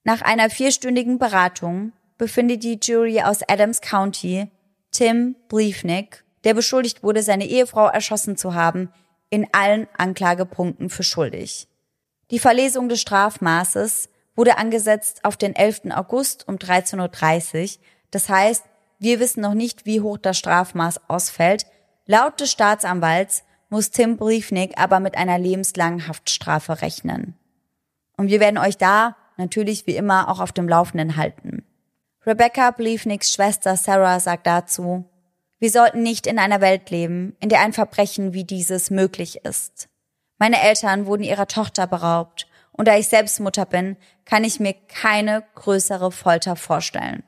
Nach 0.05 0.23
einer 0.23 0.49
vierstündigen 0.49 1.19
Beratung 1.19 1.93
befindet 2.17 2.65
die 2.65 2.81
Jury 2.83 3.21
aus 3.21 3.43
Adams 3.47 3.83
County 3.83 4.51
Tim 4.93 5.37
Briefnick, 5.49 6.25
der 6.45 6.55
beschuldigt 6.55 7.03
wurde, 7.03 7.23
seine 7.23 7.45
Ehefrau 7.45 7.87
erschossen 7.89 8.39
zu 8.39 8.55
haben, 8.55 8.91
in 9.31 9.47
allen 9.53 9.89
Anklagepunkten 9.97 10.91
für 10.91 11.03
schuldig. 11.03 11.69
Die 12.31 12.39
Verlesung 12.39 12.89
des 12.89 13.01
Strafmaßes 13.01 14.09
wurde 14.37 14.59
angesetzt 14.59 15.25
auf 15.25 15.37
den 15.37 15.55
11. 15.55 15.83
August 15.91 16.47
um 16.49 16.57
13.30 16.57 17.63
Uhr. 17.63 17.83
Das 18.11 18.29
heißt, 18.29 18.65
wir 18.99 19.19
wissen 19.19 19.41
noch 19.41 19.55
nicht, 19.55 19.87
wie 19.87 20.01
hoch 20.01 20.19
das 20.19 20.39
Strafmaß 20.39 21.09
ausfällt. 21.09 21.67
Laut 22.07 22.41
des 22.41 22.51
Staatsanwalts 22.51 23.45
muss 23.69 23.91
Tim 23.91 24.17
Briefnick 24.17 24.79
aber 24.79 25.01
mit 25.01 25.17
einer 25.17 25.39
lebenslangen 25.39 26.07
Haftstrafe 26.07 26.83
rechnen. 26.83 27.37
Und 28.17 28.29
wir 28.29 28.41
werden 28.41 28.59
euch 28.59 28.77
da 28.77 29.17
natürlich 29.37 29.87
wie 29.87 29.97
immer 29.97 30.29
auch 30.29 30.41
auf 30.41 30.53
dem 30.53 30.69
Laufenden 30.69 31.17
halten. 31.17 31.65
Rebecca 32.27 32.71
Briefnicks 32.71 33.33
Schwester 33.33 33.77
Sarah 33.77 34.21
sagt 34.21 34.47
dazu, 34.47 35.10
wir 35.61 35.71
sollten 35.71 36.03
nicht 36.03 36.27
in 36.27 36.39
einer 36.39 36.61
Welt 36.61 36.91
leben, 36.91 37.37
in 37.39 37.51
der 37.51 37.61
ein 37.61 37.73
Verbrechen 37.73 38.33
wie 38.33 38.45
dieses 38.45 38.91
möglich 38.91 39.45
ist. 39.45 39.89
Meine 40.39 40.61
Eltern 40.63 41.07
wurden 41.07 41.23
ihrer 41.23 41.47
Tochter 41.47 41.87
beraubt 41.87 42.49
und 42.73 42.89
da 42.89 42.97
ich 42.97 43.09
selbst 43.09 43.41
Mutter 43.41 43.67
bin, 43.67 43.97
kann 44.25 44.43
ich 44.43 44.59
mir 44.59 44.75
keine 44.89 45.45
größere 45.55 46.11
Folter 46.11 46.57
vorstellen. 46.57 47.23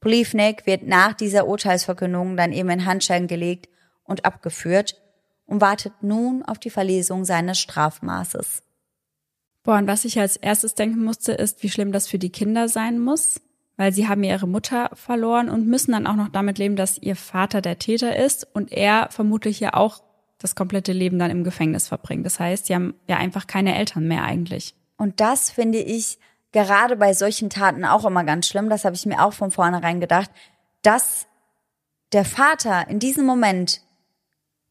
Briefnick 0.00 0.64
wird 0.64 0.84
nach 0.84 1.12
dieser 1.12 1.46
Urteilsverkündung 1.46 2.36
dann 2.36 2.52
eben 2.52 2.70
in 2.70 2.86
Handschellen 2.86 3.26
gelegt 3.26 3.68
und 4.04 4.24
abgeführt 4.24 4.96
und 5.44 5.60
wartet 5.60 5.92
nun 6.02 6.42
auf 6.42 6.58
die 6.58 6.70
Verlesung 6.70 7.24
seines 7.24 7.58
Strafmaßes. 7.58 8.62
Boah, 9.62 9.76
und 9.76 9.86
was 9.86 10.06
ich 10.06 10.18
als 10.18 10.36
erstes 10.36 10.74
denken 10.74 11.04
musste, 11.04 11.32
ist, 11.32 11.62
wie 11.62 11.68
schlimm 11.68 11.92
das 11.92 12.08
für 12.08 12.18
die 12.18 12.32
Kinder 12.32 12.68
sein 12.68 12.98
muss, 12.98 13.40
weil 13.78 13.92
sie 13.92 14.08
haben 14.08 14.22
ihre 14.24 14.46
Mutter 14.46 14.90
verloren 14.92 15.48
und 15.48 15.66
müssen 15.66 15.92
dann 15.92 16.06
auch 16.06 16.16
noch 16.16 16.28
damit 16.28 16.58
leben, 16.58 16.76
dass 16.76 16.98
ihr 16.98 17.16
Vater 17.16 17.62
der 17.62 17.78
Täter 17.78 18.16
ist 18.16 18.46
und 18.52 18.70
er 18.72 19.08
vermutlich 19.10 19.60
ja 19.60 19.72
auch 19.72 20.02
das 20.38 20.54
komplette 20.54 20.92
Leben 20.92 21.18
dann 21.18 21.30
im 21.30 21.44
Gefängnis 21.44 21.88
verbringt. 21.88 22.26
Das 22.26 22.38
heißt, 22.38 22.66
sie 22.66 22.74
haben 22.74 22.94
ja 23.06 23.16
einfach 23.16 23.46
keine 23.46 23.76
Eltern 23.76 24.06
mehr 24.06 24.24
eigentlich. 24.24 24.74
Und 24.96 25.20
das 25.20 25.50
finde 25.50 25.78
ich 25.78 26.18
gerade 26.52 26.96
bei 26.96 27.12
solchen 27.14 27.50
Taten 27.50 27.84
auch 27.84 28.04
immer 28.04 28.24
ganz 28.24 28.48
schlimm. 28.48 28.68
Das 28.68 28.84
habe 28.84 28.96
ich 28.96 29.06
mir 29.06 29.22
auch 29.24 29.32
von 29.32 29.50
vornherein 29.50 30.00
gedacht, 30.00 30.30
dass 30.82 31.26
der 32.12 32.24
Vater 32.24 32.88
in 32.88 32.98
diesem 32.98 33.26
Moment 33.26 33.80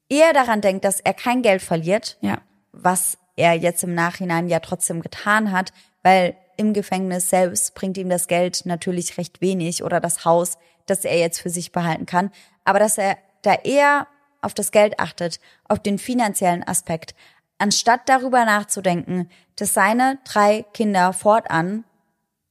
eher 0.10 0.34
daran 0.34 0.62
denkt, 0.62 0.84
dass 0.86 1.00
er 1.00 1.14
kein 1.14 1.42
Geld 1.42 1.62
verliert, 1.62 2.18
Ja. 2.22 2.40
was 2.72 3.18
er 3.36 3.54
jetzt 3.54 3.84
im 3.84 3.94
Nachhinein 3.94 4.48
ja 4.48 4.60
trotzdem 4.60 5.02
getan 5.02 5.52
hat, 5.52 5.72
weil 6.02 6.36
im 6.58 6.74
Gefängnis 6.74 7.30
selbst 7.30 7.74
bringt 7.76 7.98
ihm 7.98 8.10
das 8.10 8.28
Geld 8.28 8.66
natürlich 8.66 9.18
recht 9.18 9.42
wenig 9.42 9.84
oder 9.84 10.00
das 10.00 10.26
Haus, 10.26 10.58
das 10.86 11.06
er 11.06 11.18
jetzt 11.18 11.40
für 11.40 11.50
sich 11.50 11.72
behalten 11.72 12.06
kann, 12.06 12.32
aber 12.66 12.80
dass 12.80 12.98
er 12.98 13.18
da 13.42 13.54
eher 13.54 14.08
auf 14.42 14.54
das 14.54 14.72
Geld 14.72 15.00
achtet, 15.00 15.40
auf 15.68 15.80
den 15.80 15.98
finanziellen 15.98 16.68
Aspekt, 16.68 17.16
anstatt 17.58 18.02
darüber 18.08 18.46
nachzudenken, 18.46 19.30
dass 19.56 19.74
seine 19.74 20.20
drei 20.24 20.66
Kinder 20.74 21.14
fortan 21.14 21.84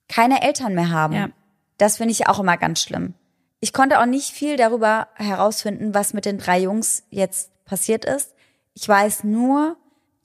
keine 0.08 0.42
Eltern 0.42 0.74
mehr 0.74 0.90
haben. 0.90 1.14
Ja. 1.14 1.28
Das 1.78 1.98
finde 1.98 2.12
ich 2.12 2.28
auch 2.28 2.40
immer 2.40 2.56
ganz 2.56 2.82
schlimm. 2.82 3.14
Ich 3.60 3.72
konnte 3.72 4.00
auch 4.00 4.06
nicht 4.06 4.30
viel 4.30 4.56
darüber 4.56 5.08
herausfinden, 5.14 5.94
was 5.94 6.12
mit 6.12 6.24
den 6.24 6.38
drei 6.38 6.60
Jungs 6.60 7.04
jetzt 7.10 7.52
passiert 7.64 8.04
ist. 8.04 8.34
Ich 8.74 8.88
weiß 8.88 9.24
nur, 9.24 9.76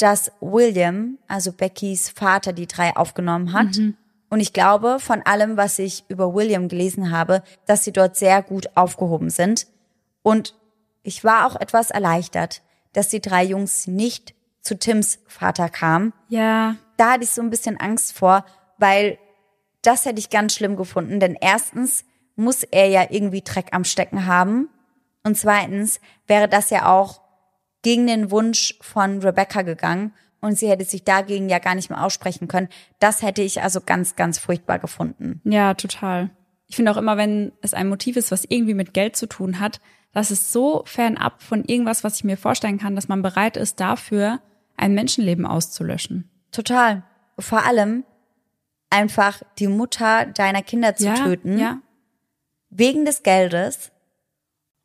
dass 0.02 0.32
William, 0.42 1.18
also 1.28 1.52
Beckys 1.52 2.10
Vater, 2.10 2.54
die 2.54 2.68
drei 2.68 2.96
aufgenommen 2.96 3.54
hat. 3.54 3.78
Und 4.30 4.40
ich 4.40 4.54
glaube, 4.54 5.00
von 5.00 5.22
allem, 5.24 5.58
was 5.58 5.78
ich 5.78 6.06
über 6.08 6.34
William 6.34 6.70
gelesen 6.70 7.12
habe, 7.12 7.44
dass 7.66 7.84
sie 7.84 7.92
dort 7.92 8.16
sehr 8.16 8.42
gut 8.42 8.70
aufgehoben 8.76 9.30
sind. 9.30 9.68
Und 10.24 10.56
ich 11.04 11.24
war 11.24 11.46
auch 11.48 11.56
etwas 11.60 11.92
erleichtert, 11.92 12.62
dass 12.94 13.10
die 13.10 13.22
drei 13.22 13.44
Jungs 13.44 13.88
nicht 13.88 14.34
zu 14.62 14.78
Tims 14.78 15.20
Vater 15.28 15.70
kamen. 15.70 16.14
Ja, 16.30 16.76
Da 16.98 17.14
hatte 17.14 17.24
ich 17.24 17.32
so 17.32 17.42
ein 17.42 17.50
bisschen 17.50 17.80
Angst 17.80 18.14
vor, 18.14 18.46
weil 18.78 19.18
das 19.82 20.06
hätte 20.06 20.20
ich 20.20 20.30
ganz 20.30 20.54
schlimm 20.54 20.76
gefunden. 20.76 21.20
Denn 21.20 21.36
erstens 21.40 22.06
muss 22.36 22.64
er 22.64 22.88
ja 22.88 23.08
irgendwie 23.10 23.42
Dreck 23.42 23.68
am 23.72 23.84
Stecken 23.84 24.28
haben. 24.28 24.70
Und 25.24 25.38
zweitens 25.38 26.00
wäre 26.28 26.48
das 26.48 26.70
ja 26.70 26.92
auch 26.92 27.22
gegen 27.82 28.08
den 28.08 28.32
Wunsch 28.32 28.76
von 28.82 29.20
Rebecca 29.20 29.62
gegangen. 29.62 30.14
Und 30.40 30.58
sie 30.58 30.70
hätte 30.70 30.86
sich 30.86 31.04
dagegen 31.04 31.50
ja 31.50 31.60
gar 31.60 31.76
nicht 31.76 31.90
mehr 31.90 32.04
aussprechen 32.04 32.48
können. 32.48 32.70
Das 33.00 33.22
hätte 33.22 33.44
ich 33.44 33.62
also 33.62 33.80
ganz, 33.80 34.16
ganz 34.16 34.40
furchtbar 34.40 34.80
gefunden. 34.80 35.40
ja, 35.44 35.74
total. 35.76 36.32
Ich 36.68 36.78
finde 36.78 36.92
auch 36.92 36.98
immer, 36.98 37.18
wenn 37.18 37.52
es 37.62 37.74
ein 37.74 37.90
Motiv 37.90 38.16
ist, 38.16 38.32
was 38.32 38.46
irgendwie 38.48 38.74
mit 38.74 38.94
Geld 38.94 39.18
zu 39.18 39.28
tun 39.28 39.60
hat, 39.60 39.82
das 40.14 40.32
ist 40.32 40.52
so 40.52 40.84
fernab 40.86 41.44
von 41.44 41.66
irgendwas, 41.66 42.04
was 42.04 42.16
ich 42.16 42.24
mir 42.24 42.38
vorstellen 42.38 42.80
kann, 42.80 42.96
dass 42.96 43.08
man 43.08 43.22
bereit 43.22 43.58
ist, 43.58 43.80
dafür 43.80 44.40
ein 44.78 44.94
Menschenleben 44.94 45.46
auszulöschen. 45.46 46.30
Total. 46.52 47.04
Vor 47.38 47.66
allem 47.66 48.04
einfach 48.90 49.42
die 49.60 49.68
Mutter 49.68 50.26
deiner 50.26 50.62
Kinder 50.62 50.96
zu 50.96 51.06
ja, 51.06 51.16
töten. 51.16 51.60
Ja, 51.60 51.82
wegen 52.72 53.06
des 53.06 53.24
Geldes. 53.24 53.91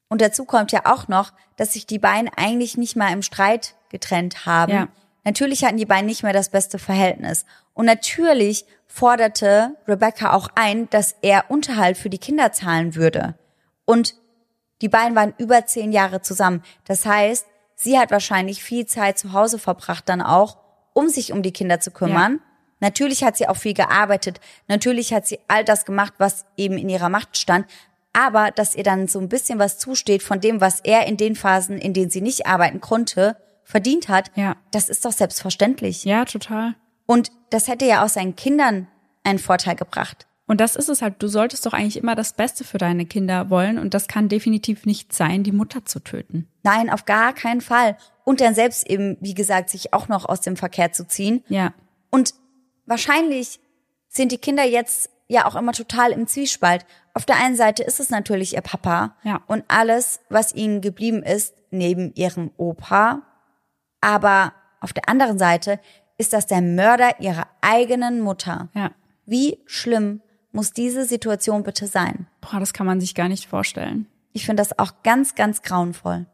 Und 0.09 0.21
dazu 0.21 0.45
kommt 0.45 0.73
ja 0.73 0.83
auch 0.85 1.09
noch, 1.09 1.33
dass 1.57 1.73
sich 1.73 1.87
die 1.87 1.99
beiden 1.99 2.31
eigentlich 2.37 2.77
nicht 2.77 2.97
mal 2.97 3.13
im 3.13 3.23
Streit 3.23 3.75
getrennt 3.89 4.47
haben. 4.47 4.73
Ja. 4.73 4.89
Natürlich 5.25 5.65
hatten 5.65 5.77
die 5.77 5.87
beiden 5.87 6.07
nicht 6.07 6.23
mehr 6.23 6.33
das 6.33 6.51
beste 6.51 6.79
Verhältnis. 6.79 7.45
Und 7.75 7.87
natürlich 7.87 8.65
forderte 8.87 9.75
Rebecca 9.89 10.33
auch 10.33 10.49
ein, 10.55 10.89
dass 10.91 11.17
er 11.23 11.51
Unterhalt 11.51 11.99
für 11.99 12.11
die 12.11 12.19
Kinder 12.19 12.53
zahlen 12.53 12.95
würde. 12.95 13.35
Und 13.85 14.15
die 14.83 14.89
beiden 14.89 15.17
waren 15.17 15.35
über 15.39 15.67
zehn 15.67 15.91
Jahre 15.91 16.23
zusammen. 16.23 16.63
Das 16.85 17.07
heißt, 17.07 17.47
sie 17.75 17.99
hat 17.99 18.11
wahrscheinlich 18.11 18.63
viel 18.63 18.87
Zeit 18.87 19.19
zu 19.19 19.33
Hause 19.33 19.59
verbracht 19.59 20.09
dann 20.09 20.23
auch, 20.23 20.59
um 20.93 21.09
sich 21.09 21.33
um 21.33 21.43
die 21.43 21.53
Kinder 21.53 21.81
zu 21.81 21.91
kümmern. 21.91 22.41
Natürlich 22.81 23.25
hat 23.25 23.37
sie 23.37 23.49
auch 23.49 23.57
viel 23.57 23.75
gearbeitet. 23.75 24.41
Natürlich 24.69 25.13
hat 25.13 25.27
sie 25.27 25.41
all 25.49 25.65
das 25.65 25.85
gemacht, 25.85 26.15
was 26.19 26.45
eben 26.57 26.77
in 26.79 26.89
ihrer 26.89 27.09
Macht 27.09 27.37
stand. 27.37 27.67
Aber 28.19 28.51
dass 28.51 28.75
ihr 28.75 28.83
dann 28.85 29.09
so 29.09 29.19
ein 29.21 29.29
bisschen 29.29 29.59
was 29.59 29.79
zusteht 29.79 30.23
von 30.23 30.41
dem, 30.41 30.61
was 30.63 30.81
er 30.81 31.07
in 31.07 31.19
den 31.19 31.35
Phasen, 31.37 31.79
in 31.79 31.93
denen 31.93 32.11
sie 32.11 32.23
nicht 32.23 32.47
arbeiten 32.47 32.81
konnte, 32.81 33.37
verdient 33.63 34.09
hat, 34.09 34.31
Ja. 34.37 34.57
das 34.71 34.89
ist 34.89 35.05
doch 35.05 35.13
selbstverständlich. 35.13 36.05
ja, 36.05 36.25
total. 36.25 36.75
Und 37.05 37.31
das 37.51 37.69
hätte 37.69 37.85
ja 37.85 38.03
auch 38.05 38.09
seinen 38.09 38.35
Kindern 38.35 38.89
einen 39.23 39.39
Vorteil 39.39 39.77
gebracht. 39.77 40.27
Und 40.49 40.61
das 40.61 40.77
ist 40.77 40.89
es 40.89 41.03
halt. 41.03 41.17
Du 41.21 41.27
solltest 41.29 41.67
doch 41.67 41.73
eigentlich 41.73 41.97
immer 41.97 42.15
das 42.15 42.33
Beste 42.33 42.63
für 42.65 42.79
deine 42.79 43.05
Kinder 43.05 43.51
wollen. 43.51 43.79
Und 43.79 43.95
das 43.95 44.07
kann 44.09 44.29
definitiv 44.29 44.87
nicht 44.87 45.13
sein, 45.13 45.43
die 45.43 45.51
Mutter 45.53 45.85
zu 45.85 45.99
töten. 46.01 46.49
Nein, 46.63 46.89
auf 46.89 47.05
gar 47.05 47.33
keinen 47.35 47.61
Fall. 47.61 47.97
Und 48.25 48.41
dann 48.41 48.55
selbst 48.55 48.89
eben, 48.89 49.17
wie 49.21 49.35
gesagt, 49.35 49.71
sich 49.71 49.93
auch 49.93 50.07
noch 50.09 50.25
aus 50.25 50.41
dem 50.41 50.57
Verkehr 50.57 50.93
zu 50.93 51.07
ziehen. 51.07 51.43
Ja. 51.49 51.75
Und 52.11 52.33
wahrscheinlich 52.87 53.59
sind 54.09 54.33
die 54.33 54.39
Kinder 54.39 54.65
jetzt 54.65 55.11
ja 55.29 55.47
auch 55.47 55.57
immer 55.57 55.73
total 55.73 56.13
im 56.13 56.27
Zwiespalt. 56.29 56.87
Auf 57.17 57.25
der 57.25 57.37
einen 57.39 57.57
Seite 57.57 57.83
ist 57.83 57.99
es 57.99 58.11
natürlich 58.11 58.57
ihr 58.57 58.61
Papa 58.61 59.17
Ja. 59.23 59.41
und 59.47 59.65
alles, 59.69 60.21
was 60.29 60.55
ihnen 60.55 60.83
geblieben 60.83 61.23
ist, 61.23 61.55
neben 61.71 62.13
ihrem 62.15 62.51
Opa. 62.59 63.23
Aber 64.03 64.53
auf 64.83 64.93
der 64.93 65.09
anderen 65.09 65.39
Seite 65.39 65.81
ist 66.19 66.35
das 66.35 66.47
der 66.47 66.61
Mörder 66.61 67.19
ihrer 67.19 67.47
eigenen 67.63 68.21
Mutter. 68.21 68.69
Ja. 68.75 68.91
Wie 69.25 69.61
schlimm 69.65 70.21
muss 70.53 70.75
diese 70.75 71.07
Situation 71.07 71.63
bitte 71.63 71.87
sein? 71.87 72.27
Boah, 72.43 72.61
das 72.61 72.75
kann 72.75 72.85
man 72.85 73.01
sich 73.01 73.15
gar 73.15 73.29
nicht 73.31 73.49
vorstellen. 73.49 74.07
Ich 74.35 74.45
finde 74.45 74.61
das 74.61 74.79
auch 74.79 75.03
ganz, 75.03 75.35
ganz 75.35 75.63
grauenvoll. 75.63 76.27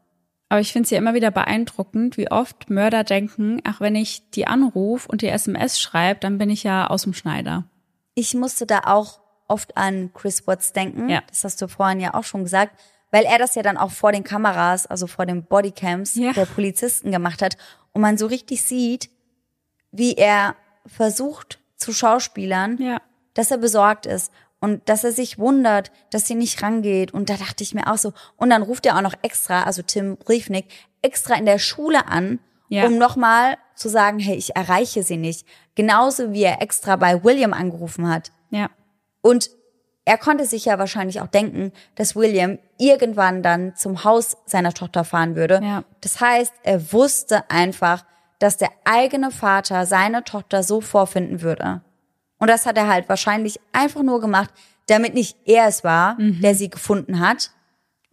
Aber 0.49 0.59
ich 0.59 0.73
finde 0.73 0.83
es 0.87 0.89
ja 0.89 0.97
immer 0.97 1.13
wieder 1.13 1.31
beeindruckend, 1.31 2.17
wie 2.17 2.29
oft 2.29 2.69
Mörder 2.69 3.05
denken, 3.05 3.61
ach, 3.63 3.79
wenn 3.79 3.95
ich 3.95 4.29
die 4.31 4.47
anruf 4.47 5.05
und 5.05 5.21
die 5.21 5.29
SMS 5.29 5.79
schreibe, 5.79 6.19
dann 6.19 6.37
bin 6.37 6.49
ich 6.49 6.63
ja 6.63 6.87
aus 6.87 7.03
dem 7.03 7.13
Schneider. 7.13 7.63
Ich 8.15 8.33
musste 8.33 8.65
da 8.65 8.81
auch 8.85 9.22
oft 9.47 9.75
an 9.77 10.11
Chris 10.13 10.45
Watts 10.47 10.73
denken. 10.73 11.09
Ja. 11.09 11.21
Das 11.29 11.43
hast 11.43 11.61
du 11.61 11.67
vorhin 11.67 11.99
ja 11.99 12.13
auch 12.13 12.23
schon 12.23 12.43
gesagt, 12.43 12.79
weil 13.11 13.25
er 13.25 13.37
das 13.37 13.55
ja 13.55 13.61
dann 13.63 13.77
auch 13.77 13.91
vor 13.91 14.11
den 14.11 14.23
Kameras, 14.23 14.87
also 14.87 15.07
vor 15.07 15.25
den 15.25 15.43
Bodycams 15.43 16.15
Ja. 16.15 16.33
der 16.33 16.45
Polizisten 16.45 17.11
gemacht 17.11 17.41
hat 17.41 17.57
und 17.91 18.01
man 18.01 18.17
so 18.17 18.25
richtig 18.25 18.63
sieht, 18.63 19.09
wie 19.91 20.15
er 20.15 20.55
versucht 20.85 21.59
zu 21.77 21.93
Schauspielern, 21.93 22.77
Ja. 22.81 23.01
dass 23.33 23.51
er 23.51 23.57
besorgt 23.57 24.05
ist 24.05 24.31
und 24.59 24.87
dass 24.89 25.03
er 25.03 25.11
sich 25.11 25.37
wundert, 25.37 25.91
dass 26.09 26.25
sie 26.27 26.35
nicht 26.35 26.61
rangeht. 26.63 27.13
Und 27.13 27.29
da 27.29 27.35
dachte 27.35 27.63
ich 27.63 27.73
mir 27.75 27.91
auch 27.91 27.97
so, 27.97 28.13
und 28.37 28.49
dann 28.49 28.63
ruft 28.63 28.85
er 28.85 28.97
auch 28.97 29.01
noch 29.01 29.13
extra, 29.21 29.63
also 29.63 29.81
Tim 29.81 30.17
Briefnick, 30.17 30.65
extra 31.01 31.35
in 31.35 31.45
der 31.45 31.59
Schule 31.59 32.07
an, 32.07 32.39
Ja. 32.69 32.85
um 32.87 32.97
nochmal 32.97 33.57
zu 33.75 33.89
sagen, 33.89 34.19
hey, 34.19 34.35
ich 34.35 34.55
erreiche 34.55 35.03
sie 35.03 35.17
nicht. 35.17 35.45
Genauso 35.75 36.31
wie 36.31 36.43
er 36.43 36.61
extra 36.61 36.95
bei 36.95 37.23
William 37.23 37.53
angerufen 37.53 38.09
hat. 38.09 38.31
Ja. 38.49 38.69
Und 39.23 39.49
er 40.05 40.19
konnte 40.19 40.45
sich 40.45 40.65
ja 40.65 40.77
wahrscheinlich 40.77 41.21
auch 41.21 41.27
denken, 41.27 41.71
dass 41.95 42.15
William 42.15 42.59
irgendwann 42.77 43.41
dann 43.41 43.75
zum 43.75 44.03
Haus 44.03 44.37
seiner 44.45 44.73
Tochter 44.73 45.03
fahren 45.03 45.35
würde. 45.35 45.61
Ja. 45.63 45.83
Das 46.01 46.21
heißt, 46.21 46.53
er 46.61 46.93
wusste 46.93 47.49
einfach, 47.49 48.05
dass 48.37 48.57
der 48.57 48.69
eigene 48.83 49.31
Vater 49.31 49.87
seine 49.87 50.23
Tochter 50.23 50.61
so 50.61 50.81
vorfinden 50.81 51.41
würde. 51.41 51.81
Und 52.37 52.49
das 52.49 52.65
hat 52.65 52.77
er 52.77 52.89
halt 52.89 53.07
wahrscheinlich 53.07 53.59
einfach 53.71 54.03
nur 54.03 54.19
gemacht, 54.19 54.51
damit 54.87 55.13
nicht 55.13 55.37
er 55.45 55.67
es 55.67 55.85
war, 55.85 56.17
der 56.19 56.53
sie 56.53 56.69
gefunden 56.69 57.21
hat. 57.21 57.51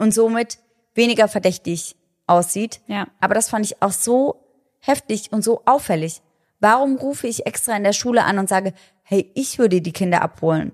und 0.01 0.15
somit 0.15 0.57
weniger 0.95 1.27
verdächtig 1.27 1.95
aussieht. 2.25 2.81
Ja. 2.87 3.07
Aber 3.19 3.35
das 3.35 3.49
fand 3.49 3.65
ich 3.65 3.83
auch 3.83 3.91
so 3.91 4.43
heftig 4.79 5.31
und 5.31 5.43
so 5.43 5.61
auffällig. 5.65 6.23
Warum 6.59 6.95
rufe 6.97 7.27
ich 7.27 7.45
extra 7.45 7.75
in 7.77 7.83
der 7.83 7.93
Schule 7.93 8.23
an 8.23 8.39
und 8.39 8.49
sage, 8.49 8.73
hey, 9.03 9.31
ich 9.35 9.59
würde 9.59 9.79
die 9.79 9.93
Kinder 9.93 10.23
abholen? 10.23 10.71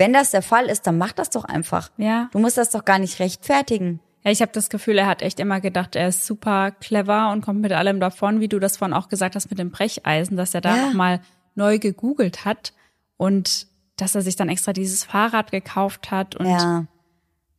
Wenn 0.00 0.14
das 0.14 0.30
der 0.30 0.40
Fall 0.40 0.64
ist, 0.64 0.86
dann 0.86 0.96
mach 0.96 1.12
das 1.12 1.28
doch 1.28 1.44
einfach. 1.44 1.90
Ja. 1.98 2.30
Du 2.32 2.38
musst 2.38 2.56
das 2.56 2.70
doch 2.70 2.86
gar 2.86 2.98
nicht 2.98 3.20
rechtfertigen. 3.20 4.00
Ja, 4.24 4.30
ich 4.30 4.40
habe 4.40 4.50
das 4.50 4.70
Gefühl, 4.70 4.96
er 4.96 5.06
hat 5.06 5.20
echt 5.20 5.38
immer 5.40 5.60
gedacht, 5.60 5.94
er 5.94 6.08
ist 6.08 6.24
super 6.24 6.70
clever 6.70 7.30
und 7.32 7.42
kommt 7.42 7.60
mit 7.60 7.72
allem 7.72 8.00
davon, 8.00 8.40
wie 8.40 8.48
du 8.48 8.58
das 8.58 8.78
vorhin 8.78 8.94
auch 8.96 9.08
gesagt 9.08 9.36
hast 9.36 9.50
mit 9.50 9.58
dem 9.58 9.70
Brecheisen, 9.70 10.38
dass 10.38 10.54
er 10.54 10.62
da 10.62 10.74
Ja. 10.74 10.86
noch 10.86 10.94
mal 10.94 11.20
neu 11.54 11.78
gegoogelt 11.78 12.46
hat 12.46 12.72
und 13.18 13.66
dass 13.96 14.14
er 14.14 14.22
sich 14.22 14.36
dann 14.36 14.48
extra 14.48 14.72
dieses 14.72 15.04
Fahrrad 15.04 15.50
gekauft 15.50 16.10
hat 16.10 16.34
und 16.34 16.46
Ja. 16.46 16.86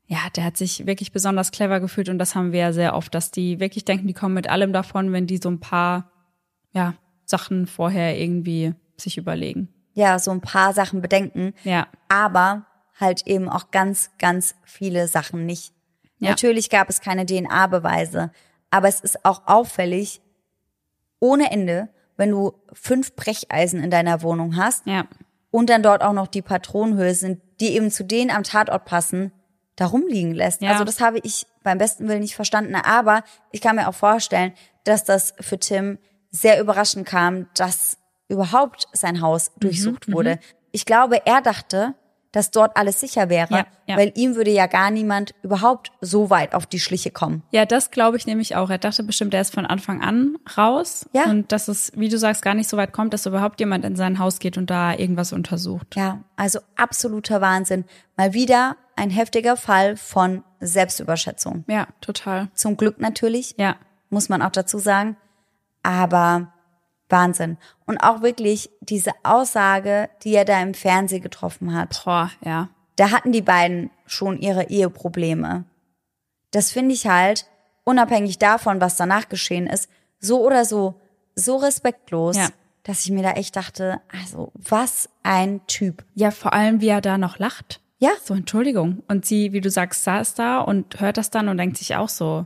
ja, 0.07 0.17
der 0.35 0.43
hat 0.43 0.57
sich 0.57 0.87
wirklich 0.87 1.11
besonders 1.11 1.51
clever 1.51 1.79
gefühlt 1.79 2.09
und 2.09 2.17
das 2.17 2.33
haben 2.33 2.53
wir 2.53 2.59
ja 2.61 2.73
sehr 2.73 2.95
oft, 2.95 3.13
dass 3.13 3.29
die 3.29 3.59
wirklich 3.59 3.85
denken, 3.85 4.07
die 4.07 4.15
kommen 4.15 4.33
mit 4.33 4.49
allem 4.49 4.73
davon, 4.73 5.11
wenn 5.13 5.27
die 5.27 5.37
so 5.37 5.49
ein 5.49 5.59
paar 5.59 6.09
ja, 6.73 6.95
Sachen 7.23 7.67
vorher 7.67 8.19
irgendwie 8.19 8.73
sich 8.97 9.19
überlegen. 9.19 9.69
Ja, 9.93 10.19
so 10.19 10.31
ein 10.31 10.41
paar 10.41 10.73
Sachen 10.73 11.01
bedenken. 11.01 11.53
Ja. 11.63 11.87
aber 12.09 12.65
halt 12.99 13.25
eben 13.25 13.49
auch 13.49 13.71
ganz, 13.71 14.11
ganz 14.19 14.53
viele 14.63 15.07
Sachen 15.07 15.45
nicht. 15.47 15.73
Ja. 16.19 16.29
Natürlich 16.29 16.69
gab 16.69 16.87
es 16.87 17.01
keine 17.01 17.25
DNA-Beweise, 17.25 18.31
aber 18.69 18.87
es 18.87 18.99
ist 18.99 19.25
auch 19.25 19.41
auffällig, 19.47 20.21
ohne 21.19 21.51
Ende, 21.51 21.89
wenn 22.17 22.29
du 22.31 22.53
fünf 22.73 23.15
Brecheisen 23.15 23.83
in 23.83 23.89
deiner 23.89 24.21
Wohnung 24.21 24.55
hast 24.55 24.85
Ja. 24.85 25.05
und 25.49 25.69
dann 25.69 25.81
dort 25.81 26.03
auch 26.03 26.13
noch 26.13 26.27
die 26.27 26.41
Patronenhöhe 26.43 27.15
sind, 27.15 27.41
die 27.59 27.75
eben 27.75 27.89
zu 27.89 28.03
denen 28.03 28.29
am 28.31 28.43
Tatort 28.43 28.85
passen, 28.85 29.31
da 29.75 29.87
rumliegen 29.87 30.33
lässt. 30.33 30.61
Ja. 30.61 30.71
Also 30.71 30.83
das 30.83 30.99
habe 31.01 31.19
ich 31.23 31.47
beim 31.63 31.77
besten 31.79 32.07
Willen 32.07 32.19
nicht 32.21 32.35
verstanden. 32.35 32.75
Aber 32.75 33.23
ich 33.51 33.61
kann 33.61 33.77
mir 33.77 33.87
auch 33.87 33.95
vorstellen, 33.95 34.53
dass 34.83 35.03
das 35.05 35.33
für 35.39 35.57
Tim 35.57 35.97
sehr 36.29 36.59
überraschend 36.61 37.07
kam, 37.07 37.47
dass 37.55 37.97
überhaupt 38.31 38.87
sein 38.93 39.21
Haus 39.21 39.51
Mhm, 39.55 39.59
durchsucht 39.59 40.11
wurde. 40.11 40.39
Ich 40.71 40.85
glaube, 40.85 41.25
er 41.25 41.41
dachte, 41.41 41.93
dass 42.31 42.49
dort 42.49 42.77
alles 42.77 43.01
sicher 43.01 43.27
wäre, 43.27 43.53
Ja, 43.53 43.65
ja. 43.87 43.97
weil 43.97 44.13
ihm 44.15 44.35
würde 44.35 44.51
ja 44.51 44.67
gar 44.67 44.89
niemand 44.89 45.35
überhaupt 45.43 45.91
so 45.99 46.29
weit 46.29 46.53
auf 46.55 46.65
die 46.65 46.79
Schliche 46.79 47.11
kommen. 47.11 47.43
Ja, 47.51 47.65
das 47.65 47.91
glaube 47.91 48.15
ich 48.15 48.25
nämlich 48.25 48.55
auch. 48.55 48.69
Er 48.69 48.77
dachte 48.77 49.03
bestimmt, 49.03 49.33
er 49.33 49.41
ist 49.41 49.53
von 49.53 49.65
Anfang 49.65 50.01
an 50.01 50.37
raus. 50.57 51.09
Ja. 51.11 51.25
Und 51.25 51.51
dass 51.51 51.67
es, 51.67 51.91
wie 51.93 52.07
du 52.07 52.17
sagst, 52.17 52.41
gar 52.41 52.53
nicht 52.53 52.69
so 52.69 52.77
weit 52.77 52.93
kommt, 52.93 53.13
dass 53.13 53.25
überhaupt 53.25 53.59
jemand 53.59 53.83
in 53.83 53.97
sein 53.97 54.17
Haus 54.17 54.39
geht 54.39 54.57
und 54.57 54.69
da 54.69 54.93
irgendwas 54.93 55.33
untersucht. 55.33 55.93
Ja, 55.97 56.21
also 56.37 56.59
absoluter 56.77 57.41
Wahnsinn. 57.41 57.83
Mal 58.15 58.31
wieder 58.33 58.77
ein 58.95 59.09
heftiger 59.09 59.57
Fall 59.57 59.97
von 59.97 60.45
Selbstüberschätzung. 60.61 61.65
Ja, 61.67 61.87
total. 61.99 62.47
Zum 62.53 62.77
Glück 62.77 63.01
natürlich, 63.01 63.55
Ja. 63.57 63.75
muss 64.09 64.29
man 64.29 64.41
auch 64.41 64.51
dazu 64.51 64.79
sagen. 64.79 65.17
Aber 65.83 66.53
Wahnsinn. 67.11 67.57
Und 67.85 67.97
auch 67.99 68.21
wirklich 68.21 68.69
diese 68.81 69.11
Aussage, 69.23 70.09
die 70.23 70.33
er 70.35 70.45
da 70.45 70.61
im 70.61 70.73
Fernsehen 70.73 71.21
getroffen 71.21 71.73
hat. 71.73 72.01
Boah, 72.05 72.31
ja. 72.43 72.69
Da 72.95 73.11
hatten 73.11 73.31
die 73.31 73.41
beiden 73.41 73.89
schon 74.05 74.37
ihre 74.39 74.69
Eheprobleme. 74.69 75.65
Das 76.51 76.71
finde 76.71 76.93
ich 76.93 77.07
halt, 77.07 77.45
unabhängig 77.83 78.37
davon, 78.39 78.81
was 78.81 78.95
danach 78.95 79.29
geschehen 79.29 79.67
ist, 79.67 79.89
so 80.19 80.45
oder 80.45 80.65
so, 80.65 80.95
so 81.35 81.55
respektlos, 81.57 82.35
Ja. 82.37 82.49
dass 82.83 83.05
ich 83.05 83.11
mir 83.11 83.23
da 83.23 83.31
echt 83.31 83.55
dachte, 83.55 84.01
also 84.11 84.51
was 84.55 85.09
ein 85.23 85.65
Typ. 85.67 86.03
Ja, 86.13 86.31
vor 86.31 86.53
allem, 86.53 86.81
wie 86.81 86.89
er 86.89 87.01
da 87.01 87.17
noch 87.17 87.39
lacht. 87.39 87.79
Ja, 87.99 88.09
So, 88.23 88.33
Entschuldigung. 88.33 89.03
Und 89.07 89.25
sie, 89.25 89.53
wie 89.53 89.61
du 89.61 89.69
sagst, 89.69 90.03
saß 90.03 90.33
da 90.35 90.59
und 90.59 90.99
hört 90.99 91.17
das 91.17 91.29
dann 91.29 91.47
und 91.47 91.57
denkt 91.57 91.77
sich 91.77 91.95
auch 91.95 92.09
so, 92.09 92.45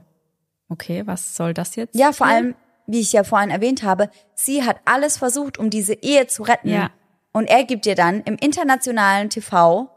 okay, 0.70 1.04
was 1.08 1.36
soll 1.36 1.54
das 1.54 1.76
jetzt? 1.76 1.96
Ja, 1.96 2.12
vor 2.12 2.28
allem, 2.28 2.56
wie 2.88 3.00
ich 3.00 3.14
ja 3.14 3.24
vorhin 3.24 3.50
erwähnt 3.50 3.84
habe, 3.84 4.10
sie 4.34 4.64
hat 4.64 4.78
alles 4.86 5.18
versucht, 5.18 5.58
um 5.58 5.70
diese 5.70 5.94
Ehe 5.94 6.28
zu 6.28 6.44
retten. 6.44 6.70
Ja. 6.70 6.92
Und 7.32 7.48
er 7.48 7.64
gibt 7.66 7.86
ihr 7.86 7.96
dann 7.96 8.22
im 8.22 8.36
internationalen 8.36 9.30
TV 9.30 9.90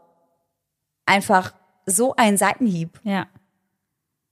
einfach 1.05 1.53
so 1.85 2.15
einen 2.15 2.37
Seitenhieb. 2.37 2.99
Ja. 3.03 3.27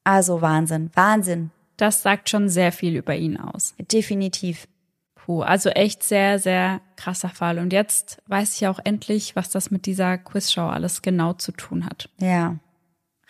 Also 0.03 0.41
Wahnsinn, 0.41 0.91
Wahnsinn. 0.93 1.51
Das 1.77 2.01
sagt 2.01 2.29
schon 2.29 2.49
sehr 2.49 2.71
viel 2.71 2.95
über 2.95 3.15
ihn 3.15 3.37
aus. 3.37 3.75
Definitiv. 3.79 4.67
Puh, 5.15 5.41
also 5.41 5.69
echt 5.69 6.03
sehr, 6.03 6.39
sehr 6.39 6.81
krasser 6.95 7.29
Fall. 7.29 7.59
Und 7.59 7.73
jetzt 7.73 8.21
weiß 8.27 8.55
ich 8.55 8.67
auch 8.67 8.79
endlich, 8.83 9.35
was 9.35 9.49
das 9.49 9.71
mit 9.71 9.85
dieser 9.85 10.17
Quizshow 10.17 10.69
alles 10.69 11.01
genau 11.01 11.33
zu 11.33 11.51
tun 11.51 11.85
hat. 11.85 12.09
Ja. 12.19 12.55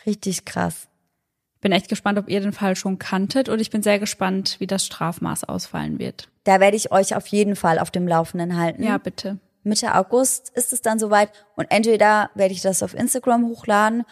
Richtig 0.05 0.45
krass. 0.45 0.87
Bin 1.61 1.71
echt 1.71 1.89
gespannt, 1.89 2.19
ob 2.19 2.29
ihr 2.29 2.39
den 2.39 2.53
Fall 2.53 2.75
schon 2.75 2.99
kanntet 2.99 3.49
und 3.49 3.59
ich 3.59 3.69
bin 3.69 3.81
sehr 3.81 3.99
gespannt, 3.99 4.57
wie 4.59 4.67
das 4.67 4.85
Strafmaß 4.85 5.45
ausfallen 5.45 5.99
wird. 5.99 6.29
Da 6.43 6.59
werde 6.59 6.77
ich 6.77 6.91
euch 6.91 7.15
auf 7.15 7.27
jeden 7.27 7.55
Fall 7.55 7.79
auf 7.79 7.91
dem 7.91 8.07
Laufenden 8.07 8.57
halten. 8.57 8.83
Ja, 8.83 8.97
bitte. 8.97 9.39
Mitte 9.63 9.95
August 9.95 10.49
ist 10.55 10.71
es 10.71 10.81
dann 10.81 10.99
soweit 10.99 11.31
und 11.55 11.65
entweder 11.69 12.29
werde 12.35 12.53
ich 12.53 12.61
das 12.61 12.83
auf 12.83 12.93
Instagram 12.93 13.47
hochladen 13.47 14.03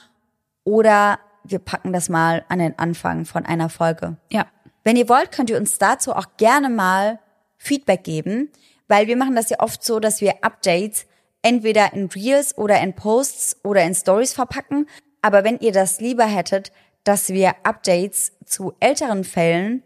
oder 0.64 1.20
wir 1.44 1.60
packen 1.60 1.94
das 1.94 2.10
mal 2.10 2.44
an 2.50 2.60
den 2.60 2.78
Anfang 2.78 3.26
von 3.26 3.46
einer 3.46 3.70
Folge. 3.70 4.18
Ja. 4.32 4.48
Wenn 4.84 4.98
ihr 4.98 5.08
wollt, 5.10 5.32
könnt 5.32 5.50
ihr 5.50 5.58
uns 5.58 5.78
dazu 5.78 6.14
auch 6.14 6.38
gerne 6.38 6.70
mal 6.70 7.20
Feedback 7.58 8.04
geben, 8.04 8.52
weil 8.88 9.08
wir 9.08 9.18
machen 9.18 9.36
das 9.36 9.50
ja 9.50 9.60
oft 9.60 9.84
so, 9.84 10.00
dass 10.00 10.22
wir 10.22 10.44
Updates 10.44 11.06
entweder 11.42 11.94
in 11.94 12.08
Reels 12.08 12.58
oder 12.58 12.82
in 12.82 12.94
Posts 12.94 13.64
oder 13.64 13.84
in 13.84 13.96
Stories 13.96 14.34
verpacken. 14.34 14.88
Aber 15.22 15.44
wenn 15.44 15.60
ihr 15.60 15.72
das 15.72 16.02
lieber 16.02 16.26
hättet, 16.26 16.72
dass 17.06 17.30
wir 17.30 17.56
Updates 17.64 18.34
zu 18.46 18.74
älteren 18.82 19.24
Fällen 19.24 19.84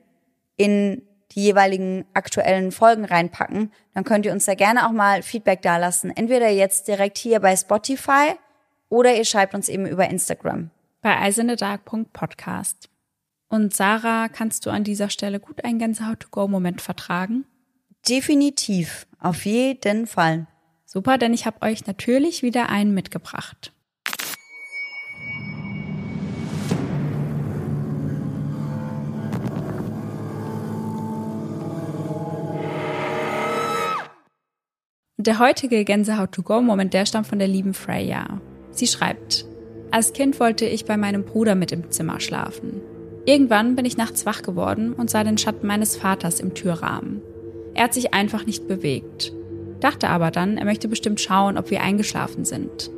in 0.57 1.03
die 1.33 1.43
jeweiligen 1.43 2.05
aktuellen 2.13 2.71
Folgen 2.71 3.05
reinpacken, 3.05 3.71
dann 3.93 4.03
könnt 4.03 4.25
ihr 4.25 4.31
uns 4.31 4.45
da 4.45 4.55
gerne 4.55 4.87
auch 4.87 4.91
mal 4.91 5.21
Feedback 5.21 5.61
dalassen. 5.61 6.09
Entweder 6.15 6.49
jetzt 6.49 6.87
direkt 6.87 7.19
hier 7.19 7.39
bei 7.39 7.55
Spotify 7.55 8.33
oder 8.89 9.15
ihr 9.15 9.25
schreibt 9.25 9.53
uns 9.53 9.69
eben 9.69 9.85
über 9.85 10.09
Instagram. 10.09 10.71
Bei 11.01 11.17
eisendedark.podcast. 11.19 12.89
Und 13.47 13.75
Sarah, 13.75 14.27
kannst 14.27 14.65
du 14.65 14.69
an 14.69 14.83
dieser 14.83 15.09
Stelle 15.09 15.39
gut 15.39 15.63
einen 15.63 15.79
Gänsehaut-to-go-Moment 15.79 16.81
vertragen? 16.81 17.45
Definitiv, 18.07 19.07
auf 19.19 19.45
jeden 19.45 20.07
Fall. 20.07 20.47
Super, 20.85 21.17
denn 21.17 21.33
ich 21.33 21.45
habe 21.45 21.61
euch 21.61 21.85
natürlich 21.85 22.41
wieder 22.41 22.69
einen 22.69 22.93
mitgebracht. 22.93 23.73
Der 35.29 35.37
heutige 35.37 35.85
Gänsehaut-to-go-Moment, 35.85 36.91
der 36.91 37.05
stammt 37.05 37.27
von 37.27 37.37
der 37.37 37.47
lieben 37.47 37.75
Freya. 37.75 38.41
Sie 38.71 38.87
schreibt, 38.87 39.45
als 39.91 40.11
Kind 40.13 40.39
wollte 40.39 40.65
ich 40.65 40.85
bei 40.85 40.97
meinem 40.97 41.23
Bruder 41.23 41.53
mit 41.53 41.71
im 41.71 41.91
Zimmer 41.91 42.19
schlafen. 42.19 42.81
Irgendwann 43.25 43.75
bin 43.75 43.85
ich 43.85 43.95
nachts 43.95 44.25
wach 44.25 44.41
geworden 44.41 44.91
und 44.91 45.11
sah 45.11 45.23
den 45.23 45.37
Schatten 45.37 45.67
meines 45.67 45.95
Vaters 45.95 46.39
im 46.39 46.55
Türrahmen. 46.55 47.21
Er 47.75 47.83
hat 47.83 47.93
sich 47.93 48.11
einfach 48.11 48.47
nicht 48.47 48.67
bewegt. 48.67 49.31
Dachte 49.81 50.09
aber 50.09 50.31
dann, 50.31 50.57
er 50.57 50.65
möchte 50.65 50.87
bestimmt 50.87 51.21
schauen, 51.21 51.59
ob 51.59 51.69
wir 51.69 51.83
eingeschlafen 51.83 52.43
sind. 52.43 52.89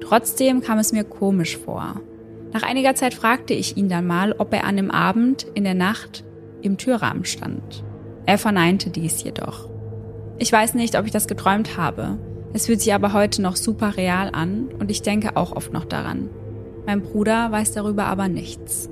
Trotzdem 0.00 0.60
kam 0.60 0.78
es 0.78 0.92
mir 0.92 1.02
komisch 1.02 1.56
vor. 1.56 2.00
Nach 2.52 2.62
einiger 2.62 2.94
Zeit 2.94 3.12
fragte 3.12 3.54
ich 3.54 3.76
ihn 3.76 3.88
dann 3.88 4.06
mal, 4.06 4.36
ob 4.38 4.54
er 4.54 4.62
an 4.62 4.76
dem 4.76 4.92
Abend, 4.92 5.48
in 5.54 5.64
der 5.64 5.74
Nacht, 5.74 6.22
im 6.60 6.78
Türrahmen 6.78 7.24
stand. 7.24 7.82
Er 8.24 8.38
verneinte 8.38 8.90
dies 8.90 9.24
jedoch. 9.24 9.71
Ich 10.42 10.50
weiß 10.50 10.74
nicht, 10.74 10.98
ob 10.98 11.06
ich 11.06 11.12
das 11.12 11.28
geträumt 11.28 11.76
habe. 11.76 12.18
Es 12.52 12.66
fühlt 12.66 12.80
sich 12.80 12.92
aber 12.92 13.12
heute 13.12 13.40
noch 13.40 13.54
super 13.54 13.96
real 13.96 14.28
an 14.32 14.70
und 14.80 14.90
ich 14.90 15.00
denke 15.00 15.36
auch 15.36 15.52
oft 15.52 15.72
noch 15.72 15.84
daran. 15.84 16.30
Mein 16.84 17.00
Bruder 17.00 17.52
weiß 17.52 17.70
darüber 17.70 18.06
aber 18.06 18.26
nichts. 18.26 18.90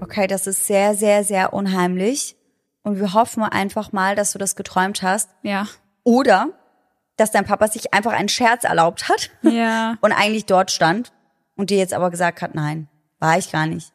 Okay, 0.00 0.26
das 0.26 0.48
ist 0.48 0.66
sehr, 0.66 0.96
sehr, 0.96 1.22
sehr 1.22 1.52
unheimlich. 1.52 2.34
Und 2.82 2.98
wir 2.98 3.14
hoffen 3.14 3.44
einfach 3.44 3.92
mal, 3.92 4.16
dass 4.16 4.32
du 4.32 4.38
das 4.38 4.56
geträumt 4.56 5.00
hast. 5.02 5.30
Ja. 5.42 5.68
Oder, 6.02 6.48
dass 7.16 7.30
dein 7.30 7.44
Papa 7.44 7.68
sich 7.68 7.94
einfach 7.94 8.12
einen 8.12 8.28
Scherz 8.28 8.64
erlaubt 8.64 9.08
hat 9.08 9.30
Ja. 9.42 9.96
und 10.00 10.10
eigentlich 10.10 10.46
dort 10.46 10.72
stand 10.72 11.12
und 11.54 11.70
dir 11.70 11.78
jetzt 11.78 11.94
aber 11.94 12.10
gesagt 12.10 12.42
hat, 12.42 12.56
nein, 12.56 12.88
war 13.20 13.38
ich 13.38 13.52
gar 13.52 13.66
nicht. 13.66 13.92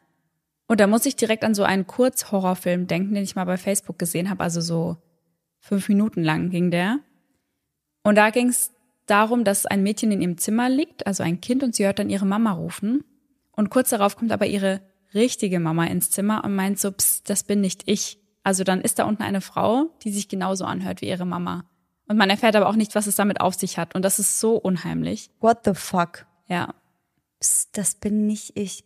Und 0.66 0.80
da 0.80 0.86
muss 0.86 1.04
ich 1.04 1.14
direkt 1.14 1.44
an 1.44 1.54
so 1.54 1.62
einen 1.62 1.86
Kurzhorrorfilm 1.86 2.86
denken, 2.86 3.12
den 3.12 3.24
ich 3.24 3.36
mal 3.36 3.44
bei 3.44 3.58
Facebook 3.58 3.98
gesehen 3.98 4.30
habe. 4.30 4.42
Also 4.42 4.62
so 4.62 4.96
fünf 5.60 5.88
Minuten 5.88 6.22
lang 6.22 6.50
ging 6.50 6.70
der. 6.70 6.98
Und 8.02 8.16
da 8.16 8.30
ging 8.30 8.48
es 8.48 8.72
darum, 9.06 9.44
dass 9.44 9.66
ein 9.66 9.82
Mädchen 9.82 10.10
in 10.12 10.22
ihrem 10.22 10.38
Zimmer 10.38 10.68
liegt, 10.68 11.06
also 11.06 11.22
ein 11.22 11.40
Kind, 11.40 11.62
und 11.62 11.74
sie 11.74 11.84
hört 11.84 11.98
dann 11.98 12.10
ihre 12.10 12.26
Mama 12.26 12.52
rufen. 12.52 13.04
Und 13.52 13.70
kurz 13.70 13.90
darauf 13.90 14.16
kommt 14.16 14.32
aber 14.32 14.46
ihre 14.46 14.80
richtige 15.14 15.60
Mama 15.60 15.84
ins 15.84 16.10
Zimmer 16.10 16.44
und 16.44 16.54
meint 16.54 16.78
so, 16.78 16.90
Psst, 16.92 17.28
das 17.28 17.44
bin 17.44 17.60
nicht 17.60 17.82
ich. 17.86 18.18
Also 18.42 18.64
dann 18.64 18.80
ist 18.80 18.98
da 18.98 19.04
unten 19.04 19.22
eine 19.22 19.40
Frau, 19.40 19.90
die 20.02 20.10
sich 20.10 20.28
genauso 20.28 20.64
anhört 20.64 21.02
wie 21.02 21.08
ihre 21.08 21.26
Mama. 21.26 21.64
Und 22.08 22.16
man 22.16 22.30
erfährt 22.30 22.56
aber 22.56 22.68
auch 22.68 22.76
nicht, 22.76 22.94
was 22.94 23.06
es 23.06 23.16
damit 23.16 23.40
auf 23.40 23.54
sich 23.54 23.78
hat. 23.78 23.94
Und 23.94 24.04
das 24.04 24.18
ist 24.18 24.40
so 24.40 24.56
unheimlich. 24.56 25.30
What 25.40 25.58
the 25.64 25.74
fuck? 25.74 26.26
Ja. 26.48 26.74
Psst, 27.38 27.76
das 27.76 27.94
bin 27.94 28.26
nicht 28.26 28.56
ich. 28.56 28.84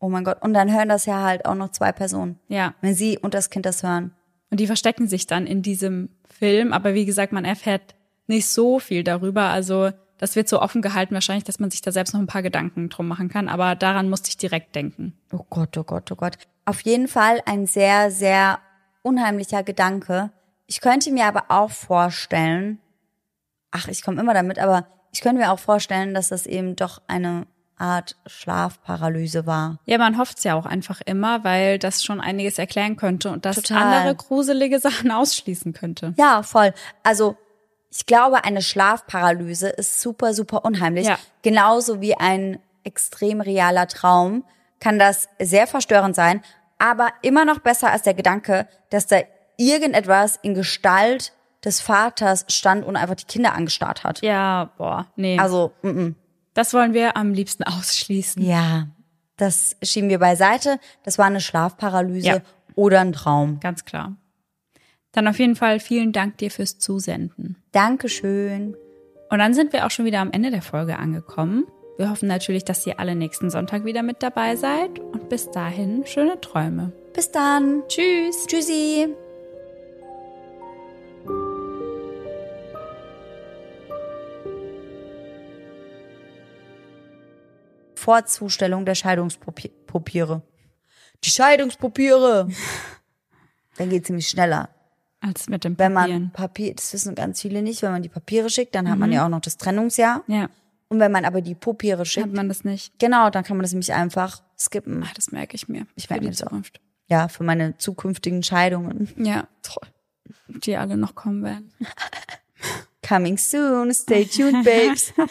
Oh 0.00 0.08
mein 0.08 0.24
Gott. 0.24 0.42
Und 0.42 0.54
dann 0.54 0.72
hören 0.72 0.88
das 0.88 1.06
ja 1.06 1.22
halt 1.22 1.46
auch 1.46 1.54
noch 1.54 1.70
zwei 1.70 1.92
Personen. 1.92 2.38
Ja. 2.48 2.74
Wenn 2.80 2.94
sie 2.94 3.18
und 3.18 3.34
das 3.34 3.50
Kind 3.50 3.66
das 3.66 3.82
hören. 3.82 4.14
Und 4.50 4.60
die 4.60 4.66
verstecken 4.66 5.08
sich 5.08 5.26
dann 5.26 5.46
in 5.46 5.62
diesem 5.62 6.10
Film. 6.28 6.72
Aber 6.72 6.94
wie 6.94 7.04
gesagt, 7.04 7.32
man 7.32 7.44
erfährt 7.44 7.94
nicht 8.26 8.48
so 8.48 8.78
viel 8.78 9.04
darüber. 9.04 9.44
Also 9.44 9.90
das 10.18 10.36
wird 10.36 10.48
so 10.48 10.60
offen 10.60 10.82
gehalten 10.82 11.14
wahrscheinlich, 11.14 11.44
dass 11.44 11.60
man 11.60 11.70
sich 11.70 11.80
da 11.80 11.92
selbst 11.92 12.12
noch 12.12 12.20
ein 12.20 12.26
paar 12.26 12.42
Gedanken 12.42 12.88
drum 12.88 13.08
machen 13.08 13.28
kann. 13.28 13.48
Aber 13.48 13.74
daran 13.74 14.10
musste 14.10 14.28
ich 14.28 14.36
direkt 14.36 14.74
denken. 14.74 15.14
Oh 15.32 15.44
Gott, 15.48 15.76
oh 15.76 15.84
Gott, 15.84 16.10
oh 16.12 16.16
Gott. 16.16 16.36
Auf 16.64 16.80
jeden 16.82 17.08
Fall 17.08 17.40
ein 17.46 17.66
sehr, 17.66 18.10
sehr 18.10 18.58
unheimlicher 19.02 19.62
Gedanke. 19.62 20.30
Ich 20.66 20.80
könnte 20.80 21.12
mir 21.12 21.26
aber 21.26 21.44
auch 21.48 21.70
vorstellen, 21.70 22.78
ach, 23.70 23.88
ich 23.88 24.02
komme 24.02 24.20
immer 24.20 24.34
damit, 24.34 24.58
aber 24.58 24.86
ich 25.12 25.20
könnte 25.20 25.40
mir 25.40 25.52
auch 25.52 25.58
vorstellen, 25.58 26.14
dass 26.14 26.28
das 26.28 26.46
eben 26.46 26.76
doch 26.76 27.00
eine 27.06 27.46
Art 27.78 28.16
Schlafparalyse 28.26 29.46
war. 29.46 29.78
Ja, 29.84 29.98
man 29.98 30.18
hofft's 30.18 30.44
ja 30.44 30.54
auch 30.54 30.66
einfach 30.66 31.00
immer, 31.04 31.44
weil 31.44 31.78
das 31.78 32.02
schon 32.02 32.20
einiges 32.20 32.58
erklären 32.58 32.96
könnte 32.96 33.30
und 33.30 33.44
das 33.44 33.56
Total. 33.56 33.82
andere 33.82 34.14
gruselige 34.14 34.78
Sachen 34.80 35.10
ausschließen 35.10 35.72
könnte. 35.72 36.14
Ja, 36.16 36.42
voll. 36.42 36.72
Also 37.02 37.36
ich 37.90 38.06
glaube, 38.06 38.44
eine 38.44 38.62
Schlafparalyse 38.62 39.68
ist 39.68 40.00
super, 40.00 40.34
super 40.34 40.64
unheimlich. 40.64 41.06
Ja. 41.06 41.18
Genauso 41.42 42.00
wie 42.00 42.14
ein 42.14 42.60
extrem 42.84 43.40
realer 43.40 43.86
Traum 43.88 44.44
kann 44.80 44.98
das 44.98 45.28
sehr 45.40 45.66
verstörend 45.66 46.14
sein, 46.14 46.42
aber 46.78 47.10
immer 47.22 47.44
noch 47.44 47.58
besser 47.58 47.90
als 47.90 48.02
der 48.02 48.14
Gedanke, 48.14 48.68
dass 48.90 49.06
da 49.06 49.20
irgendetwas 49.56 50.38
in 50.42 50.54
Gestalt 50.54 51.32
des 51.64 51.80
Vaters 51.80 52.44
stand 52.48 52.84
und 52.84 52.96
einfach 52.96 53.16
die 53.16 53.24
Kinder 53.24 53.54
angestarrt 53.54 54.04
hat. 54.04 54.22
Ja, 54.22 54.70
boah, 54.78 55.06
nee. 55.16 55.38
Also, 55.38 55.72
mm 55.82 55.88
-mm. 55.88 56.14
Das 56.58 56.74
wollen 56.74 56.92
wir 56.92 57.16
am 57.16 57.32
liebsten 57.32 57.62
ausschließen. 57.62 58.42
ja, 58.42 58.88
das 59.36 59.76
schieben 59.82 60.08
wir 60.08 60.18
beiseite. 60.18 60.80
Das 61.04 61.16
war 61.16 61.26
eine 61.26 61.40
Schlafparalyse 61.40 62.26
Ja. 62.26 62.40
oder 62.74 63.00
ein 63.00 63.12
Traum. 63.12 63.60
Ganz 63.60 63.84
klar. 63.84 64.16
Dann 65.12 65.28
auf 65.28 65.38
jeden 65.38 65.54
Fall 65.54 65.78
vielen 65.78 66.12
Dank 66.12 66.38
dir 66.38 66.50
fürs 66.50 66.78
Zusenden. 66.78 67.56
Dankeschön. 67.70 68.76
Und 69.30 69.38
dann 69.38 69.54
sind 69.54 69.72
wir 69.72 69.86
auch 69.86 69.90
schon 69.92 70.04
wieder 70.06 70.18
am 70.20 70.32
Ende 70.32 70.50
der 70.50 70.62
Folge 70.62 70.98
angekommen. 70.98 71.66
Wir 71.98 72.10
hoffen 72.10 72.28
natürlich, 72.28 72.64
dass 72.64 72.84
ihr 72.86 72.98
alle 72.98 73.14
nächsten 73.14 73.48
Sonntag 73.50 73.84
wieder 73.84 74.02
mit 74.02 74.22
dabei 74.24 74.56
seid. 74.56 74.98
Und 74.98 75.28
bis 75.28 75.50
dahin 75.50 76.04
schöne 76.06 76.40
Träume. 76.40 76.92
Bis 77.14 77.30
dann. 77.30 77.82
Tschüss. 77.88 78.46
Tschüssi. 78.48 79.08
Vorzustellung 88.08 88.86
der 88.86 88.94
Scheidungspapiere. 88.94 90.40
Die 91.22 91.28
Scheidungspapiere. 91.28 92.48
Dann 93.76 93.90
geht's 93.90 94.08
nämlich 94.08 94.28
schneller. 94.28 94.70
Als 95.20 95.50
mit 95.50 95.62
dem 95.64 95.78
Wenn 95.78 95.92
Papieren. 95.92 96.22
man 96.22 96.32
Papier, 96.32 96.74
das 96.74 96.90
wissen 96.94 97.14
ganz 97.14 97.42
viele 97.42 97.60
nicht, 97.60 97.82
wenn 97.82 97.92
man 97.92 98.00
die 98.00 98.08
Papiere 98.08 98.48
schickt, 98.48 98.74
dann 98.74 98.88
hat 98.88 98.98
man 98.98 99.12
ja 99.12 99.26
auch 99.26 99.28
noch 99.28 99.42
das 99.42 99.58
Trennungsjahr. 99.58 100.24
ja, 100.26 100.48
Und 100.88 101.00
wenn 101.00 101.12
man 101.12 101.26
aber 101.26 101.42
die 101.42 101.54
Papiere 101.54 101.98
hat 102.00 102.06
schickt, 102.06 102.32
man 102.32 102.48
das 102.48 102.64
nicht. 102.64 102.98
genau, 102.98 103.28
dann 103.28 103.44
kann 103.44 103.58
man 103.58 103.64
das 103.64 103.72
nämlich 103.72 103.92
einfach 103.92 104.40
skippen. 104.58 105.04
Ach, 105.06 105.12
das 105.12 105.30
merke 105.30 105.54
ich 105.56 105.68
mir. 105.68 105.86
Ich 105.94 106.08
merke 106.08 106.24
mir 106.24 106.30
das 106.30 106.42
auch. 106.42 106.52
Ja, 107.08 107.28
für 107.28 107.44
meine 107.44 107.76
zukünftigen 107.76 108.42
Scheidungen. 108.42 109.12
Ja, 109.18 109.48
toll. 109.62 109.86
Die 110.46 110.78
alle 110.78 110.96
noch 110.96 111.14
kommen 111.14 111.44
werden. 111.44 111.74
Coming 113.06 113.36
soon, 113.36 113.92
stay 113.92 114.24
tuned, 114.24 114.64
babes. 114.64 115.12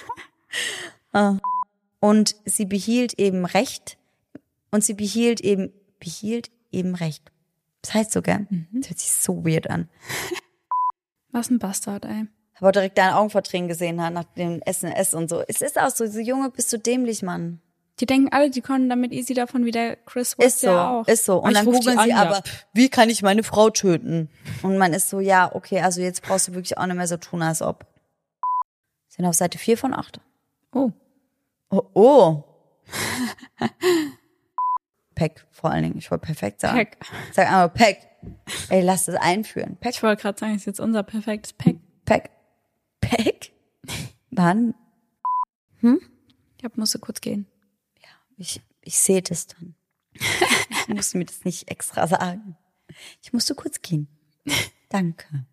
Ah. 1.13 1.37
Und 1.99 2.35
sie 2.45 2.65
behielt 2.65 3.19
eben 3.19 3.45
Recht. 3.45 3.97
Und 4.71 4.83
sie 4.83 4.93
behielt 4.93 5.41
eben, 5.41 5.71
behielt 5.99 6.51
eben 6.71 6.95
Recht. 6.95 7.31
Das 7.81 7.93
heißt 7.93 8.11
so 8.11 8.21
gern. 8.21 8.67
Das 8.73 8.89
hört 8.89 8.99
sich 8.99 9.11
so 9.11 9.45
weird 9.45 9.69
an. 9.69 9.89
Was 11.31 11.49
ein 11.49 11.59
Bastard, 11.59 12.05
ey. 12.05 12.27
Aber 12.59 12.71
direkt 12.71 12.97
deine 12.97 13.15
Augen 13.17 13.29
verdrehen 13.29 13.67
gesehen 13.67 14.01
hat 14.01 14.13
nach 14.13 14.23
dem 14.35 14.61
SNS 14.67 15.13
und 15.13 15.29
so. 15.29 15.43
Es 15.47 15.61
ist 15.61 15.79
auch 15.79 15.89
so, 15.89 16.05
so 16.07 16.19
Junge, 16.19 16.49
bist 16.49 16.73
du 16.73 16.77
dämlich, 16.77 17.21
Mann. 17.21 17.61
Die 17.99 18.05
denken 18.05 18.29
alle, 18.31 18.49
die 18.51 18.61
können 18.61 18.89
damit 18.89 19.11
easy 19.11 19.33
davon 19.33 19.65
wieder 19.65 19.95
Chris 19.95 20.37
West 20.37 20.57
Ist 20.57 20.59
so, 20.61 20.67
ja 20.67 20.89
auch. 20.91 21.07
ist 21.07 21.25
so. 21.25 21.41
Und 21.41 21.51
Ich 21.51 21.57
dann 21.57 21.65
googeln 21.65 21.99
sie 21.99 22.13
aber, 22.13 22.43
wie 22.73 22.89
kann 22.89 23.09
ich 23.09 23.23
meine 23.23 23.43
Frau 23.43 23.69
töten? 23.69 24.29
Und 24.61 24.77
man 24.77 24.93
ist 24.93 25.09
so, 25.09 25.19
ja, 25.19 25.53
okay, 25.55 25.81
also 25.81 26.01
jetzt 26.01 26.21
brauchst 26.21 26.47
du 26.47 26.53
wirklich 26.53 26.77
auch 26.77 26.85
nicht 26.85 26.95
mehr 26.95 27.07
so 27.07 27.17
tun, 27.17 27.41
als 27.41 27.61
ob. 27.61 27.85
Sind 29.07 29.25
auf 29.25 29.35
Seite 29.35 29.57
4 29.57 29.77
von 29.77 29.93
8. 29.93 30.19
Oh. 30.73 30.91
Oh, 31.69 31.81
oh. 31.93 32.43
Peck, 35.15 35.45
vor 35.51 35.71
allen 35.71 35.83
Dingen. 35.83 35.97
Ich 35.97 36.09
wollte 36.11 36.25
perfekt 36.25 36.61
sagen. 36.61 36.77
Peck. 36.77 36.97
Sag 37.33 37.47
einmal 37.47 37.69
Peck. 37.69 38.07
Ey, 38.69 38.81
lass 38.81 39.05
das 39.05 39.15
einführen. 39.15 39.77
Peck, 39.77 39.95
Ich 39.95 40.03
wollte 40.03 40.21
gerade 40.21 40.37
sagen, 40.39 40.55
ist 40.55 40.65
jetzt 40.65 40.79
unser 40.79 41.03
perfektes 41.03 41.53
Pack. 41.53 41.75
Peck. 42.05 42.29
Peck? 43.01 43.51
Wann? 44.31 44.75
Ich 46.57 46.63
hab, 46.63 46.77
musste 46.77 46.99
kurz 46.99 47.21
gehen. 47.21 47.47
Ich, 48.37 48.61
ich 48.81 48.97
sehe 48.97 49.21
das 49.21 49.47
dann. 49.47 49.75
Ich 50.13 50.87
musste 50.89 51.17
mir 51.17 51.25
das 51.25 51.43
nicht 51.45 51.69
extra 51.69 52.07
sagen. 52.07 52.55
Ich 53.21 53.33
musste 53.33 53.55
kurz 53.55 53.81
gehen. 53.81 54.07
Danke. 54.89 55.45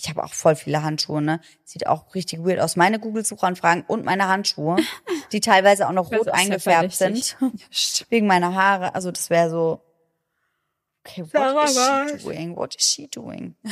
Ich 0.00 0.08
habe 0.08 0.22
auch 0.22 0.32
voll 0.32 0.54
viele 0.54 0.84
Handschuhe, 0.84 1.20
ne? 1.20 1.40
Sieht 1.64 1.88
auch 1.88 2.14
richtig 2.14 2.44
weird 2.44 2.60
aus. 2.60 2.76
Meine 2.76 3.00
Google-Suchanfragen 3.00 3.82
und 3.88 4.04
meine 4.04 4.28
Handschuhe, 4.28 4.76
die 5.32 5.40
teilweise 5.40 5.88
auch 5.88 5.92
noch 5.92 6.12
rot 6.12 6.28
eingefärbt 6.28 6.92
sind. 6.92 7.36
Wegen 8.08 8.28
meiner 8.28 8.54
Haare. 8.54 8.94
Also 8.94 9.10
das 9.10 9.28
wäre 9.28 9.50
so. 9.50 9.80
Okay, 11.04 11.24
what 11.24 11.68
is 11.68 11.74
she 11.74 12.24
doing? 12.24 12.56
What 12.56 12.76
is 12.76 12.84
she 12.84 13.08
doing? 13.08 13.56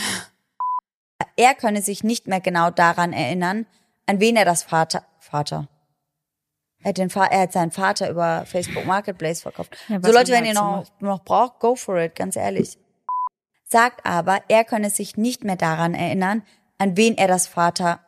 Er 1.39 1.55
könne 1.55 1.83
sich 1.83 2.03
nicht 2.03 2.27
mehr 2.27 2.41
genau 2.41 2.70
daran 2.70 3.12
erinnern, 3.12 3.66
an 4.07 4.20
wen 4.20 4.37
er 4.37 4.47
das 4.47 4.62
Vater, 4.62 5.05
Vater. 5.18 5.68
Er 6.83 6.91
hat, 6.91 6.99
den 6.99 7.11
er 7.11 7.41
hat 7.41 7.53
seinen 7.53 7.72
Vater 7.72 8.09
über 8.11 8.47
Facebook 8.47 8.87
Marketplace 8.87 9.43
verkauft. 9.43 9.77
Ja, 9.89 9.99
so 10.03 10.12
Leute, 10.12 10.33
wenn 10.33 10.47
ihr 10.47 10.55
noch, 10.55 10.87
noch 11.01 11.24
braucht, 11.24 11.59
go 11.59 11.74
for 11.74 11.99
it, 11.99 12.14
ganz 12.14 12.37
ehrlich. 12.37 12.79
Sagt 13.69 14.07
aber, 14.07 14.43
er 14.49 14.62
könne 14.64 14.91
sich 14.91 15.17
nicht 15.17 15.43
mehr 15.43 15.57
daran 15.57 15.95
erinnern, 15.95 16.45
an 16.79 16.97
wen 16.97 17.19
er 17.19 17.27
das 17.27 17.49
Vater. 17.49 17.99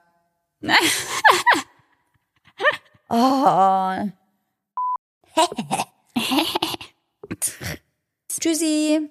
oh. 3.09 4.09
Tschüssi. 8.29 9.11